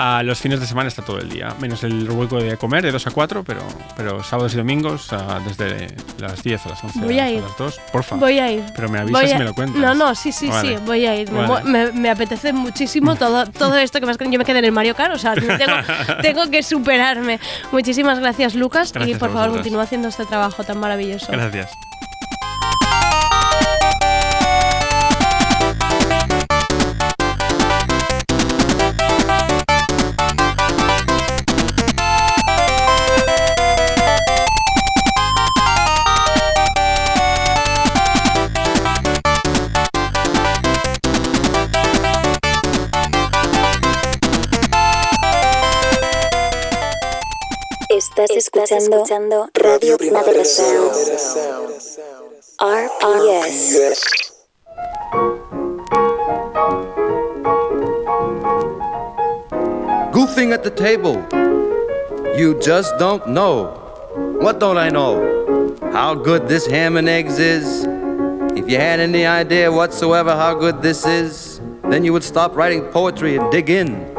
A 0.01 0.23
los 0.23 0.39
fines 0.39 0.61
de 0.61 0.65
semana 0.65 0.87
está 0.87 1.01
todo 1.03 1.19
el 1.19 1.27
día, 1.27 1.53
menos 1.59 1.83
el 1.83 2.09
hueco 2.09 2.37
de 2.41 2.55
comer 2.55 2.83
de 2.83 2.91
2 2.93 3.07
a 3.07 3.11
4, 3.11 3.43
pero, 3.43 3.61
pero 3.97 4.23
sábados 4.23 4.53
y 4.53 4.57
domingos 4.57 5.09
desde 5.45 5.93
las 6.19 6.41
10 6.41 6.65
a 6.65 6.69
las 6.69 6.83
11 6.85 6.99
Voy 7.01 7.19
a 7.19 7.29
ir. 7.29 7.41
las 7.41 7.57
2. 7.57 7.81
Porfa. 7.91 8.15
Voy 8.15 8.39
a 8.39 8.49
ir. 8.49 8.63
Pero 8.73 8.87
me 8.87 8.99
avisas 8.99 9.31
y 9.31 9.35
me 9.35 9.43
lo 9.43 9.53
cuentas. 9.53 9.81
No, 9.81 9.93
no, 9.93 10.15
sí, 10.15 10.31
sí, 10.31 10.47
Vale. 10.47 10.77
sí, 10.77 10.83
voy 10.85 11.05
a 11.05 11.15
ir. 11.17 11.29
Me, 11.33 11.45
Vale. 11.45 11.69
me- 11.69 11.91
me 11.91 12.09
apetece 12.09 12.53
muchísimo 12.53 13.17
todo, 13.17 13.45
todo 13.51 13.77
esto 13.77 13.99
que 13.99 14.05
me 14.05 14.13
has 14.13 14.17
Yo 14.17 14.39
me 14.39 14.45
quedé 14.45 14.59
en 14.59 14.65
el 14.65 14.71
Mario 14.71 14.95
Kart, 14.95 15.13
o 15.15 15.17
sea, 15.19 15.33
tengo, 15.35 16.21
tengo 16.21 16.49
que 16.49 16.63
superarme. 16.63 17.41
Muchísimas 17.73 18.19
gracias, 18.19 18.55
Lucas, 18.55 18.91
y 18.91 18.93
Gracias 18.93 19.19
por 19.19 19.33
favor, 19.33 19.51
continúa 19.51 19.83
haciendo 19.83 20.07
este 20.07 20.23
trabajo 20.23 20.63
tan 20.63 20.79
maravilloso. 20.79 21.29
Gracias. 21.29 21.71
Estás 48.19 48.69
escuchando, 48.73 49.47
Radio 49.53 49.97
Primavera 49.97 50.43
Sound. 50.43 50.91
RPS. 52.59 54.33
Goofing 60.11 60.51
at 60.51 60.63
the 60.63 60.69
table. 60.69 61.25
You 62.37 62.59
just 62.59 62.97
don't 62.99 63.25
know. 63.29 63.67
What 64.41 64.59
don't 64.59 64.77
I 64.77 64.89
know? 64.89 65.73
How 65.93 66.13
good 66.13 66.49
this 66.49 66.67
ham 66.67 66.97
and 66.97 67.07
eggs 67.07 67.39
is. 67.39 67.85
If 68.53 68.69
you 68.69 68.75
had 68.75 68.99
any 68.99 69.25
idea 69.25 69.71
whatsoever 69.71 70.31
how 70.31 70.55
good 70.55 70.81
this 70.81 71.05
is, 71.05 71.61
then 71.89 72.03
you 72.03 72.11
would 72.11 72.25
stop 72.25 72.53
writing 72.57 72.83
poetry 72.91 73.37
and 73.37 73.49
dig 73.49 73.69
in. 73.69 74.13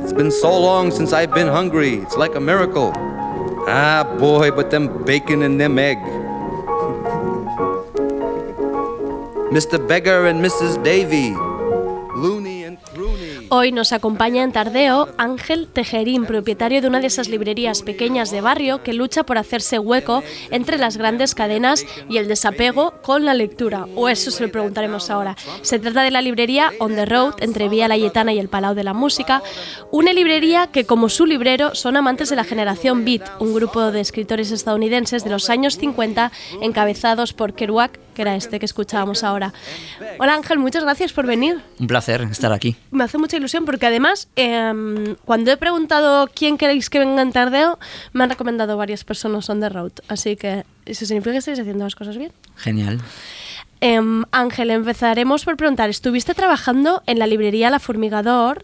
It's 0.00 0.12
been 0.12 0.30
so 0.30 0.50
long 0.50 0.90
since 0.90 1.14
I've 1.14 1.32
been 1.32 1.48
hungry. 1.48 1.94
It's 1.94 2.18
like 2.18 2.34
a 2.34 2.40
miracle. 2.40 2.92
Ah, 3.68 4.02
boy, 4.18 4.50
but 4.50 4.70
them 4.70 5.04
bacon 5.04 5.42
and 5.42 5.60
them 5.60 5.78
egg. 5.78 5.98
Mr. 9.52 9.78
Beggar 9.86 10.26
and 10.26 10.42
Mrs. 10.44 10.82
Davy. 10.82 11.51
Hoy 13.54 13.70
nos 13.70 13.92
acompaña 13.92 14.44
en 14.44 14.50
Tardeo 14.50 15.10
Ángel 15.18 15.68
Tejerín, 15.70 16.24
propietario 16.24 16.80
de 16.80 16.88
una 16.88 17.00
de 17.00 17.08
esas 17.08 17.28
librerías 17.28 17.82
pequeñas 17.82 18.30
de 18.30 18.40
barrio 18.40 18.82
que 18.82 18.94
lucha 18.94 19.24
por 19.24 19.36
hacerse 19.36 19.78
hueco 19.78 20.22
entre 20.50 20.78
las 20.78 20.96
grandes 20.96 21.34
cadenas 21.34 21.84
y 22.08 22.16
el 22.16 22.28
desapego 22.28 22.94
con 23.02 23.26
la 23.26 23.34
lectura. 23.34 23.86
O 23.94 24.08
eso 24.08 24.30
se 24.30 24.42
lo 24.42 24.50
preguntaremos 24.50 25.10
ahora. 25.10 25.36
Se 25.60 25.78
trata 25.78 26.02
de 26.02 26.10
la 26.10 26.22
librería 26.22 26.72
On 26.78 26.94
the 26.94 27.04
Road, 27.04 27.34
entre 27.40 27.68
Vía 27.68 27.88
Layetana 27.88 28.32
y 28.32 28.38
el 28.38 28.48
Palau 28.48 28.74
de 28.74 28.84
la 28.84 28.94
Música, 28.94 29.42
una 29.90 30.14
librería 30.14 30.68
que, 30.68 30.86
como 30.86 31.10
su 31.10 31.26
librero, 31.26 31.74
son 31.74 31.98
amantes 31.98 32.30
de 32.30 32.36
la 32.36 32.44
generación 32.44 33.04
Beat, 33.04 33.38
un 33.38 33.52
grupo 33.52 33.92
de 33.92 34.00
escritores 34.00 34.50
estadounidenses 34.50 35.24
de 35.24 35.30
los 35.30 35.50
años 35.50 35.76
50 35.76 36.32
encabezados 36.62 37.34
por 37.34 37.52
Kerouac, 37.52 38.00
que 38.14 38.22
era 38.22 38.36
este 38.36 38.58
que 38.58 38.66
escuchábamos 38.66 39.24
ahora. 39.24 39.52
Hola 40.18 40.34
Ángel, 40.34 40.58
muchas 40.58 40.82
gracias 40.84 41.12
por 41.12 41.26
venir. 41.26 41.60
Un 41.78 41.86
placer 41.86 42.22
estar 42.22 42.52
aquí. 42.52 42.76
Me 42.90 43.04
hace 43.04 43.18
mucha 43.18 43.36
ilusión 43.36 43.64
porque 43.64 43.86
además, 43.86 44.28
em, 44.36 45.16
cuando 45.24 45.50
he 45.50 45.56
preguntado 45.56 46.28
quién 46.34 46.58
queréis 46.58 46.90
que 46.90 46.98
venga 46.98 47.22
en 47.22 47.32
tardeo, 47.32 47.78
me 48.12 48.24
han 48.24 48.30
recomendado 48.30 48.76
varias 48.76 49.04
personas 49.04 49.48
on 49.50 49.60
the 49.60 49.68
road. 49.68 49.92
Así 50.08 50.36
que 50.36 50.64
eso 50.86 51.06
significa 51.06 51.32
que 51.32 51.38
estáis 51.38 51.58
haciendo 51.58 51.84
las 51.84 51.94
cosas 51.94 52.16
bien. 52.16 52.32
Genial. 52.56 53.00
Em, 53.84 54.22
Ángel, 54.30 54.70
empezaremos 54.70 55.44
por 55.44 55.56
preguntar, 55.56 55.90
¿estuviste 55.90 56.34
trabajando 56.34 57.02
en 57.06 57.18
la 57.18 57.26
librería 57.26 57.68
La 57.68 57.80
Formigador? 57.80 58.62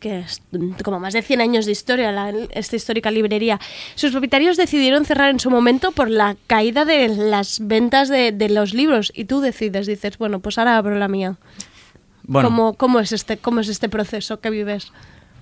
Que 0.00 0.20
es 0.20 0.42
como 0.82 0.98
más 0.98 1.12
de 1.12 1.22
100 1.22 1.40
años 1.42 1.66
de 1.66 1.72
historia, 1.72 2.10
la- 2.10 2.32
esta 2.50 2.74
histórica 2.74 3.10
librería. 3.10 3.60
Sus 3.94 4.10
propietarios 4.12 4.56
decidieron 4.56 5.04
cerrar 5.04 5.30
en 5.30 5.38
su 5.38 5.50
momento 5.50 5.92
por 5.92 6.10
la 6.10 6.36
caída 6.46 6.84
de 6.84 7.08
las 7.08 7.60
ventas 7.66 8.08
de, 8.08 8.32
de 8.32 8.48
los 8.48 8.72
libros 8.74 9.12
y 9.14 9.26
tú 9.26 9.40
decides, 9.40 9.86
dices, 9.86 10.18
bueno, 10.18 10.40
pues 10.40 10.58
ahora 10.58 10.76
abro 10.78 10.96
la 10.98 11.06
mía. 11.08 11.36
Bueno, 12.22 12.48
¿Cómo, 12.48 12.74
cómo 12.74 13.00
es 13.00 13.12
este, 13.12 13.36
¿Cómo 13.38 13.60
es 13.60 13.68
este 13.68 13.88
proceso 13.88 14.40
que 14.40 14.50
vives? 14.50 14.92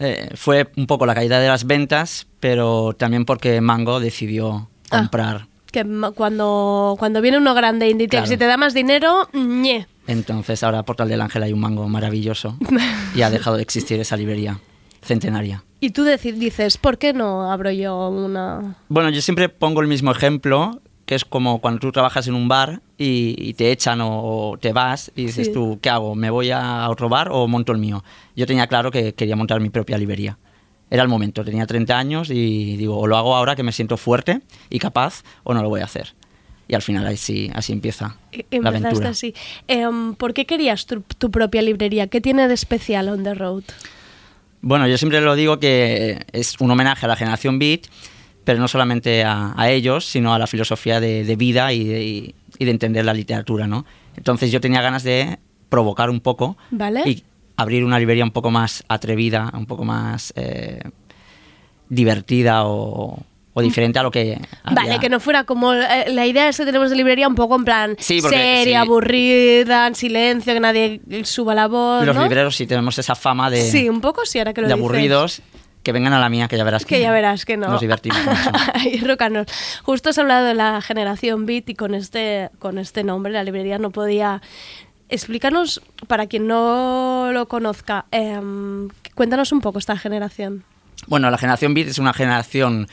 eh, 0.01 0.31
fue 0.35 0.69
un 0.77 0.87
poco 0.87 1.07
la 1.07 1.15
caída 1.15 1.41
de 1.41 1.49
las 1.49 1.67
ventas, 1.67 2.27
pero 2.41 2.93
también 2.97 3.25
porque 3.25 3.61
Mango 3.61 3.99
decidió 4.01 4.69
Ah. 4.91 4.99
comprar. 5.01 5.47
Que 5.73 5.85
cuando, 6.15 6.97
cuando 6.99 7.21
viene 7.21 7.37
uno 7.37 7.53
grande, 7.53 7.91
Inditex, 7.91 8.23
Claro. 8.23 8.33
y 8.35 8.37
te 8.39 8.47
da 8.47 8.57
más 8.57 8.73
dinero, 8.75 9.29
ñe. 9.35 9.87
Entonces 10.09 10.65
ahora 10.65 10.83
Portal 10.83 11.09
del 11.09 11.21
Ángel 11.21 11.45
hay 11.45 11.53
un 11.53 11.61
mango 11.61 11.89
maravilloso 11.89 12.57
y 13.15 13.23
ha 13.23 13.31
dejado 13.31 13.57
de 13.57 13.63
existir 13.63 14.01
esa 14.01 14.17
librería. 14.17 14.59
centenaria. 15.03 15.63
Y 15.81 15.91
tú 15.91 16.03
dices, 16.05 16.77
¿por 16.77 16.99
qué 16.99 17.13
no 17.13 17.53
abro 17.53 17.71
yo 17.71 18.09
una...? 18.09 18.75
Bueno, 18.89 19.11
yo 19.11 19.23
siempre 19.23 19.49
pongo 19.49 19.81
el 19.81 19.87
mismo 19.87 20.11
ejemplo, 20.11 20.81
que 21.07 21.15
es 21.15 21.25
como 21.25 21.61
cuando 21.61 21.79
tú 21.79 21.93
trabajas 21.93 22.27
en 22.27 22.35
un 22.35 22.49
bar 22.49 22.81
y, 22.99 23.37
y 23.39 23.55
te 23.55 23.71
echan 23.71 24.01
o, 24.01 24.09
o 24.51 24.59
te 24.59 24.73
vas 24.73 25.13
y 25.15 25.27
dices 25.27 25.47
Sí. 25.47 25.53
tú, 25.53 25.79
¿qué 25.81 25.89
hago? 25.91 26.15
¿Me 26.17 26.31
voy 26.31 26.51
a 26.51 26.89
otro 26.91 27.09
bar 27.09 27.29
o 27.31 27.47
monto 27.47 27.71
el 27.73 27.79
mío? 27.79 28.03
Yo 28.35 28.45
tenía 28.47 28.67
claro 28.67 28.91
que 28.91 29.13
quería 29.15 29.37
montar 29.37 29.61
mi 29.61 29.71
propia 29.71 29.97
librería. 29.99 30.37
Era 30.91 31.03
el 31.03 31.09
momento, 31.09 31.45
tenía 31.45 31.65
30 31.67 31.97
años 31.99 32.31
y 32.31 32.77
digo, 32.77 32.99
o 32.99 33.07
lo 33.07 33.17
hago 33.17 33.37
ahora 33.37 33.55
que 33.55 33.63
me 33.63 33.73
siento 33.73 33.97
fuerte 33.99 34.41
y 34.71 34.79
capaz 34.79 35.23
o 35.45 35.55
no 35.55 35.63
lo 35.63 35.69
voy 35.69 35.81
a 35.83 35.85
hacer. 35.85 36.15
Y 36.69 36.75
al 36.75 36.83
final 36.83 37.07
así, 37.07 37.51
así 37.55 37.73
empieza 37.73 38.17
E- 38.31 38.45
la 38.51 38.57
Empezaste 38.59 38.87
aventura. 38.87 39.09
así. 39.11 39.35
Em, 39.67 40.15
¿Por 40.15 40.35
qué 40.35 40.45
querías 40.45 40.85
tu, 40.87 41.01
tu 41.01 41.31
propia 41.31 41.63
librería? 41.63 42.07
¿Qué 42.09 42.21
tiene 42.21 42.47
de 42.47 42.55
especial 42.55 43.09
On 43.09 43.23
The 43.25 43.35
Road? 43.35 43.65
Bueno, 44.61 44.87
yo 44.87 44.99
siempre 44.99 45.21
lo 45.21 45.35
digo 45.35 45.59
que 45.59 46.25
es 46.33 46.55
un 46.61 46.71
homenaje 46.71 47.07
a 47.07 47.09
la 47.09 47.17
generación 47.17 47.59
Beat, 47.59 47.83
pero 48.45 48.59
no 48.61 48.69
solamente 48.69 49.25
a, 49.25 49.55
a 49.57 49.71
ellos, 49.71 50.05
sino 50.05 50.35
a 50.35 50.39
la 50.39 50.47
filosofía 50.47 51.01
de, 51.01 51.25
de 51.25 51.37
vida 51.37 51.73
y 51.73 51.85
de, 51.85 52.05
y- 52.05 52.35
y 52.59 52.65
de 52.65 52.71
entender 52.71 53.05
la 53.05 53.15
literatura, 53.15 53.67
¿no? 53.67 53.87
Entonces 54.17 54.51
yo 54.53 54.61
tenía 54.61 54.83
ganas 54.83 55.05
de 55.05 55.39
provocar 55.69 56.11
un 56.11 56.21
poco 56.21 56.57
¿Vale? 56.71 57.03
y 57.09 57.23
abrir 57.57 57.85
una 57.85 57.99
librería 57.99 58.25
un 58.25 58.31
poco 58.33 58.51
más 58.51 58.85
atrevida, 58.89 59.51
un 59.55 59.67
poco 59.67 59.85
más 59.85 60.33
eh, 60.37 60.81
divertida 61.89 62.65
o, 62.67 63.23
o 63.55 63.61
diferente 63.63 63.99
a 63.99 64.03
lo 64.03 64.11
que 64.11 64.41
Vale, 64.71 65.01
que 65.01 65.09
no 65.09 65.19
fuera 65.21 65.45
como 65.45 65.73
eh, 65.75 66.05
la 66.11 66.27
idea 66.27 66.49
es 66.49 66.57
que 66.57 66.65
tenemos 66.65 66.91
de 66.91 66.97
librería 66.97 67.27
un 67.27 67.35
poco 67.35 67.57
en 67.57 67.65
plan 67.65 67.97
Sí, 67.99 68.21
porque- 68.21 68.37
seria, 68.37 68.83
sí. 68.83 68.87
aburrida, 68.87 69.87
en 69.87 69.95
silencio, 69.95 70.53
que 70.55 70.61
nadie 70.61 71.01
suba 71.25 71.55
la 71.55 71.67
voz, 71.67 72.05
Los 72.07 72.15
¿no? 72.15 72.23
libreros 72.23 72.55
sí 72.57 72.67
tenemos 72.67 72.99
esa 72.99 73.15
fama 73.15 73.51
de, 73.51 73.63
Sí, 73.63 73.89
un 73.89 74.01
poco 74.01 74.25
sí, 74.27 74.39
ahora 74.39 74.53
que 74.55 74.61
lo 74.61 74.69
de 74.69 74.75
dices. 74.75 74.81
aburridos, 74.85 75.43
que 75.83 75.93
vengan 75.93 76.13
a 76.13 76.21
la 76.21 76.29
mía, 76.29 76.47
que 76.49 76.57
ya 76.57 76.65
verás 76.65 76.85
Que 76.85 77.01
ya 77.01 77.11
verás 77.13 77.45
que 77.45 77.57
no. 77.57 77.69
nos 77.69 77.81
divertimos 77.81 78.23
mucho. 78.25 78.51
Ay, 78.75 79.01
Rocanos. 79.01 79.47
Justo 79.83 80.11
has 80.11 80.19
hablado 80.19 80.45
de 80.47 80.55
la 80.55 80.81
generación 80.83 81.47
Beat 81.47 81.71
y 81.71 81.75
con 81.75 81.95
este, 81.95 82.51
con 82.59 82.79
este 82.79 83.03
nombre 83.05 83.33
la 83.33 83.43
librería 83.43 83.79
no 83.79 83.91
podía... 83.91 84.41
Explícanos, 85.11 85.81
para 86.07 86.27
quien 86.27 86.47
no 86.47 87.31
lo 87.33 87.49
conozca, 87.49 88.05
em, 88.11 88.89
cuéntanos 89.15 89.53
un 89.53 89.61
poco 89.63 89.79
esta 89.79 89.97
generación. 89.97 90.65
Bueno, 91.07 91.31
la 91.31 91.39
generación 91.39 91.73
Beat 91.73 91.89
es 91.89 91.99
una 91.99 92.13
generación 92.13 92.89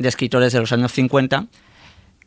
de 0.00 0.08
escritores 0.08 0.52
de 0.52 0.58
los 0.60 0.72
años 0.72 0.92
50 0.92 1.46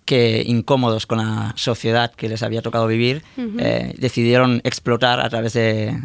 que, 0.06 0.44
incómodos 0.46 1.06
con 1.08 1.18
la 1.18 1.54
sociedad 1.56 2.14
que 2.14 2.30
les 2.30 2.44
había 2.44 2.62
tocado 2.62 2.88
vivir, 2.88 3.24
Ujú. 3.38 3.58
eh, 3.60 3.94
decidieron 3.98 4.62
explotar 4.64 5.20
a 5.20 5.30
través 5.30 5.54
de, 5.54 5.98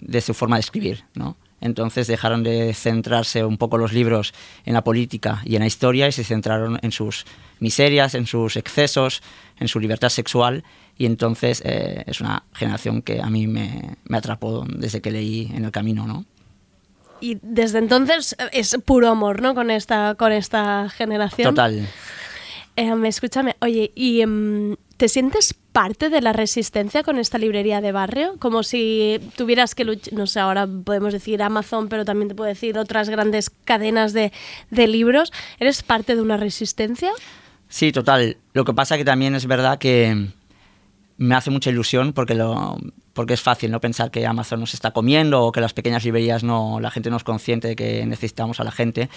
de 0.00 0.20
su 0.20 0.34
forma 0.34 0.56
de 0.56 0.60
escribir. 0.60 1.04
¿no? 1.14 1.36
Entonces 1.60 2.06
dejaron 2.06 2.42
de 2.42 2.72
centrarse 2.74 3.44
un 3.44 3.58
poco 3.58 3.76
los 3.76 3.92
libros 3.92 4.32
en 4.64 4.74
la 4.74 4.82
política 4.82 5.42
y 5.44 5.56
en 5.56 5.60
la 5.60 5.66
historia 5.66 6.08
y 6.08 6.12
se 6.12 6.24
centraron 6.24 6.78
en 6.82 6.92
sus 6.92 7.26
miserias, 7.58 8.14
en 8.14 8.26
sus 8.26 8.56
excesos, 8.56 9.22
en 9.58 9.68
su 9.68 9.78
libertad 9.78 10.08
sexual. 10.08 10.64
Y 10.96 11.06
entonces 11.06 11.62
eh, 11.64 12.04
es 12.06 12.20
una 12.20 12.44
generación 12.54 13.02
que 13.02 13.20
a 13.20 13.28
mí 13.28 13.46
me, 13.46 13.96
me 14.04 14.16
atrapó 14.16 14.64
desde 14.68 15.00
que 15.00 15.10
leí 15.10 15.50
en 15.54 15.64
el 15.64 15.70
camino, 15.70 16.06
¿no? 16.06 16.24
Y 17.20 17.38
desde 17.42 17.78
entonces 17.78 18.34
eh, 18.38 18.48
es 18.52 18.76
puro 18.84 19.08
amor, 19.08 19.42
¿no? 19.42 19.54
Con 19.54 19.70
esta, 19.70 20.14
con 20.14 20.32
esta 20.32 20.88
generación. 20.88 21.54
Total. 21.54 21.86
Em, 22.76 23.04
escúchame, 23.04 23.56
oye, 23.60 23.90
¿y 23.94 24.22
em, 24.22 24.76
te 24.96 25.08
sientes 25.08 25.54
parte 25.72 26.08
de 26.08 26.22
la 26.22 26.32
resistencia 26.32 27.02
con 27.02 27.18
esta 27.18 27.36
librería 27.36 27.80
de 27.80 27.92
barrio? 27.92 28.36
Como 28.38 28.62
si 28.62 29.20
tuvieras 29.36 29.74
que 29.74 29.84
luchar, 29.84 30.14
no 30.14 30.26
sé, 30.26 30.40
ahora 30.40 30.66
podemos 30.66 31.12
decir 31.12 31.42
Amazon, 31.42 31.88
pero 31.88 32.04
también 32.04 32.28
te 32.28 32.34
puedo 32.34 32.48
decir 32.48 32.78
otras 32.78 33.10
grandes 33.10 33.50
cadenas 33.50 34.12
de, 34.12 34.32
de 34.70 34.88
libros. 34.88 35.32
¿Eres 35.58 35.82
parte 35.82 36.14
de 36.16 36.22
una 36.22 36.36
resistencia? 36.36 37.10
Sí, 37.68 37.92
total. 37.92 38.36
Lo 38.52 38.64
que 38.64 38.72
pasa 38.72 38.96
que 38.96 39.04
también 39.04 39.34
es 39.34 39.46
verdad 39.46 39.78
que 39.78 40.28
me 41.18 41.34
hace 41.34 41.50
mucha 41.50 41.70
ilusión 41.70 42.12
porque 42.12 42.34
lo 42.34 42.78
porque 43.12 43.34
es 43.34 43.40
fácil 43.40 43.70
no 43.70 43.80
pensar 43.80 44.10
que 44.10 44.26
Amazon 44.26 44.60
nos 44.60 44.74
está 44.74 44.92
comiendo 44.92 45.42
o 45.42 45.52
que 45.52 45.60
las 45.60 45.72
pequeñas 45.72 46.04
librerías 46.04 46.44
no 46.44 46.80
la 46.80 46.90
gente 46.90 47.10
no 47.10 47.16
es 47.16 47.24
consciente 47.24 47.68
de 47.68 47.76
que 47.76 48.06
necesitamos 48.06 48.60
a 48.60 48.64
la 48.64 48.70
gente 48.70 49.08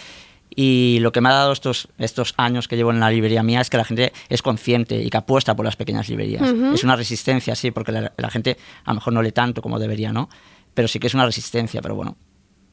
y 0.56 0.98
lo 1.02 1.12
que 1.12 1.22
me 1.22 1.30
ha 1.30 1.34
dado 1.34 1.52
estos 1.52 1.88
estos 1.98 2.34
años 2.38 2.68
que 2.68 2.76
llevo 2.76 2.92
en 2.92 3.00
la 3.00 3.10
librería 3.10 3.44
mía 3.44 3.62
es 3.62 3.70
que 3.70 3.78
la 3.78 3.86
gente 3.86 4.14
es 4.30 4.42
consciente 4.42 5.02
y 5.02 5.10
que 5.10 5.18
apuesta 5.18 5.56
por 5.56 5.66
las 5.66 5.76
pequeñas 5.76 6.10
librerías 6.10 6.42
es 6.74 6.84
una 6.84 6.96
resistencia 6.96 7.56
sí 7.56 7.72
porque 7.72 7.92
la, 7.92 8.14
la 8.18 8.30
gente 8.30 8.58
a 8.84 8.92
lo 8.92 8.96
mejor 8.96 9.14
no 9.14 9.22
lee 9.22 9.32
tanto 9.32 9.62
como 9.62 9.80
debería 9.80 10.12
no 10.12 10.30
pero 10.74 10.88
sí 10.88 11.00
que 11.00 11.08
es 11.08 11.14
una 11.14 11.26
resistencia 11.26 11.82
pero 11.82 11.96
bueno 11.96 12.16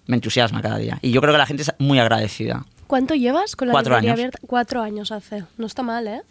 me 0.07 0.17
entusiasma 0.17 0.61
cada 0.63 0.79
día 0.79 0.99
y 1.03 1.11
yo 1.11 1.21
creo 1.21 1.33
que 1.33 1.39
la 1.39 1.47
gente 1.47 1.63
es 1.63 1.73
muy 1.79 1.99
agradecida 1.99 2.65
¿Cuánto 2.87 3.15
llevas 3.15 3.55
con 3.55 3.69
la 3.69 3.73
Cuatro 3.73 3.93
librería 3.93 4.11
años. 4.11 4.19
abierta? 4.19 4.39
Cuatro 4.45 4.83
años 4.83 5.13
hace. 5.13 5.45
No 5.59 5.67
está 5.67 5.85
mal, 5.85 6.09
¿eh? 6.09 6.23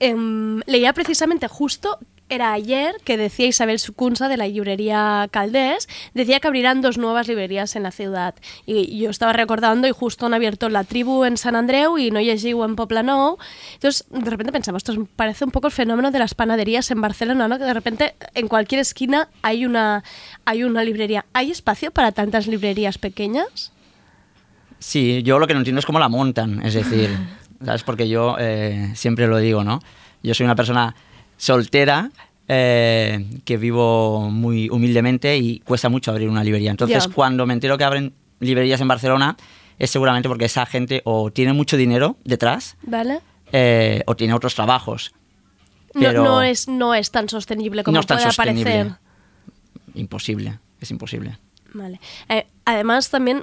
Em, 0.00 0.60
leía 0.64 0.94
precisamente 0.94 1.48
justo, 1.48 1.98
era 2.34 2.52
ayer, 2.52 2.94
que 3.04 3.16
decía 3.16 3.46
Isabel 3.46 3.78
Sucunsa 3.78 4.28
de 4.28 4.36
la 4.36 4.46
librería 4.48 5.28
Caldés, 5.30 5.88
decía 6.14 6.40
que 6.40 6.48
abrirán 6.48 6.80
dos 6.80 6.98
nuevas 6.98 7.28
librerías 7.28 7.76
en 7.76 7.82
la 7.82 7.90
ciudad. 7.90 8.34
Y 8.66 8.98
yo 8.98 9.10
estaba 9.10 9.32
recordando 9.32 9.86
y 9.86 9.92
justo 9.92 10.26
han 10.26 10.34
abierto 10.34 10.68
la 10.68 10.84
tribu 10.84 11.24
en 11.24 11.36
San 11.36 11.56
Andreu 11.56 11.98
y 11.98 12.10
no 12.10 12.20
Llegiu 12.20 12.64
en 12.64 12.76
Poplanou. 12.76 13.38
Entonces, 13.74 14.04
de 14.10 14.30
repente 14.30 14.52
pensaba, 14.52 14.78
esto 14.78 14.92
es- 14.92 14.98
parece 15.16 15.44
un 15.44 15.50
poco 15.50 15.66
el 15.66 15.72
fenómeno 15.72 16.10
de 16.10 16.18
las 16.18 16.34
panaderías 16.34 16.90
en 16.90 17.00
Barcelona, 17.00 17.48
¿no? 17.48 17.58
Que 17.58 17.64
de 17.64 17.74
repente 17.74 18.14
en 18.34 18.48
cualquier 18.48 18.80
esquina 18.80 19.28
hay 19.42 19.66
una, 19.66 20.02
hay 20.44 20.64
una 20.64 20.82
librería. 20.84 21.24
¿Hay 21.32 21.50
espacio 21.50 21.90
para 21.90 22.12
tantas 22.12 22.46
librerías 22.46 22.98
pequeñas? 22.98 23.72
Sí, 24.78 25.22
yo 25.22 25.38
lo 25.38 25.46
que 25.46 25.54
no 25.54 25.60
entiendo 25.60 25.78
es 25.80 25.86
cómo 25.86 25.98
la 25.98 26.08
montan, 26.08 26.64
es 26.64 26.74
decir, 26.74 27.10
¿sabes? 27.64 27.82
Porque 27.84 28.08
yo 28.08 28.36
eh, 28.38 28.90
siempre 28.94 29.26
lo 29.28 29.38
digo, 29.38 29.62
¿no? 29.64 29.80
Yo 30.22 30.34
soy 30.34 30.44
una 30.44 30.56
persona 30.56 30.94
soltera 31.42 32.12
eh, 32.46 33.26
que 33.44 33.56
vivo 33.56 34.30
muy 34.30 34.68
humildemente 34.70 35.36
y 35.38 35.58
cuesta 35.60 35.88
mucho 35.88 36.12
abrir 36.12 36.28
una 36.28 36.44
librería. 36.44 36.70
Entonces, 36.70 37.08
cuando 37.08 37.46
me 37.46 37.52
entero 37.54 37.76
que 37.76 37.82
abren 37.82 38.14
librerías 38.38 38.80
en 38.80 38.86
Barcelona, 38.86 39.36
es 39.76 39.90
seguramente 39.90 40.28
porque 40.28 40.44
esa 40.44 40.66
gente 40.66 41.02
o 41.04 41.32
tiene 41.32 41.52
mucho 41.52 41.76
dinero 41.76 42.16
detrás 42.24 42.76
¿Vale? 42.82 43.18
eh, 43.50 44.04
o 44.06 44.14
tiene 44.14 44.34
otros 44.34 44.54
trabajos. 44.54 45.12
No- 45.94 46.00
Pero 46.00 46.22
No, 46.22 46.42
es, 46.42 46.68
no 46.68 46.94
es 46.94 47.10
tan 47.10 47.28
sostenible 47.28 47.82
como 47.82 47.96
no 47.96 48.00
es 48.00 48.06
tan 48.06 48.18
puede 48.18 48.30
sostenible. 48.30 48.70
parecer. 48.70 48.92
Imposible, 49.94 50.58
es 50.80 50.90
imposible. 50.92 51.38
Vale. 51.74 51.98
Eh, 52.28 52.46
además, 52.64 53.10
también 53.10 53.42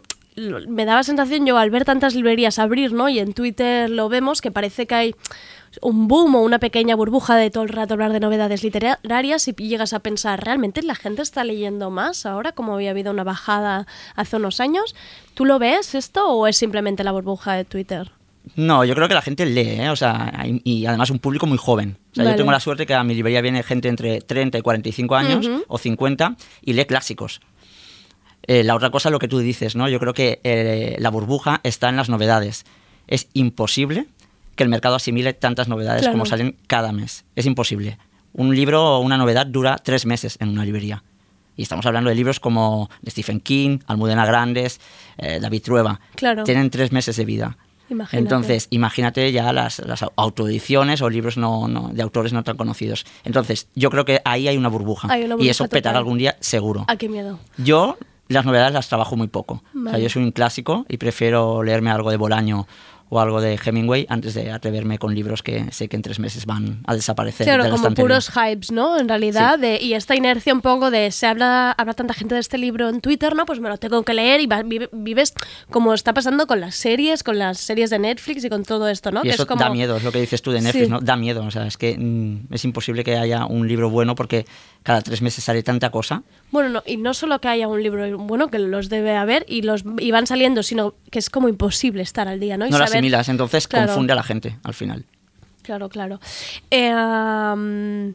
me 0.70 0.86
daba 0.86 1.04
sensación 1.04 1.46
yo 1.46 1.58
al 1.58 1.70
ver 1.70 1.84
tantas 1.84 2.16
librerías 2.16 2.60
abrir, 2.60 2.94
¿no? 2.94 3.10
Y 3.10 3.20
en 3.20 3.34
Twitter 3.34 3.90
lo 3.90 4.08
vemos, 4.08 4.40
que 4.40 4.52
parece 4.52 4.88
que 4.88 4.96
hay 4.96 5.16
un 5.82 6.08
boom 6.08 6.36
o 6.36 6.42
una 6.42 6.60
pequeña 6.60 6.96
burbuja 6.96 7.36
de 7.36 7.50
todo 7.52 7.64
el 7.64 7.70
rato 7.70 7.94
hablar 7.94 8.14
de 8.14 8.20
novedades 8.20 8.64
literarias 8.64 9.48
y 9.48 9.54
llegas 9.54 9.94
a 9.94 10.00
pensar, 10.00 10.44
¿realmente 10.44 10.82
la 10.84 10.96
gente 10.96 11.22
está 11.22 11.44
leyendo 11.44 11.90
más 11.90 12.26
ahora 12.26 12.52
como 12.52 12.74
había 12.76 12.92
habido 12.92 13.12
una 13.12 13.24
bajada 13.24 13.88
hace 14.16 14.38
unos 14.38 14.60
años? 14.60 14.96
¿Tú 15.34 15.46
lo 15.46 15.60
ves 15.60 15.96
esto 15.96 16.28
o 16.28 16.48
es 16.48 16.58
simplemente 16.58 17.04
la 17.04 17.12
burbuja 17.12 17.54
de 17.54 17.66
Twitter? 17.66 18.12
No, 18.56 18.84
yo 18.84 18.96
creo 18.96 19.08
que 19.08 19.14
la 19.14 19.22
gente 19.22 19.46
lee, 19.46 19.82
¿eh? 19.82 19.90
o 19.90 19.96
sea, 19.96 20.34
y 20.64 20.86
además 20.86 21.12
un 21.12 21.20
público 21.20 21.46
muy 21.46 21.58
joven. 21.58 21.98
O 22.12 22.16
sea, 22.16 22.24
Vale. 22.24 22.34
yo 22.36 22.38
tengo 22.38 22.52
la 22.52 22.60
suerte 22.60 22.86
que 22.86 22.96
a 22.96 23.04
mi 23.04 23.14
librería 23.14 23.42
viene 23.42 23.62
gente 23.64 23.90
entre 23.90 24.22
30 24.22 24.58
y 24.58 24.62
45 24.62 25.16
años 25.16 25.48
Ujú. 25.48 25.64
o 25.68 25.78
50 25.78 26.36
y 26.64 26.74
lee 26.74 26.86
clásicos. 26.86 27.42
Eh, 28.48 28.64
la 28.64 28.76
otra 28.76 28.90
cosa, 28.90 29.12
lo 29.12 29.20
que 29.20 29.28
tú 29.28 29.40
dices, 29.40 29.76
¿no? 29.76 29.88
Yo 29.88 30.00
creo 30.00 30.14
que 30.14 30.40
eh, 30.44 30.96
la 31.00 31.12
burbuja 31.12 31.60
está 31.64 31.90
en 31.90 31.98
las 31.98 32.10
novedades. 32.10 32.66
Es 33.08 33.28
imposible 33.34 34.08
que 34.60 34.64
el 34.66 34.70
mercado 34.70 34.96
asimile 34.96 35.32
tantas 35.34 35.70
novedades 35.70 36.02
Claro. 36.02 36.12
como 36.16 36.26
salen 36.26 36.58
cada 36.68 36.92
mes. 36.92 37.24
Es 37.38 37.46
imposible. 37.46 37.98
Un 38.34 38.54
libro 38.54 38.98
o 38.98 39.00
una 39.00 39.16
novedad 39.18 39.48
dura 39.48 39.78
tres 39.82 40.06
meses 40.06 40.36
en 40.42 40.50
una 40.50 40.66
librería. 40.66 41.02
Y 41.56 41.62
estamos 41.64 41.86
hablando 41.86 42.10
de 42.10 42.16
libros 42.18 42.42
como 42.42 42.90
de 43.02 43.10
Stephen 43.12 43.40
King, 43.40 43.80
Almudena 43.88 44.26
Grandes, 44.26 44.82
eh, 45.18 45.40
David 45.42 45.62
Trueba. 45.64 46.02
Claro. 46.16 46.44
Tienen 46.44 46.70
tres 46.70 46.92
meses 46.92 47.16
de 47.16 47.24
vida. 47.24 47.58
Imagínate. 47.90 48.18
Entonces, 48.18 48.68
imagínate 48.70 49.32
ya 49.32 49.52
las, 49.54 49.80
las 49.80 50.04
autoediciones 50.18 51.02
o 51.02 51.10
libros 51.10 51.38
no, 51.38 51.68
no- 51.70 51.90
de 51.94 52.02
autores 52.02 52.34
no 52.34 52.44
tan 52.44 52.58
conocidos. 52.58 53.06
Entonces, 53.24 53.68
yo 53.76 53.90
creo 53.90 54.04
que 54.06 54.22
ahí 54.26 54.48
hay 54.50 54.58
una 54.58 54.68
burbuja. 54.70 55.08
Hay 55.10 55.24
una 55.24 55.36
y 55.40 55.48
eso 55.50 55.68
petará 55.70 55.98
algún 56.00 56.18
día 56.18 56.36
seguro. 56.42 56.84
¿A 56.88 56.98
qué 56.98 57.08
miedo? 57.10 57.40
Yo 57.58 57.98
las 58.28 58.46
novedades 58.46 58.74
las 58.74 58.88
trabajo 58.90 59.16
muy 59.16 59.28
poco. 59.28 59.64
O 59.74 59.90
sea, 59.90 59.98
yo 60.00 60.10
soy 60.10 60.22
un 60.24 60.32
clásico 60.32 60.86
y 60.88 60.98
prefiero 60.98 61.64
leerme 61.64 61.90
algo 61.92 62.12
de 62.12 62.18
Bolaño 62.18 62.68
o 63.10 63.20
algo 63.20 63.42
de 63.42 63.60
Hemingway 63.64 64.06
antes 64.10 64.34
de 64.36 64.52
atreverme 64.52 65.00
con 65.00 65.16
libros 65.16 65.42
que 65.42 65.66
sé 65.72 65.88
que 65.90 65.96
en 65.96 66.02
tres 66.04 66.20
meses 66.20 66.46
van 66.46 66.82
a 66.86 66.94
desaparecer. 66.96 67.46
Claro, 67.46 67.64
de 67.64 67.70
la 67.70 67.76
como 67.76 67.88
estantería. 67.88 68.08
puros 68.08 68.30
hypes, 68.36 68.72
¿no? 68.72 68.98
En 69.00 69.10
realidad, 69.10 69.58
de- 69.58 69.80
y 69.82 69.94
esta 69.94 70.16
inercia 70.16 70.54
un 70.54 70.62
poco 70.62 70.92
de 70.92 71.12
se 71.12 71.26
habla, 71.26 71.72
habla 71.72 71.94
tanta 71.94 72.14
gente 72.14 72.36
de 72.36 72.42
este 72.42 72.58
libro 72.58 72.88
en 72.90 73.02
Twitter, 73.02 73.36
¿no? 73.36 73.46
Pues 73.46 73.60
me 73.60 73.70
lo 73.70 73.78
tengo 73.78 74.04
que 74.04 74.14
leer 74.14 74.42
y 74.42 74.46
va- 74.46 74.62
vive- 74.64 74.90
vives 74.92 75.34
como 75.72 75.94
está 75.94 76.14
pasando 76.14 76.46
con 76.48 76.60
las 76.60 76.76
series, 76.76 77.24
con 77.24 77.40
las 77.40 77.58
series 77.60 77.90
de 77.90 78.00
Netflix 78.00 78.44
y 78.44 78.50
con 78.50 78.64
todo 78.64 78.88
esto, 78.88 79.12
¿no? 79.12 79.22
Y 79.22 79.24
que 79.24 79.30
eso 79.30 79.44
es 79.44 79.48
como... 79.48 79.60
da 79.60 79.70
miedo, 79.70 79.98
es 79.98 80.04
lo 80.04 80.12
que 80.12 80.20
dices 80.22 80.42
tú 80.42 80.52
de 80.52 80.62
Netflix, 80.62 80.86
Sí. 80.86 80.92
¿no? 80.92 81.00
Da 81.02 81.16
miedo, 81.16 81.44
o 81.44 81.52
sea, 81.52 81.66
es 81.66 81.78
que 81.78 81.98
mm, 81.98 82.54
es 82.54 82.64
imposible 82.64 83.04
que 83.04 83.18
haya 83.18 83.46
un 83.46 83.68
libro 83.68 83.90
bueno 83.90 84.16
porque 84.16 84.46
cada 84.84 85.02
tres 85.02 85.22
meses 85.22 85.44
sale 85.44 85.64
tanta 85.64 85.90
cosa. 85.90 86.24
Bueno, 86.52 86.70
no, 86.70 86.84
y 86.86 86.98
no 86.98 87.14
solo 87.14 87.42
que 87.42 87.48
haya 87.48 87.68
un 87.68 87.82
libro 87.84 88.18
bueno, 88.20 88.50
que 88.50 88.60
los 88.60 88.90
debe 88.90 89.16
haber 89.16 89.46
y 89.48 89.62
los 89.64 89.84
y 90.00 90.12
van 90.12 90.26
saliendo, 90.28 90.64
sino 90.64 90.94
que 91.12 91.20
es 91.20 91.30
como 91.30 91.50
imposible 91.50 92.02
estar 92.04 92.28
al 92.28 92.40
día, 92.40 92.56
¿no? 92.58 92.66
Y 92.68 92.70
No 92.70 92.78
saber- 92.78 92.99
asimilas, 93.00 93.30
entonces 93.30 93.68
Claro. 93.68 93.88
confunde 93.88 94.14
a 94.14 94.16
la 94.16 94.24
gente 94.24 94.58
al 94.64 94.74
final. 94.74 95.06
Claro, 95.64 95.90
claro. 95.90 96.20
Eh, 96.72 98.14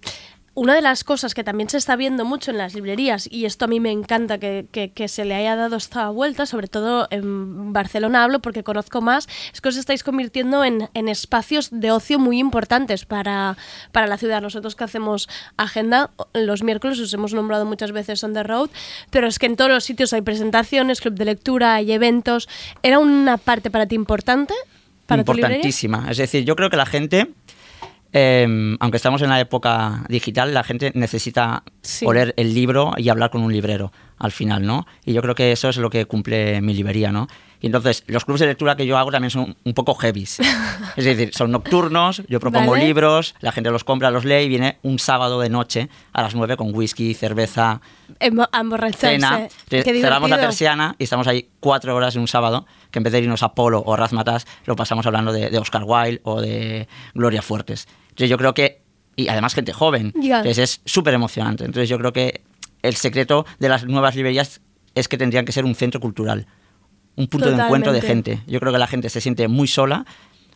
una 0.54 0.74
de 0.74 0.80
las 0.80 1.02
cosas 1.04 1.34
que 1.34 1.42
también 1.42 1.68
se 1.68 1.76
está 1.78 1.96
viendo 1.96 2.24
mucho 2.24 2.50
en 2.52 2.58
las 2.58 2.74
librerías, 2.74 3.28
y 3.30 3.44
esto 3.44 3.64
a 3.64 3.68
mí 3.68 3.80
me 3.80 3.90
encanta 3.90 4.38
que, 4.38 4.66
que- 4.72 5.08
se 5.08 5.24
le 5.24 5.34
haya 5.34 5.56
dado 5.56 5.76
esta 5.76 6.08
vuelta, 6.10 6.46
sobre 6.46 6.68
todo 6.68 7.08
en 7.10 7.72
Barcelona 7.72 8.22
hablo 8.24 8.38
porque 8.40 8.62
conozco 8.62 9.00
más, 9.00 9.28
es 9.52 9.60
que 9.60 9.68
os 9.68 9.76
estáis 9.76 10.02
convirtiendo 10.04 10.64
en, 10.64 10.88
en 10.94 11.08
espacios 11.08 11.68
de 11.72 11.90
ocio 11.90 12.18
muy 12.18 12.38
importantes 12.38 13.04
para, 13.04 13.56
para 13.92 14.06
la 14.06 14.16
ciudad. 14.16 14.40
Nosotros 14.40 14.76
que 14.76 14.84
hacemos 14.84 15.28
agenda, 15.56 16.10
los 16.32 16.62
miércoles 16.62 16.98
os 17.00 17.12
hemos 17.12 17.34
nombrado 17.34 17.64
muchas 17.66 17.92
veces 17.92 18.22
on 18.24 18.32
the 18.32 18.42
road, 18.42 18.70
pero 19.10 19.26
es 19.26 19.38
que 19.38 19.46
en 19.46 19.56
todos 19.56 19.70
los 19.70 19.84
sitios 19.84 20.12
hay 20.12 20.22
presentaciones, 20.22 21.00
club 21.00 21.14
de 21.14 21.24
lectura, 21.24 21.74
hay 21.74 21.92
eventos. 21.92 22.48
¿Era 22.82 22.98
una 22.98 23.36
parte 23.36 23.70
para 23.70 23.86
ti 23.86 23.94
importante? 23.96 24.54
Para? 25.06 25.20
Importantísima. 25.20 26.10
Es 26.10 26.16
decir, 26.16 26.44
yo 26.44 26.56
creo 26.56 26.70
que 26.70 26.76
la 26.76 26.86
gente, 26.86 27.28
eh, 28.16 28.76
aunque 28.80 28.96
estamos 28.96 29.20
en 29.22 29.28
la 29.28 29.40
época 29.40 30.04
digital, 30.08 30.54
la 30.54 30.62
gente 30.64 30.92
necesita 30.94 31.64
Sí. 31.82 32.06
oler 32.06 32.32
el 32.38 32.54
libro 32.54 32.92
y 32.96 33.08
hablar 33.10 33.28
con 33.30 33.42
un 33.42 33.52
librero 33.52 33.92
al 34.18 34.30
final, 34.32 34.64
¿no? 34.64 34.86
Y 35.04 35.12
yo 35.12 35.20
creo 35.20 35.34
que 35.34 35.52
eso 35.52 35.68
es 35.68 35.76
lo 35.76 35.90
que 35.90 36.06
cumple 36.06 36.62
mi 36.62 36.72
librería, 36.72 37.10
¿no? 37.12 37.26
Y 37.60 37.66
entonces, 37.66 38.04
los 38.06 38.24
clubes 38.24 38.40
de 38.40 38.46
lectura 38.46 38.76
que 38.76 38.86
yo 38.86 38.96
hago 38.98 39.10
también 39.10 39.30
son 39.30 39.56
un 39.64 39.74
poco 39.74 39.94
heavies. 39.94 40.38
es 40.96 41.04
decir, 41.04 41.30
son 41.34 41.50
nocturnos, 41.50 42.22
yo 42.28 42.38
propongo 42.38 42.72
Vale. 42.72 42.84
libros, 42.86 43.34
la 43.40 43.52
gente 43.52 43.70
los 43.70 43.84
compra, 43.84 44.10
los 44.10 44.24
lee 44.24 44.42
y 44.44 44.48
viene 44.48 44.78
un 44.82 44.98
sábado 44.98 45.40
de 45.40 45.48
noche 45.48 45.88
a 46.12 46.22
las 46.22 46.34
9 46.34 46.56
con 46.56 46.74
whisky, 46.74 47.14
cerveza, 47.14 47.80
emborracharse. 48.20 49.18
cena, 49.18 49.48
cerramos 49.68 50.30
la 50.30 50.38
persiana 50.38 50.94
y 50.98 51.04
estamos 51.04 51.26
ahí 51.26 51.48
cuatro 51.60 51.94
horas 51.96 52.14
en 52.14 52.20
un 52.22 52.28
sábado, 52.28 52.66
que 52.94 53.00
en 53.00 53.02
vez 53.02 53.12
de 53.12 53.18
irnos 53.18 53.42
a 53.42 53.54
Polo 53.54 53.82
o 53.84 53.96
Razmataz, 53.96 54.46
lo 54.66 54.76
pasamos 54.76 55.04
hablando 55.04 55.32
de, 55.32 55.50
de 55.50 55.58
Oscar 55.58 55.82
Wilde 55.84 56.20
o 56.22 56.40
de 56.40 56.86
Gloria 57.12 57.42
Fuertes. 57.42 57.88
Entonces 58.10 58.30
yo 58.30 58.38
creo 58.38 58.54
que, 58.54 58.82
y 59.16 59.26
además 59.26 59.52
gente 59.52 59.72
joven, 59.72 60.12
Ya. 60.14 60.38
entonces 60.38 60.58
es 60.58 60.80
súper 60.84 61.12
emocionante. 61.14 61.64
Entonces 61.64 61.88
yo 61.88 61.98
creo 61.98 62.12
que 62.12 62.42
el 62.82 62.94
secreto 62.94 63.46
de 63.58 63.68
las 63.68 63.84
nuevas 63.84 64.14
librerías 64.14 64.60
es 64.94 65.08
que 65.08 65.18
tendrían 65.18 65.44
que 65.44 65.50
ser 65.50 65.64
un 65.64 65.74
centro 65.74 66.00
cultural, 66.00 66.46
un 67.16 67.26
punto 67.26 67.50
de 67.50 67.60
encuentro 67.60 67.92
de 67.92 68.00
gente. 68.00 68.42
Yo 68.46 68.60
creo 68.60 68.72
que 68.72 68.78
la 68.78 68.86
gente 68.86 69.08
se 69.10 69.20
siente 69.20 69.48
muy 69.48 69.66
sola, 69.66 70.06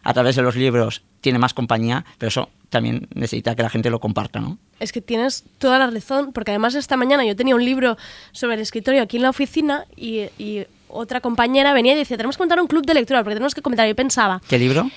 a 0.04 0.14
través 0.14 0.36
de 0.36 0.42
los 0.42 0.54
libros 0.54 1.02
tiene 1.20 1.40
más 1.40 1.54
compañía, 1.54 2.04
pero 2.18 2.28
eso 2.28 2.50
también 2.70 3.08
necesita 3.14 3.56
que 3.56 3.64
la 3.64 3.68
gente 3.68 3.90
lo 3.90 3.98
comparta, 3.98 4.38
¿no? 4.40 4.58
Es 4.78 4.92
que 4.92 5.00
tienes 5.00 5.42
toda 5.58 5.76
la 5.80 5.90
razón, 5.90 6.32
porque 6.32 6.52
además 6.52 6.76
esta 6.76 6.96
mañana 6.96 7.24
yo 7.26 7.34
tenía 7.34 7.56
un 7.56 7.64
libro 7.64 7.96
sobre 8.30 8.54
el 8.54 8.60
escritorio 8.60 9.02
aquí 9.02 9.16
en 9.16 9.24
la 9.24 9.30
oficina 9.30 9.86
y, 9.96 10.26
y 10.38 10.66
otra 10.88 11.20
compañera 11.20 11.72
venía 11.72 11.92
y 11.94 11.96
decía, 11.96 12.16
tenemos 12.16 12.36
que 12.36 12.42
montar 12.42 12.60
un 12.60 12.66
club 12.66 12.84
de 12.86 12.94
lectura, 12.94 13.22
porque 13.22 13.34
tenemos 13.36 13.54
que 13.54 13.62
comentar. 13.62 13.86
Y 13.86 13.90
yo 13.90 13.96
pensaba, 13.96 14.40
¿Qué 14.48 14.58
libro? 14.58 14.90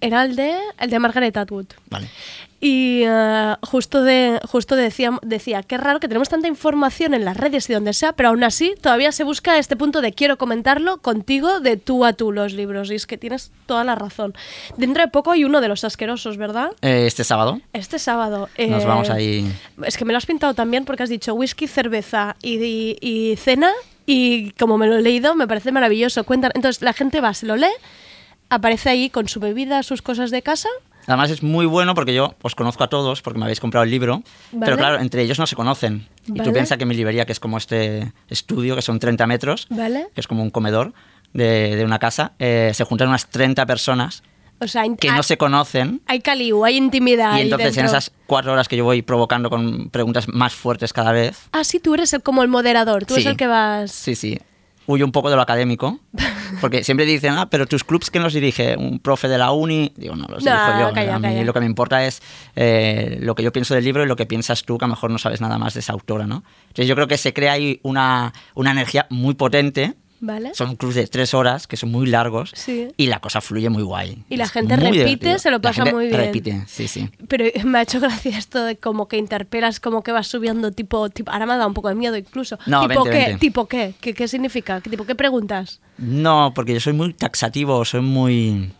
era 0.00 0.24
el 0.24 0.34
de, 0.36 0.54
el 0.78 0.90
de 0.90 0.98
Margaret 0.98 1.36
Atwood. 1.36 1.66
Vale. 1.90 2.08
Y 2.62 3.02
eh, 3.06 3.54
justo, 3.62 4.02
de, 4.02 4.38
justo 4.46 4.76
decía, 4.76 5.12
decía, 5.22 5.62
qué 5.62 5.78
raro 5.78 5.98
que 5.98 6.08
tenemos 6.08 6.28
tanta 6.28 6.46
información 6.46 7.14
en 7.14 7.24
las 7.24 7.36
redes 7.38 7.68
y 7.70 7.72
donde 7.72 7.94
sea, 7.94 8.12
pero 8.12 8.28
aún 8.30 8.44
así 8.44 8.74
todavía 8.82 9.12
se 9.12 9.24
busca 9.24 9.56
este 9.56 9.76
punto 9.76 10.02
de 10.02 10.12
quiero 10.12 10.36
comentarlo 10.36 10.98
contigo 10.98 11.60
de 11.60 11.78
tú 11.78 12.04
a 12.04 12.12
tú 12.12 12.32
los 12.32 12.52
libros. 12.52 12.90
Y 12.90 12.96
es 12.96 13.06
que 13.06 13.16
tienes 13.16 13.50
toda 13.64 13.82
la 13.84 13.94
razón. 13.94 14.34
Dentro 14.76 15.02
de 15.02 15.08
poco 15.08 15.30
hay 15.30 15.44
uno 15.44 15.62
de 15.62 15.68
los 15.68 15.84
asquerosos, 15.84 16.36
¿verdad? 16.36 16.70
Eh, 16.82 17.04
este 17.06 17.24
sábado 17.24 17.60
Este 17.72 17.98
sábado. 17.98 18.50
nos 18.58 18.82
eh, 18.82 18.86
vamos 18.86 19.08
ahí... 19.08 19.50
Es 19.84 19.96
que 19.96 20.04
me 20.04 20.12
lo 20.12 20.18
has 20.18 20.26
pintado 20.26 20.52
también 20.52 20.84
porque 20.84 21.02
has 21.02 21.08
dicho 21.10 21.32
whisky, 21.32 21.66
cerveza 21.66 22.36
y, 22.42 22.62
y- 22.62 22.98
y 23.00 23.36
cena 23.36 23.70
y 24.12 24.50
como 24.58 24.76
me 24.76 24.88
lo 24.88 24.96
he 24.96 25.02
leído 25.02 25.36
me 25.36 25.46
parece 25.46 25.70
maravilloso. 25.70 26.24
Cuentan, 26.24 26.50
entonces 26.54 26.82
la 26.82 26.92
gente 26.92 27.20
va, 27.20 27.32
se 27.32 27.46
lo 27.46 27.56
lee, 27.56 27.68
aparece 28.48 28.90
ahí 28.90 29.08
con 29.08 29.28
su 29.28 29.38
bebida, 29.38 29.84
sus 29.84 30.02
cosas 30.02 30.32
de 30.32 30.42
casa. 30.42 30.68
Además 31.06 31.30
es 31.30 31.44
muy 31.44 31.64
bueno 31.64 31.94
porque 31.94 32.12
yo 32.12 32.34
os 32.42 32.56
conozco 32.56 32.82
a 32.82 32.88
todos 32.88 33.22
porque 33.22 33.38
me 33.38 33.44
habéis 33.44 33.60
comprado 33.60 33.84
el 33.84 33.90
libro, 33.90 34.22
Vale. 34.50 34.64
pero 34.64 34.76
claro, 34.76 35.00
entre 35.00 35.22
ellos 35.22 35.38
no 35.38 35.46
se 35.46 35.54
conocen. 35.54 36.08
Y 36.26 36.32
Vale. 36.32 36.44
tú 36.44 36.52
piensas 36.52 36.76
que 36.76 36.86
mi 36.86 36.94
librería, 36.96 37.24
que 37.24 37.32
es 37.32 37.38
como 37.38 37.56
este 37.56 38.12
estudio, 38.28 38.74
que 38.74 38.82
son 38.82 38.98
30 38.98 39.26
metros, 39.28 39.66
¿Vale? 39.70 40.08
que 40.12 40.20
es 40.20 40.26
como 40.26 40.42
un 40.42 40.50
comedor 40.50 40.92
de, 41.32 41.76
de 41.76 41.84
una 41.84 42.00
casa, 42.00 42.32
eh, 42.40 42.72
se 42.74 42.82
juntan 42.82 43.08
unas 43.08 43.28
30 43.30 43.64
personas 43.66 44.24
O 44.60 44.68
sea, 44.68 44.84
in- 44.86 44.96
que 44.96 45.08
hay, 45.10 45.16
no 45.16 45.22
se 45.22 45.36
conocen 45.38 46.02
hay 46.06 46.20
caliu, 46.20 46.64
hay 46.64 46.76
intimidad. 46.76 47.36
y 47.38 47.42
entonces 47.42 47.76
en 47.78 47.86
esas 47.86 48.12
cuatro 48.26 48.52
horas 48.52 48.68
que 48.68 48.76
yo 48.76 48.84
voy 48.84 49.02
provocando 49.02 49.48
con 49.50 49.88
preguntas 49.90 50.28
más 50.28 50.52
fuertes 50.54 50.92
cada 50.92 51.12
vez, 51.12 51.48
Ah, 51.52 51.64
sí, 51.64 51.80
tú 51.80 51.94
eres 51.94 52.12
el, 52.12 52.22
como 52.22 52.42
el 52.42 52.48
moderador, 52.48 53.04
tú 53.06 53.14
Sí. 53.14 53.20
eres 53.20 53.30
el 53.32 53.36
que 53.36 53.46
vas... 53.46 53.90
sí, 53.90 54.14
sí, 54.14 54.38
huyo 54.86 55.04
un 55.04 55.12
poco 55.12 55.30
de 55.30 55.36
lo 55.36 55.42
académico, 55.42 56.00
porque 56.60 56.82
siempre 56.84 57.06
dicen, 57.06 57.34
ah, 57.38 57.48
pero 57.48 57.66
tus 57.66 57.84
clubs, 57.84 58.10
¿quién 58.10 58.22
los 58.24 58.32
dirige? 58.34 58.76
¿Un 58.76 58.98
profe 58.98 59.28
de 59.28 59.38
la 59.38 59.52
uni? 59.52 59.92
Digo, 59.96 60.16
no, 60.16 60.26
los 60.28 60.44
No, 60.44 60.50
dirijo 60.50 60.78
yo. 60.88 60.92
calla, 60.92 61.14
a 61.14 61.18
mí 61.18 61.28
calla. 61.28 61.44
lo 61.44 61.52
que 61.54 61.60
me 61.60 61.66
importa 61.66 62.04
es 62.04 62.20
eh, 62.56 63.18
lo 63.22 63.34
que 63.34 63.42
yo 63.42 63.52
pienso 63.52 63.74
del 63.74 63.84
libro 63.84 64.02
y 64.04 64.06
lo 64.08 64.16
que 64.16 64.26
piensas 64.26 64.64
tú, 64.64 64.76
que 64.76 64.84
a 64.84 64.88
lo 64.88 64.94
mejor 64.94 65.10
no 65.10 65.18
sabes 65.18 65.40
nada 65.40 65.58
más 65.58 65.74
de 65.74 65.80
esa 65.80 65.92
autora, 65.92 66.26
¿no? 66.26 66.42
Entonces 66.68 66.86
yo 66.88 66.94
creo 66.96 67.06
que 67.06 67.18
se 67.18 67.32
crea 67.32 67.52
ahí 67.52 67.78
una, 67.84 68.32
una 68.54 68.72
energía 68.72 69.06
muy 69.10 69.34
potente. 69.34 69.94
¿Vale? 70.22 70.50
Son 70.54 70.76
clubs 70.76 70.94
de 70.96 71.06
tres 71.06 71.32
horas, 71.32 71.66
que 71.66 71.78
son 71.78 71.90
muy 71.90 72.06
largos, 72.06 72.52
Sí. 72.54 72.88
y 72.98 73.06
la 73.06 73.20
cosa 73.20 73.40
fluye 73.40 73.70
muy 73.70 73.82
guay. 73.82 74.22
Y 74.28 74.36
la 74.36 74.44
Es 74.44 74.50
gente 74.52 74.76
repite, 74.76 74.92
divertido. 75.04 75.38
se 75.38 75.50
lo 75.50 75.56
La 75.56 75.62
pasa 75.62 75.82
gente 75.84 75.94
muy 75.94 76.06
bien. 76.08 76.16
Repite, 76.20 76.62
sí, 76.66 76.88
sí. 76.88 77.08
Pero 77.26 77.46
me 77.64 77.78
ha 77.78 77.82
hecho 77.82 78.00
gracia 78.00 78.36
esto 78.36 78.62
de 78.62 78.76
como 78.76 79.08
que 79.08 79.16
interpelas, 79.16 79.80
como 79.80 80.02
que 80.02 80.12
vas 80.12 80.26
subiendo 80.26 80.72
tipo, 80.72 81.08
tipo 81.08 81.30
ahora 81.32 81.46
me 81.46 81.54
ha 81.54 81.56
dado 81.56 81.68
un 81.68 81.74
poco 81.74 81.88
de 81.88 81.94
miedo 81.94 82.16
incluso. 82.18 82.58
No, 82.66 82.86
¿Tipo 82.86 83.04
qué? 83.04 83.38
¿Tipo 83.40 83.66
qué? 83.66 83.94
¿Qué, 84.00 84.12
qué 84.12 84.28
significa? 84.28 84.82
¿Qué, 84.82 84.90
tipo 84.90 85.06
qué 85.06 85.14
preguntas? 85.14 85.80
No, 85.96 86.52
porque 86.54 86.74
yo 86.74 86.80
soy 86.80 86.92
muy 86.92 87.14
taxativo, 87.14 87.82
soy 87.86 88.02
muy... 88.02 88.72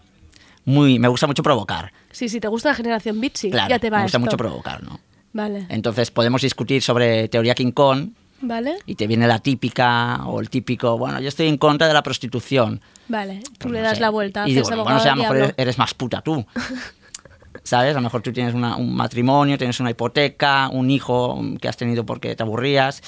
muy 0.67 0.99
me 0.99 1.09
gusta 1.09 1.27
mucho 1.27 1.43
provocar. 1.43 1.93
Sí, 2.11 2.29
si 2.29 2.39
te 2.41 2.49
gusta 2.49 2.69
la 2.71 2.75
generación 2.75 3.19
Bitsy, 3.21 3.51
Claro, 3.51 3.71
ya 3.71 3.79
te 3.79 3.89
va 3.89 3.99
me 3.99 4.03
gusta 4.05 4.19
esto. 4.19 4.27
mucho 4.27 4.37
provocar, 4.37 4.83
¿no? 4.83 5.01
Vale. 5.33 5.65
Entonces 5.69 6.11
podemos 6.11 6.43
discutir 6.43 6.83
sobre 6.83 7.29
teoría 7.29 7.55
King 7.55 7.71
Kong 7.73 8.11
Vale. 8.43 8.77
y 8.87 8.95
te 8.95 9.07
viene 9.07 9.27
la 9.27 9.39
típica 9.39 10.25
o 10.27 10.41
el 10.41 10.49
típico, 10.51 10.97
bueno, 10.99 11.21
yo 11.21 11.29
estoy 11.29 11.49
en 11.49 11.59
contra 11.59 11.87
de 11.89 11.95
la 11.95 12.03
prostitución. 12.03 12.81
Vale. 13.09 13.41
Tú 13.59 13.69
Pues 13.69 13.73
le 13.73 13.79
no 13.81 13.85
das 13.85 13.97
sé. 13.97 14.01
la 14.01 14.11
vuelta. 14.11 14.49
Y 14.49 14.55
digo, 14.55 14.69
bueno, 14.69 14.97
o 14.97 15.01
sea, 15.01 15.13
a 15.13 15.17
lo 15.17 15.23
mejor 15.23 15.37
eres, 15.37 15.55
eres 15.57 15.79
más 15.79 15.93
puta 15.95 16.23
tú. 16.23 16.47
¿Sabes? 17.63 17.91
A 17.93 17.99
lo 17.99 18.03
mejor 18.03 18.23
tú 18.23 18.33
tienes 18.33 18.55
una- 18.55 18.77
un 18.77 18.95
matrimonio, 18.95 19.59
tienes 19.59 19.81
una 19.81 19.91
hipoteca, 19.91 20.69
un 20.71 20.91
hijo 20.91 21.41
que 21.61 21.69
has 21.69 21.77
tenido 21.77 22.07
porque 22.07 22.35
te 22.35 22.43
aburrías. 22.43 23.03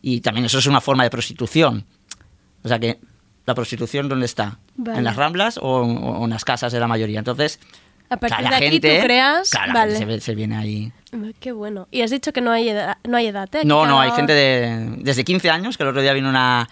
Y 0.00 0.20
también 0.20 0.46
eso 0.46 0.58
es 0.58 0.66
una 0.66 0.80
forma 0.80 1.02
de 1.04 1.10
prostitución. 1.10 1.84
O 2.62 2.68
sea 2.68 2.78
que, 2.78 2.98
¿la 3.44 3.54
prostitución 3.54 4.08
dónde 4.08 4.26
está? 4.26 4.58
Vale. 4.76 4.98
¿En 4.98 5.04
las 5.04 5.16
ramblas 5.16 5.58
o, 5.58 5.80
o 5.82 6.24
en 6.24 6.30
las 6.30 6.44
casas 6.44 6.72
de 6.72 6.80
la 6.80 6.86
mayoría? 6.86 7.18
Entonces, 7.18 7.60
A 8.10 8.16
partir 8.16 8.48
de 8.48 8.54
aquí 8.54 8.70
gente, 8.70 8.98
tú 8.98 9.04
creas. 9.04 9.50
claro, 9.50 9.72
la 9.72 9.80
vale. 9.80 10.20
se, 10.20 10.34
viene 10.34 10.56
ahí. 10.56 10.92
Qué 11.40 11.52
bueno. 11.52 11.88
Y 11.90 12.02
has 12.02 12.10
dicho 12.10 12.32
que 12.32 12.40
no 12.40 12.50
hay 12.50 12.68
edad, 12.68 12.98
no 13.04 13.16
hay 13.16 13.26
edad 13.26 13.48
¿eh? 13.54 13.62
No, 13.64 13.86
no, 13.86 14.00
hay 14.00 14.10
gente 14.12 14.32
de, 14.32 14.96
desde 14.98 15.24
15 15.24 15.50
años, 15.50 15.76
que 15.76 15.82
el 15.82 15.90
otro 15.90 16.02
día 16.02 16.12
vino 16.12 16.28
una, 16.28 16.68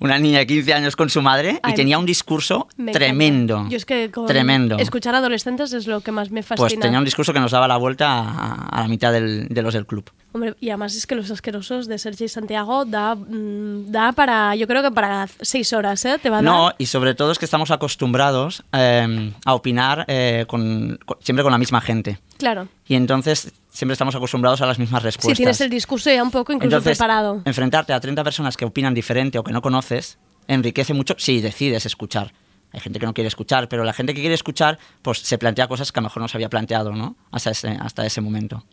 una 0.00 0.18
niña 0.18 0.38
de 0.40 0.46
15 0.46 0.74
años 0.74 0.96
con 0.96 1.08
su 1.10 1.22
madre 1.22 1.60
Ay, 1.62 1.72
y 1.72 1.76
tenía 1.76 1.98
un 1.98 2.06
discurso 2.06 2.66
tremendo. 2.92 3.66
Yo 3.68 3.76
es 3.76 3.84
que 3.84 4.10
con 4.10 4.26
Tremendo. 4.26 4.76
escuchar 4.78 5.14
adolescentes 5.14 5.72
es 5.72 5.86
lo 5.86 6.00
que 6.00 6.10
más 6.12 6.30
me 6.30 6.42
fascina. 6.42 6.68
Pues 6.68 6.78
tenía 6.80 6.98
un 6.98 7.04
discurso 7.04 7.32
que 7.32 7.40
nos 7.40 7.52
daba 7.52 7.68
la 7.68 7.76
vuelta 7.76 8.08
a, 8.20 8.66
a 8.68 8.80
la 8.82 8.88
mitad 8.88 9.12
del- 9.12 9.48
de 9.48 9.62
los 9.62 9.74
del 9.74 9.86
club. 9.86 10.10
Hombre, 10.32 10.54
y 10.60 10.70
además 10.70 10.94
es 10.94 11.06
que 11.06 11.14
Los 11.16 11.30
Asquerosos 11.30 11.88
de 11.88 11.98
Sergi 11.98 12.28
Santiago 12.28 12.84
da, 12.84 13.14
mm, 13.16 13.90
da 13.90 14.12
para, 14.12 14.54
yo 14.54 14.66
creo 14.68 14.80
que 14.82 14.90
para 14.92 15.26
seis 15.40 15.72
horas, 15.72 16.04
¿eh? 16.04 16.18
Te 16.22 16.30
va 16.30 16.38
a 16.38 16.42
No, 16.42 16.64
dar. 16.66 16.76
y 16.78 16.86
sobre 16.86 17.14
todo 17.14 17.32
es 17.32 17.38
que 17.38 17.44
estamos 17.44 17.70
acostumbrados 17.72 18.62
eh, 18.72 19.32
a 19.44 19.54
opinar 19.54 20.04
eh, 20.08 20.44
con- 20.46 20.98
con- 21.04 21.16
siempre 21.20 21.42
con 21.42 21.50
la 21.52 21.58
misma 21.58 21.80
gente. 21.80 22.18
Claro. 22.38 22.68
Y 22.86 22.94
entonces 22.94 23.52
siempre 23.80 23.94
estamos 23.94 24.14
acostumbrados 24.14 24.60
a 24.60 24.66
las 24.66 24.78
mismas 24.78 25.02
Si 25.02 25.06
respuestas. 25.06 25.36
tienes 25.36 25.60
el 25.62 25.70
discurso 25.70 26.10
ya 26.10 26.22
un 26.22 26.30
poco 26.30 26.52
incluso 26.52 26.76
Entonces, 26.76 26.98
preparado. 26.98 27.42
enfrentarte 27.44 27.92
a 27.92 27.98
30 28.00 28.22
personas 28.22 28.56
que 28.56 28.64
opinan 28.66 28.94
diferente 28.94 29.38
o 29.38 29.42
que 29.42 29.52
no 29.52 29.62
conoces 29.62 30.18
enriquece 30.46 30.94
mucho 30.94 31.14
si 31.18 31.40
decides 31.40 31.86
escuchar. 31.86 32.32
Hay 32.72 32.78
gente 32.80 33.00
que 33.00 33.06
no 33.06 33.14
quiere 33.14 33.26
escuchar, 33.26 33.68
pero 33.68 33.82
la 33.82 33.92
gente 33.92 34.14
que 34.14 34.20
quiere 34.20 34.34
escuchar 34.34 34.78
pues 35.02 35.18
se 35.18 35.38
plantea 35.38 35.66
cosas 35.66 35.90
que 35.90 35.98
a 35.98 36.02
lo 36.02 36.08
mejor 36.08 36.22
no 36.22 36.28
se 36.28 36.36
había 36.36 36.48
planteado 36.48 36.92
¿no? 36.92 37.16
hasta, 37.32 37.50
ese, 37.50 37.68
hasta 37.80 38.06
ese 38.06 38.20
momento. 38.20 38.64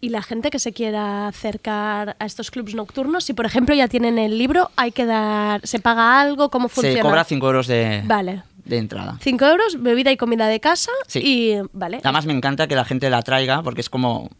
Y 0.00 0.10
la 0.10 0.22
gente 0.22 0.50
que 0.50 0.58
se 0.60 0.72
quiera 0.72 1.26
acercar 1.26 2.16
a 2.20 2.26
estos 2.26 2.50
clubs 2.52 2.74
nocturnos, 2.74 3.24
si 3.24 3.32
por 3.32 3.46
ejemplo 3.46 3.74
ya 3.74 3.88
tienen 3.88 4.18
el 4.18 4.38
libro, 4.38 4.70
hay 4.76 4.92
que 4.92 5.04
dar, 5.06 5.66
¿se 5.66 5.80
paga 5.80 6.20
algo? 6.20 6.50
¿Cómo 6.50 6.68
funciona? 6.68 6.96
Se 6.96 7.02
cobra 7.02 7.24
5 7.24 7.46
euros 7.46 7.66
de, 7.66 8.02
Vale, 8.04 8.42
de 8.64 8.78
entrada. 8.78 9.16
5 9.20 9.44
euros, 9.46 9.82
bebida 9.82 10.12
y 10.12 10.16
comida 10.16 10.46
de 10.46 10.60
casa 10.60 10.92
Sí. 11.08 11.20
y 11.24 11.54
vale. 11.72 12.00
Además 12.04 12.26
me 12.26 12.32
encanta 12.34 12.68
que 12.68 12.76
la 12.76 12.84
gente 12.84 13.08
la 13.10 13.22
traiga 13.22 13.62
porque 13.62 13.80
es 13.80 13.90
como 13.90 14.30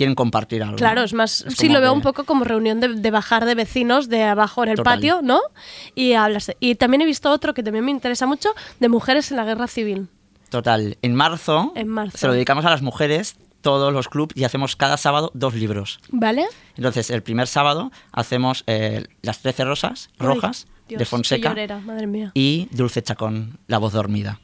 quieren 0.00 0.14
compartir 0.14 0.62
algo. 0.62 0.76
Claro, 0.76 1.02
es 1.02 1.12
más, 1.12 1.42
Es 1.42 1.54
sí 1.54 1.68
lo 1.68 1.80
veo 1.82 1.90
que- 1.92 1.96
un 1.98 2.02
poco 2.02 2.24
como 2.24 2.44
reunión 2.44 2.80
de, 2.80 2.88
de 2.94 3.10
bajar 3.10 3.44
de 3.44 3.54
vecinos 3.54 4.08
de 4.08 4.22
abajo 4.22 4.62
en 4.64 4.70
el 4.70 4.76
Total. 4.76 4.94
patio, 4.96 5.20
¿no? 5.22 5.40
Y 5.94 6.14
hablas. 6.14 6.50
Y 6.58 6.76
también 6.76 7.02
he 7.02 7.04
visto 7.04 7.30
otro 7.30 7.52
que 7.52 7.62
también 7.62 7.84
me 7.84 7.90
interesa 7.90 8.26
mucho, 8.26 8.48
de 8.78 8.88
mujeres 8.88 9.30
en 9.30 9.36
la 9.36 9.44
guerra 9.44 9.66
civil. 9.66 10.08
Total. 10.48 10.96
En 11.02 11.14
marzo, 11.14 11.72
En 11.76 11.88
marzo. 11.88 12.16
se 12.16 12.26
lo 12.26 12.32
dedicamos 12.32 12.64
a 12.64 12.70
las 12.70 12.80
mujeres, 12.82 13.36
todos 13.60 13.92
los 13.92 14.08
clubs, 14.08 14.34
y 14.34 14.44
hacemos 14.44 14.74
cada 14.74 14.96
sábado 14.96 15.30
dos 15.34 15.54
libros. 15.54 16.00
¿Vale? 16.10 16.46
Entonces, 16.76 17.10
el 17.10 17.22
primer 17.22 17.46
sábado 17.46 17.92
hacemos 18.10 18.64
eh, 18.66 19.04
Las 19.22 19.40
Trece 19.42 19.64
Rosas 19.64 20.08
Ay, 20.18 20.26
Rojas 20.26 20.66
Dios, 20.88 20.98
de 20.98 21.04
Fonseca 21.04 21.50
llorera, 21.50 21.78
madre 21.80 22.06
mía. 22.06 22.32
y 22.34 22.68
Dulce 22.72 23.02
Chacón, 23.02 23.58
La 23.66 23.76
Voz 23.78 23.92
Dormida. 23.92 24.40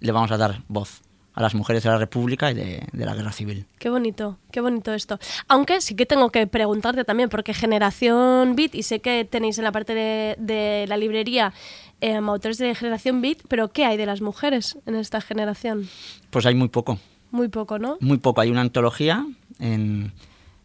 Le 0.00 0.12
vamos 0.12 0.30
a 0.32 0.38
dar 0.38 0.62
voz 0.66 1.02
a 1.34 1.42
las 1.42 1.54
mujeres 1.54 1.82
de 1.82 1.90
la 1.90 1.98
República 1.98 2.50
y 2.50 2.54
de, 2.54 2.86
de 2.92 3.04
la 3.04 3.14
Guerra 3.14 3.32
Civil. 3.32 3.66
Qué 3.78 3.90
bonito, 3.90 4.38
qué 4.52 4.60
bonito 4.60 4.92
esto. 4.94 5.18
Aunque 5.48 5.80
sí 5.80 5.96
que 5.96 6.06
tengo 6.06 6.30
que 6.30 6.46
preguntarte 6.46 7.04
también, 7.04 7.28
porque 7.28 7.52
Generación 7.54 8.54
Beat, 8.56 8.74
y 8.74 8.82
sé 8.84 9.00
que 9.00 9.24
tenéis 9.24 9.58
en 9.58 9.64
la 9.64 9.72
parte 9.72 9.94
de, 9.94 10.36
de 10.38 10.86
la 10.88 10.96
librería 10.96 11.52
em, 12.00 12.28
autores 12.28 12.58
de 12.58 12.74
Generación 12.74 13.20
Beat, 13.20 13.38
pero 13.48 13.72
¿qué 13.72 13.84
hay 13.84 13.96
de 13.96 14.06
las 14.06 14.20
mujeres 14.20 14.78
en 14.86 14.94
esta 14.94 15.20
generación? 15.20 15.88
Pues 16.30 16.46
hay 16.46 16.54
muy 16.54 16.68
poco, 16.68 16.98
Muy 17.32 17.48
poco, 17.48 17.78
¿no? 17.78 17.96
muy 18.00 18.18
poco. 18.18 18.40
Hay 18.40 18.50
una 18.50 18.60
antología 18.60 19.26
en, 19.58 20.12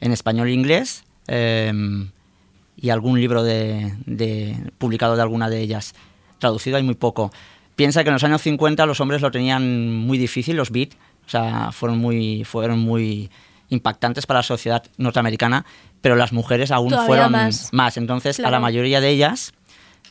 en 0.01 0.11
español 0.11 0.49
e 0.49 0.53
inglés 0.53 1.03
eh, 1.27 1.71
y 2.77 2.89
algún 2.91 3.19
libro 3.19 3.43
de, 3.43 3.93
de- 4.05 4.55
publicado 4.77 5.15
de 5.15 5.21
alguna 5.23 5.49
de 5.49 5.61
ellas. 5.61 5.93
Traducido 6.37 6.77
hay 6.77 6.83
muy 6.83 6.95
poco. 6.95 7.31
Piensa 7.79 8.03
que 8.03 8.09
en 8.09 8.15
los 8.15 8.25
años 8.25 8.41
50 8.41 8.85
los 8.85 8.99
hombres 8.99 9.21
lo 9.21 9.31
tenían 9.31 9.95
muy 9.95 10.17
difícil, 10.17 10.57
los 10.57 10.69
beat, 10.69 10.95
o 11.25 11.29
sea, 11.29 11.71
fueron 11.71 11.97
muy, 11.97 12.43
fueron 12.43 12.79
muy 12.79 13.31
impactantes 13.69 14.25
para 14.25 14.39
la 14.39 14.43
sociedad 14.43 14.83
norteamericana, 14.97 15.65
pero 16.01 16.17
las 16.17 16.33
mujeres 16.33 16.71
aún 16.71 16.89
Todavía 16.89 17.07
fueron 17.07 17.31
más. 17.71 17.95
Entonces, 17.95 18.41
a 18.41 18.51
la 18.51 18.59
mayoría 18.59 18.99
de 18.99 19.07
ellas 19.07 19.53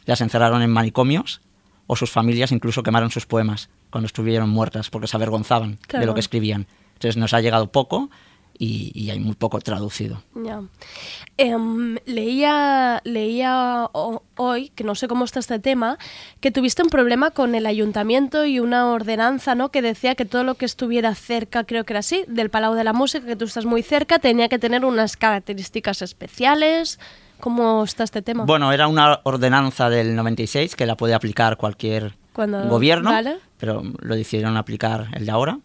las 0.07 0.23
encerraron 0.23 0.63
en 0.63 0.71
manicomios 0.71 1.43
o 1.87 1.95
sus 1.95 2.11
familias 2.11 2.53
incluso 2.53 2.83
quemaron 2.83 3.11
sus 3.11 3.27
poemas 3.27 3.69
cuando 3.91 4.07
estuvieron 4.07 4.49
muertas 4.49 4.89
porque 4.89 5.07
se 5.07 5.19
avergonzaban 5.19 5.79
de 5.93 6.07
lo 6.07 6.15
que 6.15 6.21
escribían. 6.21 6.67
Entonces 6.95 7.19
nos 7.19 7.35
ha 7.35 7.43
llegado 7.43 7.71
poco 7.71 8.09
y, 8.59 8.91
y 8.95 9.11
hay 9.11 9.21
muy 9.21 9.35
poco 9.35 9.59
traducido. 9.61 10.23
Em, 11.37 11.97
leía 12.07 13.01
leía 13.05 13.89
ho- 13.93 14.23
hoy, 14.37 14.71
que 14.71 14.83
no 14.85 14.95
sé 14.95 15.07
cómo 15.07 15.25
está 15.25 15.39
este 15.41 15.59
tema, 15.61 15.99
que 16.41 16.51
tuviste 16.51 16.83
un 16.83 16.89
problema 16.91 17.31
con 17.31 17.55
el 17.55 17.67
ayuntamiento 17.67 18.45
y 18.45 18.59
una 18.61 18.87
ordenanza, 18.91 19.55
¿no? 19.55 19.71
Que 19.71 19.81
decía 19.83 20.15
que 20.17 20.25
todo 20.25 20.43
lo 20.45 20.55
que 20.57 20.65
estuviera 20.65 21.15
cerca, 21.15 21.65
creo 21.65 21.85
que 21.85 21.93
era 21.93 22.01
así, 22.01 22.25
del 22.27 22.51
Palau 22.51 22.75
de 22.75 22.85
la 22.85 22.93
Música, 22.93 23.25
que 23.27 23.37
tú 23.37 23.45
estás 23.45 23.65
muy 23.65 23.83
cerca, 23.83 24.19
tenía 24.19 24.49
que 24.49 24.59
tener 24.59 24.85
unas 24.85 25.17
características 25.17 26.03
especiales. 26.03 26.99
¿Cómo 27.41 27.85
está 27.85 28.03
este 28.03 28.21
tema? 28.21 28.45
Bueno, 28.45 28.73
era 28.73 28.89
una 28.89 29.21
ordenanza 29.23 29.89
del 29.89 30.17
96 30.17 30.75
que 30.75 30.87
la 30.87 30.97
puede 30.97 31.15
aplicar 31.15 31.57
cualquier 31.57 32.17
Cuando- 32.33 32.69
gobierno, 32.69 33.11
¿vale? 33.11 33.37
pero 33.59 33.85
lo 34.01 34.17
decidieron 34.17 34.57
aplicar 34.57 35.07
el 35.15 35.25
de 35.27 35.31
ahora. 35.31 35.59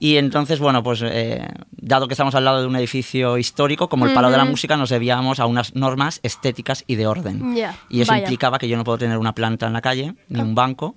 Y 0.00 0.16
entonces, 0.16 0.60
bueno, 0.60 0.82
pues 0.82 1.02
eh, 1.04 1.46
dado 1.72 2.06
que 2.06 2.14
estamos 2.14 2.34
al 2.36 2.44
lado 2.44 2.60
de 2.60 2.66
un 2.68 2.76
edificio 2.76 3.36
histórico, 3.36 3.88
como 3.88 4.06
el 4.06 4.14
Palo 4.14 4.30
de 4.30 4.36
la. 4.36 4.44
Música, 4.44 4.76
nos 4.76 4.90
debíamos 4.90 5.40
a 5.40 5.46
unas 5.46 5.74
normas 5.74 6.20
estéticas 6.22 6.84
y 6.86 6.94
de 6.94 7.06
orden. 7.06 7.56
Y 7.88 8.00
eso 8.00 8.12
vaya. 8.12 8.22
implicaba 8.22 8.58
que 8.58 8.68
yo 8.68 8.76
no 8.76 8.84
puedo 8.84 8.98
tener 8.98 9.18
una 9.18 9.34
planta 9.34 9.66
en 9.66 9.72
la 9.72 9.80
calle, 9.80 10.14
ni 10.28 10.40
un 10.40 10.54
banco, 10.54 10.94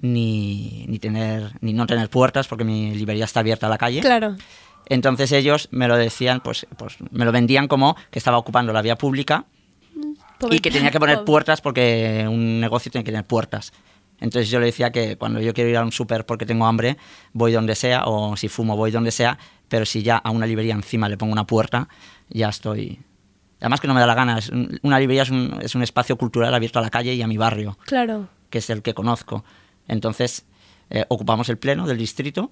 ni, 0.00 0.84
ni, 0.88 0.98
tener, 0.98 1.52
ni 1.60 1.72
no 1.72 1.86
tener 1.86 2.08
puertas, 2.08 2.46
porque 2.46 2.64
mi 2.64 2.94
librería 2.94 3.24
está 3.24 3.40
abierta 3.40 3.66
a 3.66 3.70
la 3.70 3.78
calle. 3.78 4.00
Claro. 4.00 4.36
Entonces 4.86 5.32
ellos 5.32 5.68
me 5.70 5.88
lo 5.88 5.96
decían, 5.96 6.40
pues, 6.40 6.66
pues 6.76 6.96
me 7.10 7.24
lo 7.24 7.32
vendían 7.32 7.68
como 7.68 7.96
que 8.10 8.18
estaba 8.18 8.38
ocupando 8.38 8.72
la 8.72 8.80
vía 8.82 8.96
pública 8.96 9.44
Pobre- 10.38 10.56
y 10.56 10.60
que 10.60 10.70
tenía 10.70 10.90
que 10.90 11.00
poner 11.00 11.16
pobre. 11.16 11.26
puertas 11.26 11.60
porque 11.60 12.24
un 12.28 12.60
negocio 12.60 12.90
tiene 12.90 13.04
que 13.04 13.10
tener 13.10 13.26
puertas. 13.26 13.72
Entonces 14.20 14.50
yo 14.50 14.58
le 14.60 14.66
decía 14.66 14.90
que 14.90 15.16
cuando 15.16 15.40
yo 15.40 15.54
quiero 15.54 15.70
ir 15.70 15.76
a 15.76 15.82
un 15.84 15.92
súper 15.92 16.26
porque 16.26 16.44
tengo 16.46 16.66
hambre, 16.66 16.96
voy 17.32 17.52
donde 17.52 17.74
sea, 17.74 18.04
o 18.06 18.36
si 18.36 18.48
fumo, 18.48 18.76
voy 18.76 18.90
donde 18.90 19.10
sea, 19.12 19.38
pero 19.68 19.86
si 19.86 20.02
ya 20.02 20.16
a 20.16 20.30
una 20.30 20.46
librería 20.46 20.74
encima 20.74 21.08
le 21.08 21.16
pongo 21.16 21.32
una 21.32 21.46
puerta, 21.46 21.88
ya 22.28 22.48
estoy... 22.48 23.00
Además 23.60 23.80
que 23.80 23.88
no 23.88 23.94
me 23.94 24.00
da 24.00 24.06
la 24.06 24.14
gana, 24.14 24.38
es 24.38 24.48
un- 24.50 24.78
una 24.82 24.98
librería 25.00 25.22
es 25.22 25.30
un, 25.30 25.58
es 25.62 25.74
un 25.74 25.82
espacio 25.82 26.16
cultural 26.16 26.54
abierto 26.54 26.78
a 26.78 26.82
la 26.82 26.90
calle 26.90 27.14
y 27.14 27.22
a 27.22 27.26
mi 27.26 27.36
barrio, 27.36 27.76
Claro. 27.86 28.28
que 28.50 28.58
es 28.58 28.70
el 28.70 28.82
que 28.82 28.94
conozco. 28.94 29.44
Entonces 29.88 30.44
eh, 30.90 31.04
ocupamos 31.08 31.48
el 31.48 31.58
pleno 31.58 31.86
del 31.86 31.98
distrito 31.98 32.50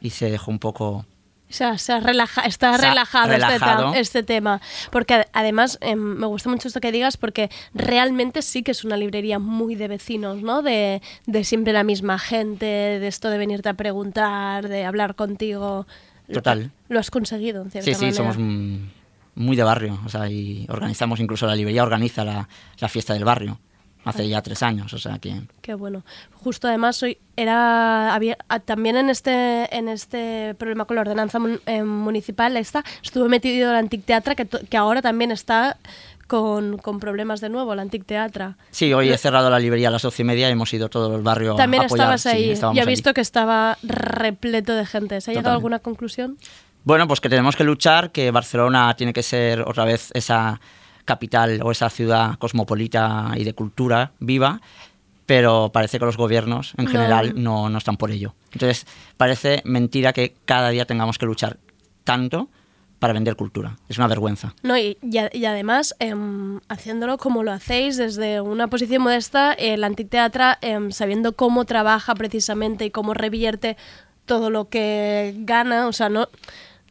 y 0.00 0.10
se 0.10 0.30
dejó 0.30 0.50
un 0.50 0.58
poco... 0.58 1.06
O 1.50 1.52
sea, 1.52 1.76
se 1.78 1.92
ha 1.92 1.98
relaja- 2.00 2.42
está 2.42 2.76
relajado, 2.76 3.32
Este, 3.32 3.44
relajado. 3.46 3.90
ta- 3.92 3.98
este 3.98 4.22
tema. 4.22 4.60
Porque 4.92 5.14
ad- 5.14 5.26
además 5.32 5.78
em, 5.80 5.98
me 5.98 6.26
gusta 6.26 6.48
mucho 6.48 6.68
esto 6.68 6.80
que 6.80 6.92
digas 6.92 7.16
porque 7.16 7.50
realmente 7.74 8.40
sí 8.42 8.62
que 8.62 8.70
es 8.70 8.84
una 8.84 8.96
librería 8.96 9.38
muy 9.40 9.74
de 9.74 9.88
vecinos, 9.88 10.42
¿no? 10.42 10.62
De, 10.62 11.02
de 11.26 11.44
siempre 11.44 11.72
la 11.72 11.82
misma 11.82 12.18
gente, 12.20 12.64
de 12.66 13.06
esto 13.08 13.30
de 13.30 13.38
venirte 13.38 13.68
a 13.68 13.74
preguntar, 13.74 14.68
de 14.68 14.84
hablar 14.84 15.16
contigo. 15.16 15.86
Total. 16.32 16.70
Lo 16.88 17.00
has 17.00 17.10
conseguido, 17.10 17.62
en 17.62 17.70
cierta 17.72 17.84
Sí, 17.90 17.94
sí, 17.94 18.00
manera. 18.06 18.16
somos 18.16 18.36
muy 19.34 19.56
de 19.56 19.62
barrio. 19.64 19.98
O 20.06 20.08
sea, 20.08 20.28
y 20.28 20.66
organizamos, 20.68 21.18
incluso 21.18 21.46
la 21.48 21.56
librería 21.56 21.82
organiza 21.82 22.24
la, 22.24 22.48
la 22.78 22.88
fiesta 22.88 23.12
del 23.14 23.24
barrio. 23.24 23.58
Hace 24.04 24.28
ya 24.28 24.40
tres 24.40 24.62
años, 24.62 24.92
o 24.94 24.98
sea 24.98 25.18
que... 25.18 25.42
Qué 25.60 25.74
bueno. 25.74 26.02
Justo 26.32 26.68
además 26.68 27.02
hoy 27.02 27.18
era 27.36 28.14
había, 28.14 28.36
también 28.64 28.96
en 28.96 29.10
este 29.10 29.74
en 29.76 29.88
este 29.88 30.54
problema 30.54 30.86
con 30.86 30.94
la 30.96 31.02
ordenanza 31.02 31.38
mun- 31.38 31.60
eh, 31.66 31.82
municipal 31.82 32.56
esta 32.56 32.82
estuvo 33.02 33.28
metido 33.28 33.70
el 33.70 33.76
Antic 33.76 34.04
Teatra 34.06 34.34
que, 34.34 34.46
que 34.46 34.76
ahora 34.78 35.02
también 35.02 35.30
está 35.30 35.76
con, 36.26 36.78
con 36.78 36.98
problemas 36.98 37.40
de 37.42 37.50
nuevo 37.50 37.72
el 37.74 37.78
Antic 37.80 38.06
Teatra. 38.06 38.56
Sí, 38.70 38.92
hoy 38.94 39.10
he 39.10 39.18
cerrado 39.18 39.50
la 39.50 39.58
librería 39.58 39.88
a 39.88 39.90
las 39.90 40.02
doce 40.02 40.22
y 40.22 40.24
media 40.24 40.48
y 40.48 40.52
hemos 40.52 40.72
ido 40.72 40.88
todo 40.88 41.14
el 41.16 41.22
barrio 41.22 41.56
También 41.56 41.82
a 41.82 41.86
apoyar. 41.86 42.14
estabas 42.14 42.22
sí, 42.22 42.28
ahí 42.28 42.50
estábamos 42.50 42.78
y 42.78 42.80
he 42.80 42.86
visto 42.86 43.12
que 43.12 43.20
estaba 43.20 43.76
repleto 43.82 44.74
de 44.74 44.86
gente. 44.86 45.20
¿Se 45.20 45.30
ha 45.30 45.34
llegado 45.34 45.50
a 45.50 45.56
alguna 45.56 45.78
conclusión? 45.80 46.38
Bueno, 46.84 47.06
pues 47.06 47.20
que 47.20 47.28
tenemos 47.28 47.54
que 47.56 47.64
luchar, 47.64 48.10
que 48.12 48.30
Barcelona 48.30 48.94
tiene 48.96 49.12
que 49.12 49.22
ser 49.22 49.60
otra 49.62 49.84
vez 49.84 50.10
esa 50.14 50.58
capital 51.10 51.60
o 51.64 51.72
esa 51.72 51.90
ciudad 51.90 52.38
cosmopolita 52.38 53.32
y 53.36 53.42
de 53.42 53.52
cultura 53.52 54.12
viva, 54.20 54.60
pero 55.26 55.70
parece 55.72 55.98
que 55.98 56.04
los 56.04 56.16
gobiernos 56.16 56.72
en 56.76 56.86
general 56.86 57.34
no, 57.34 57.68
no 57.68 57.78
están 57.78 57.96
por 57.96 58.12
ello. 58.12 58.36
Entonces, 58.52 58.86
parece 59.16 59.60
mentira 59.64 60.12
que 60.12 60.34
cada 60.44 60.70
día 60.70 60.84
tengamos 60.84 61.18
que 61.18 61.26
luchar 61.26 61.58
tanto 62.04 62.48
para 63.00 63.12
vender 63.12 63.34
cultura. 63.34 63.76
Es 63.88 63.98
una 63.98 64.06
vergüenza. 64.06 64.54
No, 64.62 64.78
y, 64.78 64.98
y 65.02 65.18
y 65.32 65.44
además, 65.46 65.96
em, 65.98 66.60
haciéndolo 66.68 67.18
como 67.18 67.42
lo 67.42 67.50
hacéis, 67.50 67.96
desde 67.96 68.40
una 68.40 68.68
posición 68.68 69.02
modesta, 69.02 69.52
el 69.52 69.82
Anticteatra, 69.82 70.58
em, 70.60 70.92
sabiendo 70.92 71.34
cómo 71.34 71.64
trabaja 71.64 72.14
precisamente 72.14 72.84
y 72.84 72.90
cómo 72.92 73.14
revierte 73.14 73.76
todo 74.26 74.50
lo 74.50 74.68
que 74.68 75.34
gana, 75.38 75.88
o 75.88 75.92
sea, 75.92 76.08
no 76.08 76.28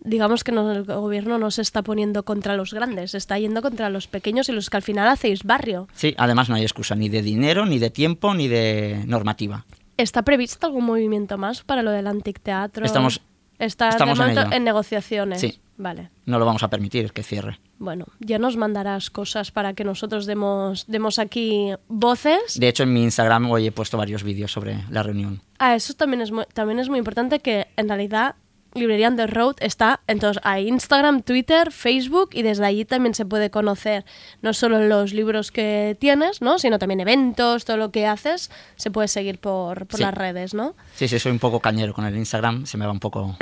digamos 0.02 0.43
que 0.43 0.52
no, 0.52 0.72
el 0.72 0.84
gobierno 0.84 1.38
no 1.38 1.52
se 1.52 1.62
está 1.62 1.82
poniendo 1.82 2.24
contra 2.24 2.56
los 2.56 2.74
grandes, 2.74 3.12
se 3.12 3.18
está 3.18 3.38
yendo 3.39 3.62
contra 3.62 3.89
los 3.89 4.08
pequeños 4.08 4.50
y 4.50 4.52
los 4.52 4.70
que 4.70 4.78
al 4.78 4.84
final 4.84 5.08
hacéis 5.08 5.43
barrio. 5.43 5.88
Sí, 5.93 6.16
además 6.18 6.50
no 6.50 6.56
hay 6.56 6.64
excusa 6.64 6.95
ni 6.95 7.10
de 7.10 7.22
dinero, 7.22 7.66
ni 7.66 7.80
de 7.80 7.89
tiempo, 7.89 8.34
ni 8.34 8.47
de 8.47 9.04
normativa. 9.08 9.66
¿Está 9.97 10.22
previsto 10.24 10.66
algún 10.68 10.86
movimiento 10.86 11.38
más 11.38 11.64
para 11.64 11.84
lo 11.84 11.91
del 11.91 12.08
Anticteatro? 12.08 12.86
Estamos- 12.86 13.22
Está 13.60 13.89
estamos 13.89 14.18
en 14.18 14.22
momento 14.24 14.41
ello. 14.43 14.52
en 14.54 14.64
negociaciones. 14.64 15.41
Sí. 15.41 15.60
Vale. 15.76 16.10
No 16.26 16.39
lo 16.39 16.45
vamos 16.45 16.64
a 16.64 16.70
permitir 16.70 17.12
que 17.12 17.24
cierre. 17.24 17.60
Bueno, 17.78 18.06
ya 18.20 18.38
nos 18.39 18.56
mandarás 18.56 19.10
cosas 19.10 19.52
para 19.52 19.74
que 19.74 19.84
nosotros 19.84 20.26
demos, 20.26 20.86
demos 20.88 21.20
aquí 21.20 21.72
voces. 21.89 22.58
De 22.58 22.68
hecho, 22.70 22.84
en 22.84 22.93
mi 22.93 23.04
Instagram 23.04 23.50
hoy 23.52 23.68
he 23.68 23.72
puesto 23.74 23.97
varios 23.97 24.24
vídeos 24.24 24.52
sobre 24.52 24.84
la 24.89 25.04
reunión. 25.04 25.41
Ah, 25.58 25.76
eso 25.76 25.93
también 25.93 26.22
es 26.22 26.32
muy, 26.32 26.45
también 26.54 26.80
es 26.80 26.88
muy 26.89 27.00
importante 27.00 27.39
que 27.39 27.68
en 27.76 27.88
realidad 27.89 28.36
Librería 28.76 29.07
on 29.07 29.15
the 29.15 29.26
Road 29.28 29.55
está 29.59 29.99
entonces 30.07 30.41
a 30.45 30.59
Instagram, 30.59 31.24
Twitter, 31.24 31.72
Facebook 31.72 32.30
y 32.34 32.43
desde 32.43 32.65
allí 32.65 32.86
también 32.86 33.15
se 33.15 33.26
puede 33.26 33.49
conocer 33.49 34.05
no 34.41 34.53
solo 34.53 34.80
los 34.88 35.13
libros 35.13 35.51
que 35.51 35.97
tienes, 35.99 36.41
¿no? 36.41 36.59
sino 36.59 36.78
también 36.80 36.99
eventos, 36.99 37.65
todo 37.65 37.78
lo 37.78 37.91
que 37.91 38.05
haces, 38.05 38.51
se 38.76 38.91
puede 38.91 39.07
seguir 39.07 39.39
por, 39.39 39.88
por 39.88 39.97
Sí. 39.97 40.03
las 40.03 40.13
redes, 40.13 40.53
¿no? 40.53 40.76
Sí, 40.95 41.07
sí, 41.07 41.17
soy 41.20 41.32
un 41.32 41.39
poco 41.39 41.59
cañero 41.59 41.93
con 41.93 42.05
el 42.05 42.15
Instagram, 42.15 42.65
se 42.65 42.78
me 42.78 42.86
va 42.86 42.91
un 42.91 42.99
poco 42.99 43.36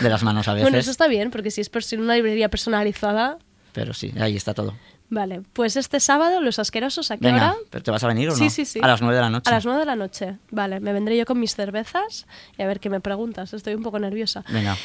de 0.00 0.08
las 0.10 0.22
manos 0.22 0.46
a 0.48 0.52
veces, 0.54 0.64
Bueno, 0.64 0.78
eso 0.78 0.90
está 0.90 1.08
bien, 1.08 1.30
porque 1.30 1.50
si 1.50 1.60
es 1.62 1.70
una 1.94 2.14
librería 2.14 2.48
personalizada, 2.50 3.38
pero 3.72 3.94
sí, 3.94 4.12
ahí 4.18 4.36
está 4.36 4.54
todo. 4.54 4.74
Vale, 5.08 5.42
pues 5.52 5.76
este 5.76 6.00
sábado, 6.00 6.40
Los 6.40 6.58
Asquerosos, 6.58 7.12
¿a 7.12 7.16
qué 7.16 7.26
Venga, 7.26 7.52
hora? 7.52 7.56
¿pero 7.70 7.84
¿te 7.84 7.90
vas 7.92 8.02
a 8.02 8.08
venir 8.08 8.28
o 8.28 8.32
no? 8.32 8.36
Sí, 8.38 8.50
sí, 8.50 8.64
sí. 8.64 8.80
A 8.82 8.88
las 8.88 9.00
9 9.00 9.14
de 9.14 9.22
la 9.22 9.30
noche. 9.30 9.48
A 9.48 9.54
las 9.54 9.64
9 9.64 9.78
de 9.80 9.86
la 9.86 9.94
noche. 9.94 10.38
Vale, 10.50 10.80
me 10.80 10.92
vendré 10.92 11.16
yo 11.16 11.24
con 11.24 11.38
mis 11.38 11.54
cervezas 11.54 12.26
y 12.58 12.62
a 12.62 12.66
ver 12.66 12.80
qué 12.80 12.90
me 12.90 12.98
preguntas. 13.00 13.52
Estoy 13.54 13.74
un 13.74 13.84
poco 13.84 14.00
nerviosa. 14.00 14.42
Venga. 14.48 14.76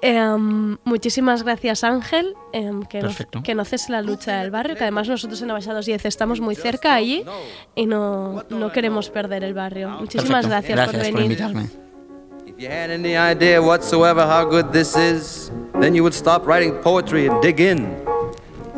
Em, 0.00 0.78
muchísimas 0.84 1.42
gracias, 1.42 1.84
Ángel, 1.84 2.34
em, 2.52 2.82
que, 2.84 2.98
no, 3.02 3.08
Perfecto. 3.08 3.42
que 3.42 3.54
no 3.54 3.64
cese 3.66 3.92
la 3.92 4.00
lucha 4.00 4.38
del 4.40 4.50
barrio, 4.50 4.76
que 4.76 4.84
además 4.84 5.08
nosotros 5.08 5.42
en 5.42 5.50
Abaixados 5.50 5.84
10 5.84 6.06
estamos 6.06 6.40
muy 6.40 6.54
cerca 6.54 6.94
allí 6.94 7.24
y 7.74 7.84
no, 7.86 8.44
no 8.48 8.72
queremos 8.72 9.10
perder 9.10 9.44
el 9.44 9.52
barrio. 9.52 9.90
Muchísimas 9.90 10.46
gracias, 10.46 10.78
por 10.78 10.94
Gracias 10.94 11.10
por 11.10 11.20
venir. 11.20 11.32
invitarme. 11.32 11.68
If 12.46 12.56
you 12.58 12.68
had 12.70 12.90
any 12.90 13.14
idea 13.16 13.60
whatsoever 13.60 14.24
how 14.24 14.48
good 14.48 14.70
this 14.72 14.96
is, 14.96 15.52
then 15.80 15.94
you 15.94 16.02
would 16.02 16.14
stop 16.14 16.46
writing 16.46 16.72
poetry 16.82 17.26
and 17.28 17.42
dig 17.42 17.60
in. 17.60 17.86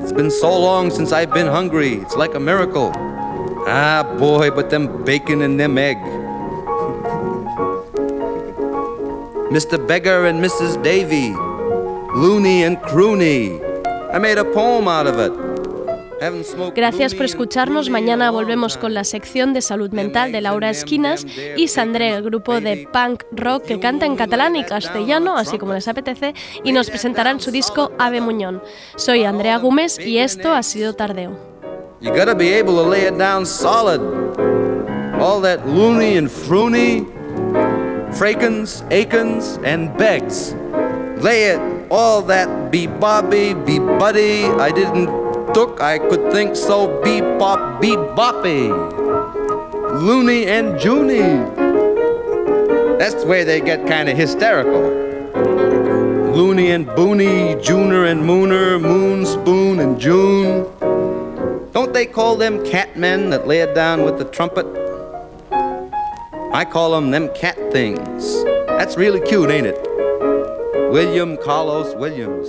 It's 0.01 0.13
been 0.13 0.31
so 0.31 0.59
long 0.59 0.91
since 0.91 1.13
I've 1.13 1.33
been 1.33 1.47
hungry, 1.47 1.95
it's 1.95 2.17
like 2.17 2.35
a 2.35 2.41
miracle. 2.41 2.93
Ah, 3.67 4.03
boy, 4.19 4.51
but 4.51 4.71
them 4.71 5.05
bacon 5.05 5.43
and 5.43 5.59
them 5.59 5.77
egg. 5.77 5.97
Mr. 9.51 9.77
Beggar 9.87 10.27
and 10.27 10.43
Mrs. 10.45 10.83
Davy, 10.83 11.31
Looney 12.15 12.65
and 12.65 12.77
Crooney. 12.79 13.61
I 14.15 14.19
made 14.19 14.39
a 14.39 14.45
poem 14.45 14.89
out 14.89 15.07
of 15.07 15.19
it. 15.19 15.48
Gracias 16.75 17.14
por 17.14 17.27
escucharnos. 17.27 17.91
Mañana 17.91 18.31
volvemos 18.31 18.77
con 18.77 18.93
la 18.93 19.05
sección 19.05 19.53
de 19.53 19.62
salud 19.62 19.91
mental 19.91 20.33
de 20.33 20.41
Laura 20.41 20.71
Esquinas 20.71 21.25
y 21.57 21.69
Sandré, 21.69 22.14
el 22.14 22.23
grupo 22.23 22.61
de 22.61 22.89
punk 22.93 23.23
rock 23.31 23.64
que 23.64 23.81
canta 23.81 24.07
en 24.07 24.16
catalán 24.16 24.57
y 24.57 24.64
castellano, 24.64 25.37
así 25.37 25.59
como 25.59 25.75
les 25.75 25.87
apetece, 25.87 26.35
y 26.64 26.73
nos 26.73 26.91
presentarán 26.91 27.41
su 27.41 27.51
disco 27.51 27.93
Ave 27.99 28.21
Muñón. 28.21 28.62
Soy 28.97 29.25
Andrea 29.25 29.59
Gómez 29.59 29.99
y 29.99 30.19
esto 30.19 30.53
ha 30.53 30.62
sido 30.62 30.95
Tardeo. 30.95 31.39
You 32.01 32.11
gotta 32.12 32.35
be 32.35 32.59
able 32.59 32.75
to 32.75 32.89
lay 32.89 33.07
it 33.07 33.19
down 33.19 33.45
solid. 33.45 34.01
All 35.21 35.41
that 35.43 35.66
loony 35.66 36.16
and 36.16 36.29
froony, 36.29 37.05
frakens, 38.12 38.85
akins, 38.91 39.59
and 39.64 39.97
begs. 39.97 40.55
Lay 41.21 41.55
it, 41.55 41.61
all 41.91 42.23
that 42.23 42.71
be 42.71 42.87
bobby, 42.87 43.55
be 43.55 43.81
buddy. 43.81 44.45
I 44.61 44.71
didn't 44.71 45.28
took, 45.55 45.81
I 45.81 45.99
could 45.99 46.31
think 46.33 46.57
so. 46.57 47.01
Be 47.03 47.21
bop, 47.21 47.81
be 47.81 47.97
boppy. 47.97 48.69
Loony 50.01 50.47
and 50.47 50.81
Junie. 50.83 51.45
That's 52.99 53.25
where 53.25 53.45
they 53.45 53.61
get 53.61 53.87
kind 53.87 54.09
of 54.09 54.17
hysterical. 54.17 55.09
Loony 56.35 56.71
and 56.71 56.87
Boony, 56.87 57.61
Junior 57.63 58.05
and 58.05 58.23
Mooner, 58.23 58.81
Moon, 58.81 59.27
Spoon, 59.27 59.81
and 59.81 59.99
June. 59.99 60.67
Don't 61.73 61.93
they 61.93 62.07
call 62.07 62.37
them 62.37 62.59
catmen 62.65 63.31
that 63.31 63.47
lay 63.47 63.61
it 63.61 63.75
down 63.75 64.05
with 64.05 64.19
the 64.19 64.25
trumpet? 64.25 64.67
I 66.53 66.65
call 66.65 66.93
them 66.93 67.11
them 67.11 67.29
cat 67.35 67.57
things. 67.73 68.45
That's 68.67 68.97
really 68.97 69.21
cute, 69.21 69.51
ain't 69.51 69.67
it? 69.67 69.81
William 70.93 71.37
Carlos 71.37 71.95
Williams. 71.97 72.49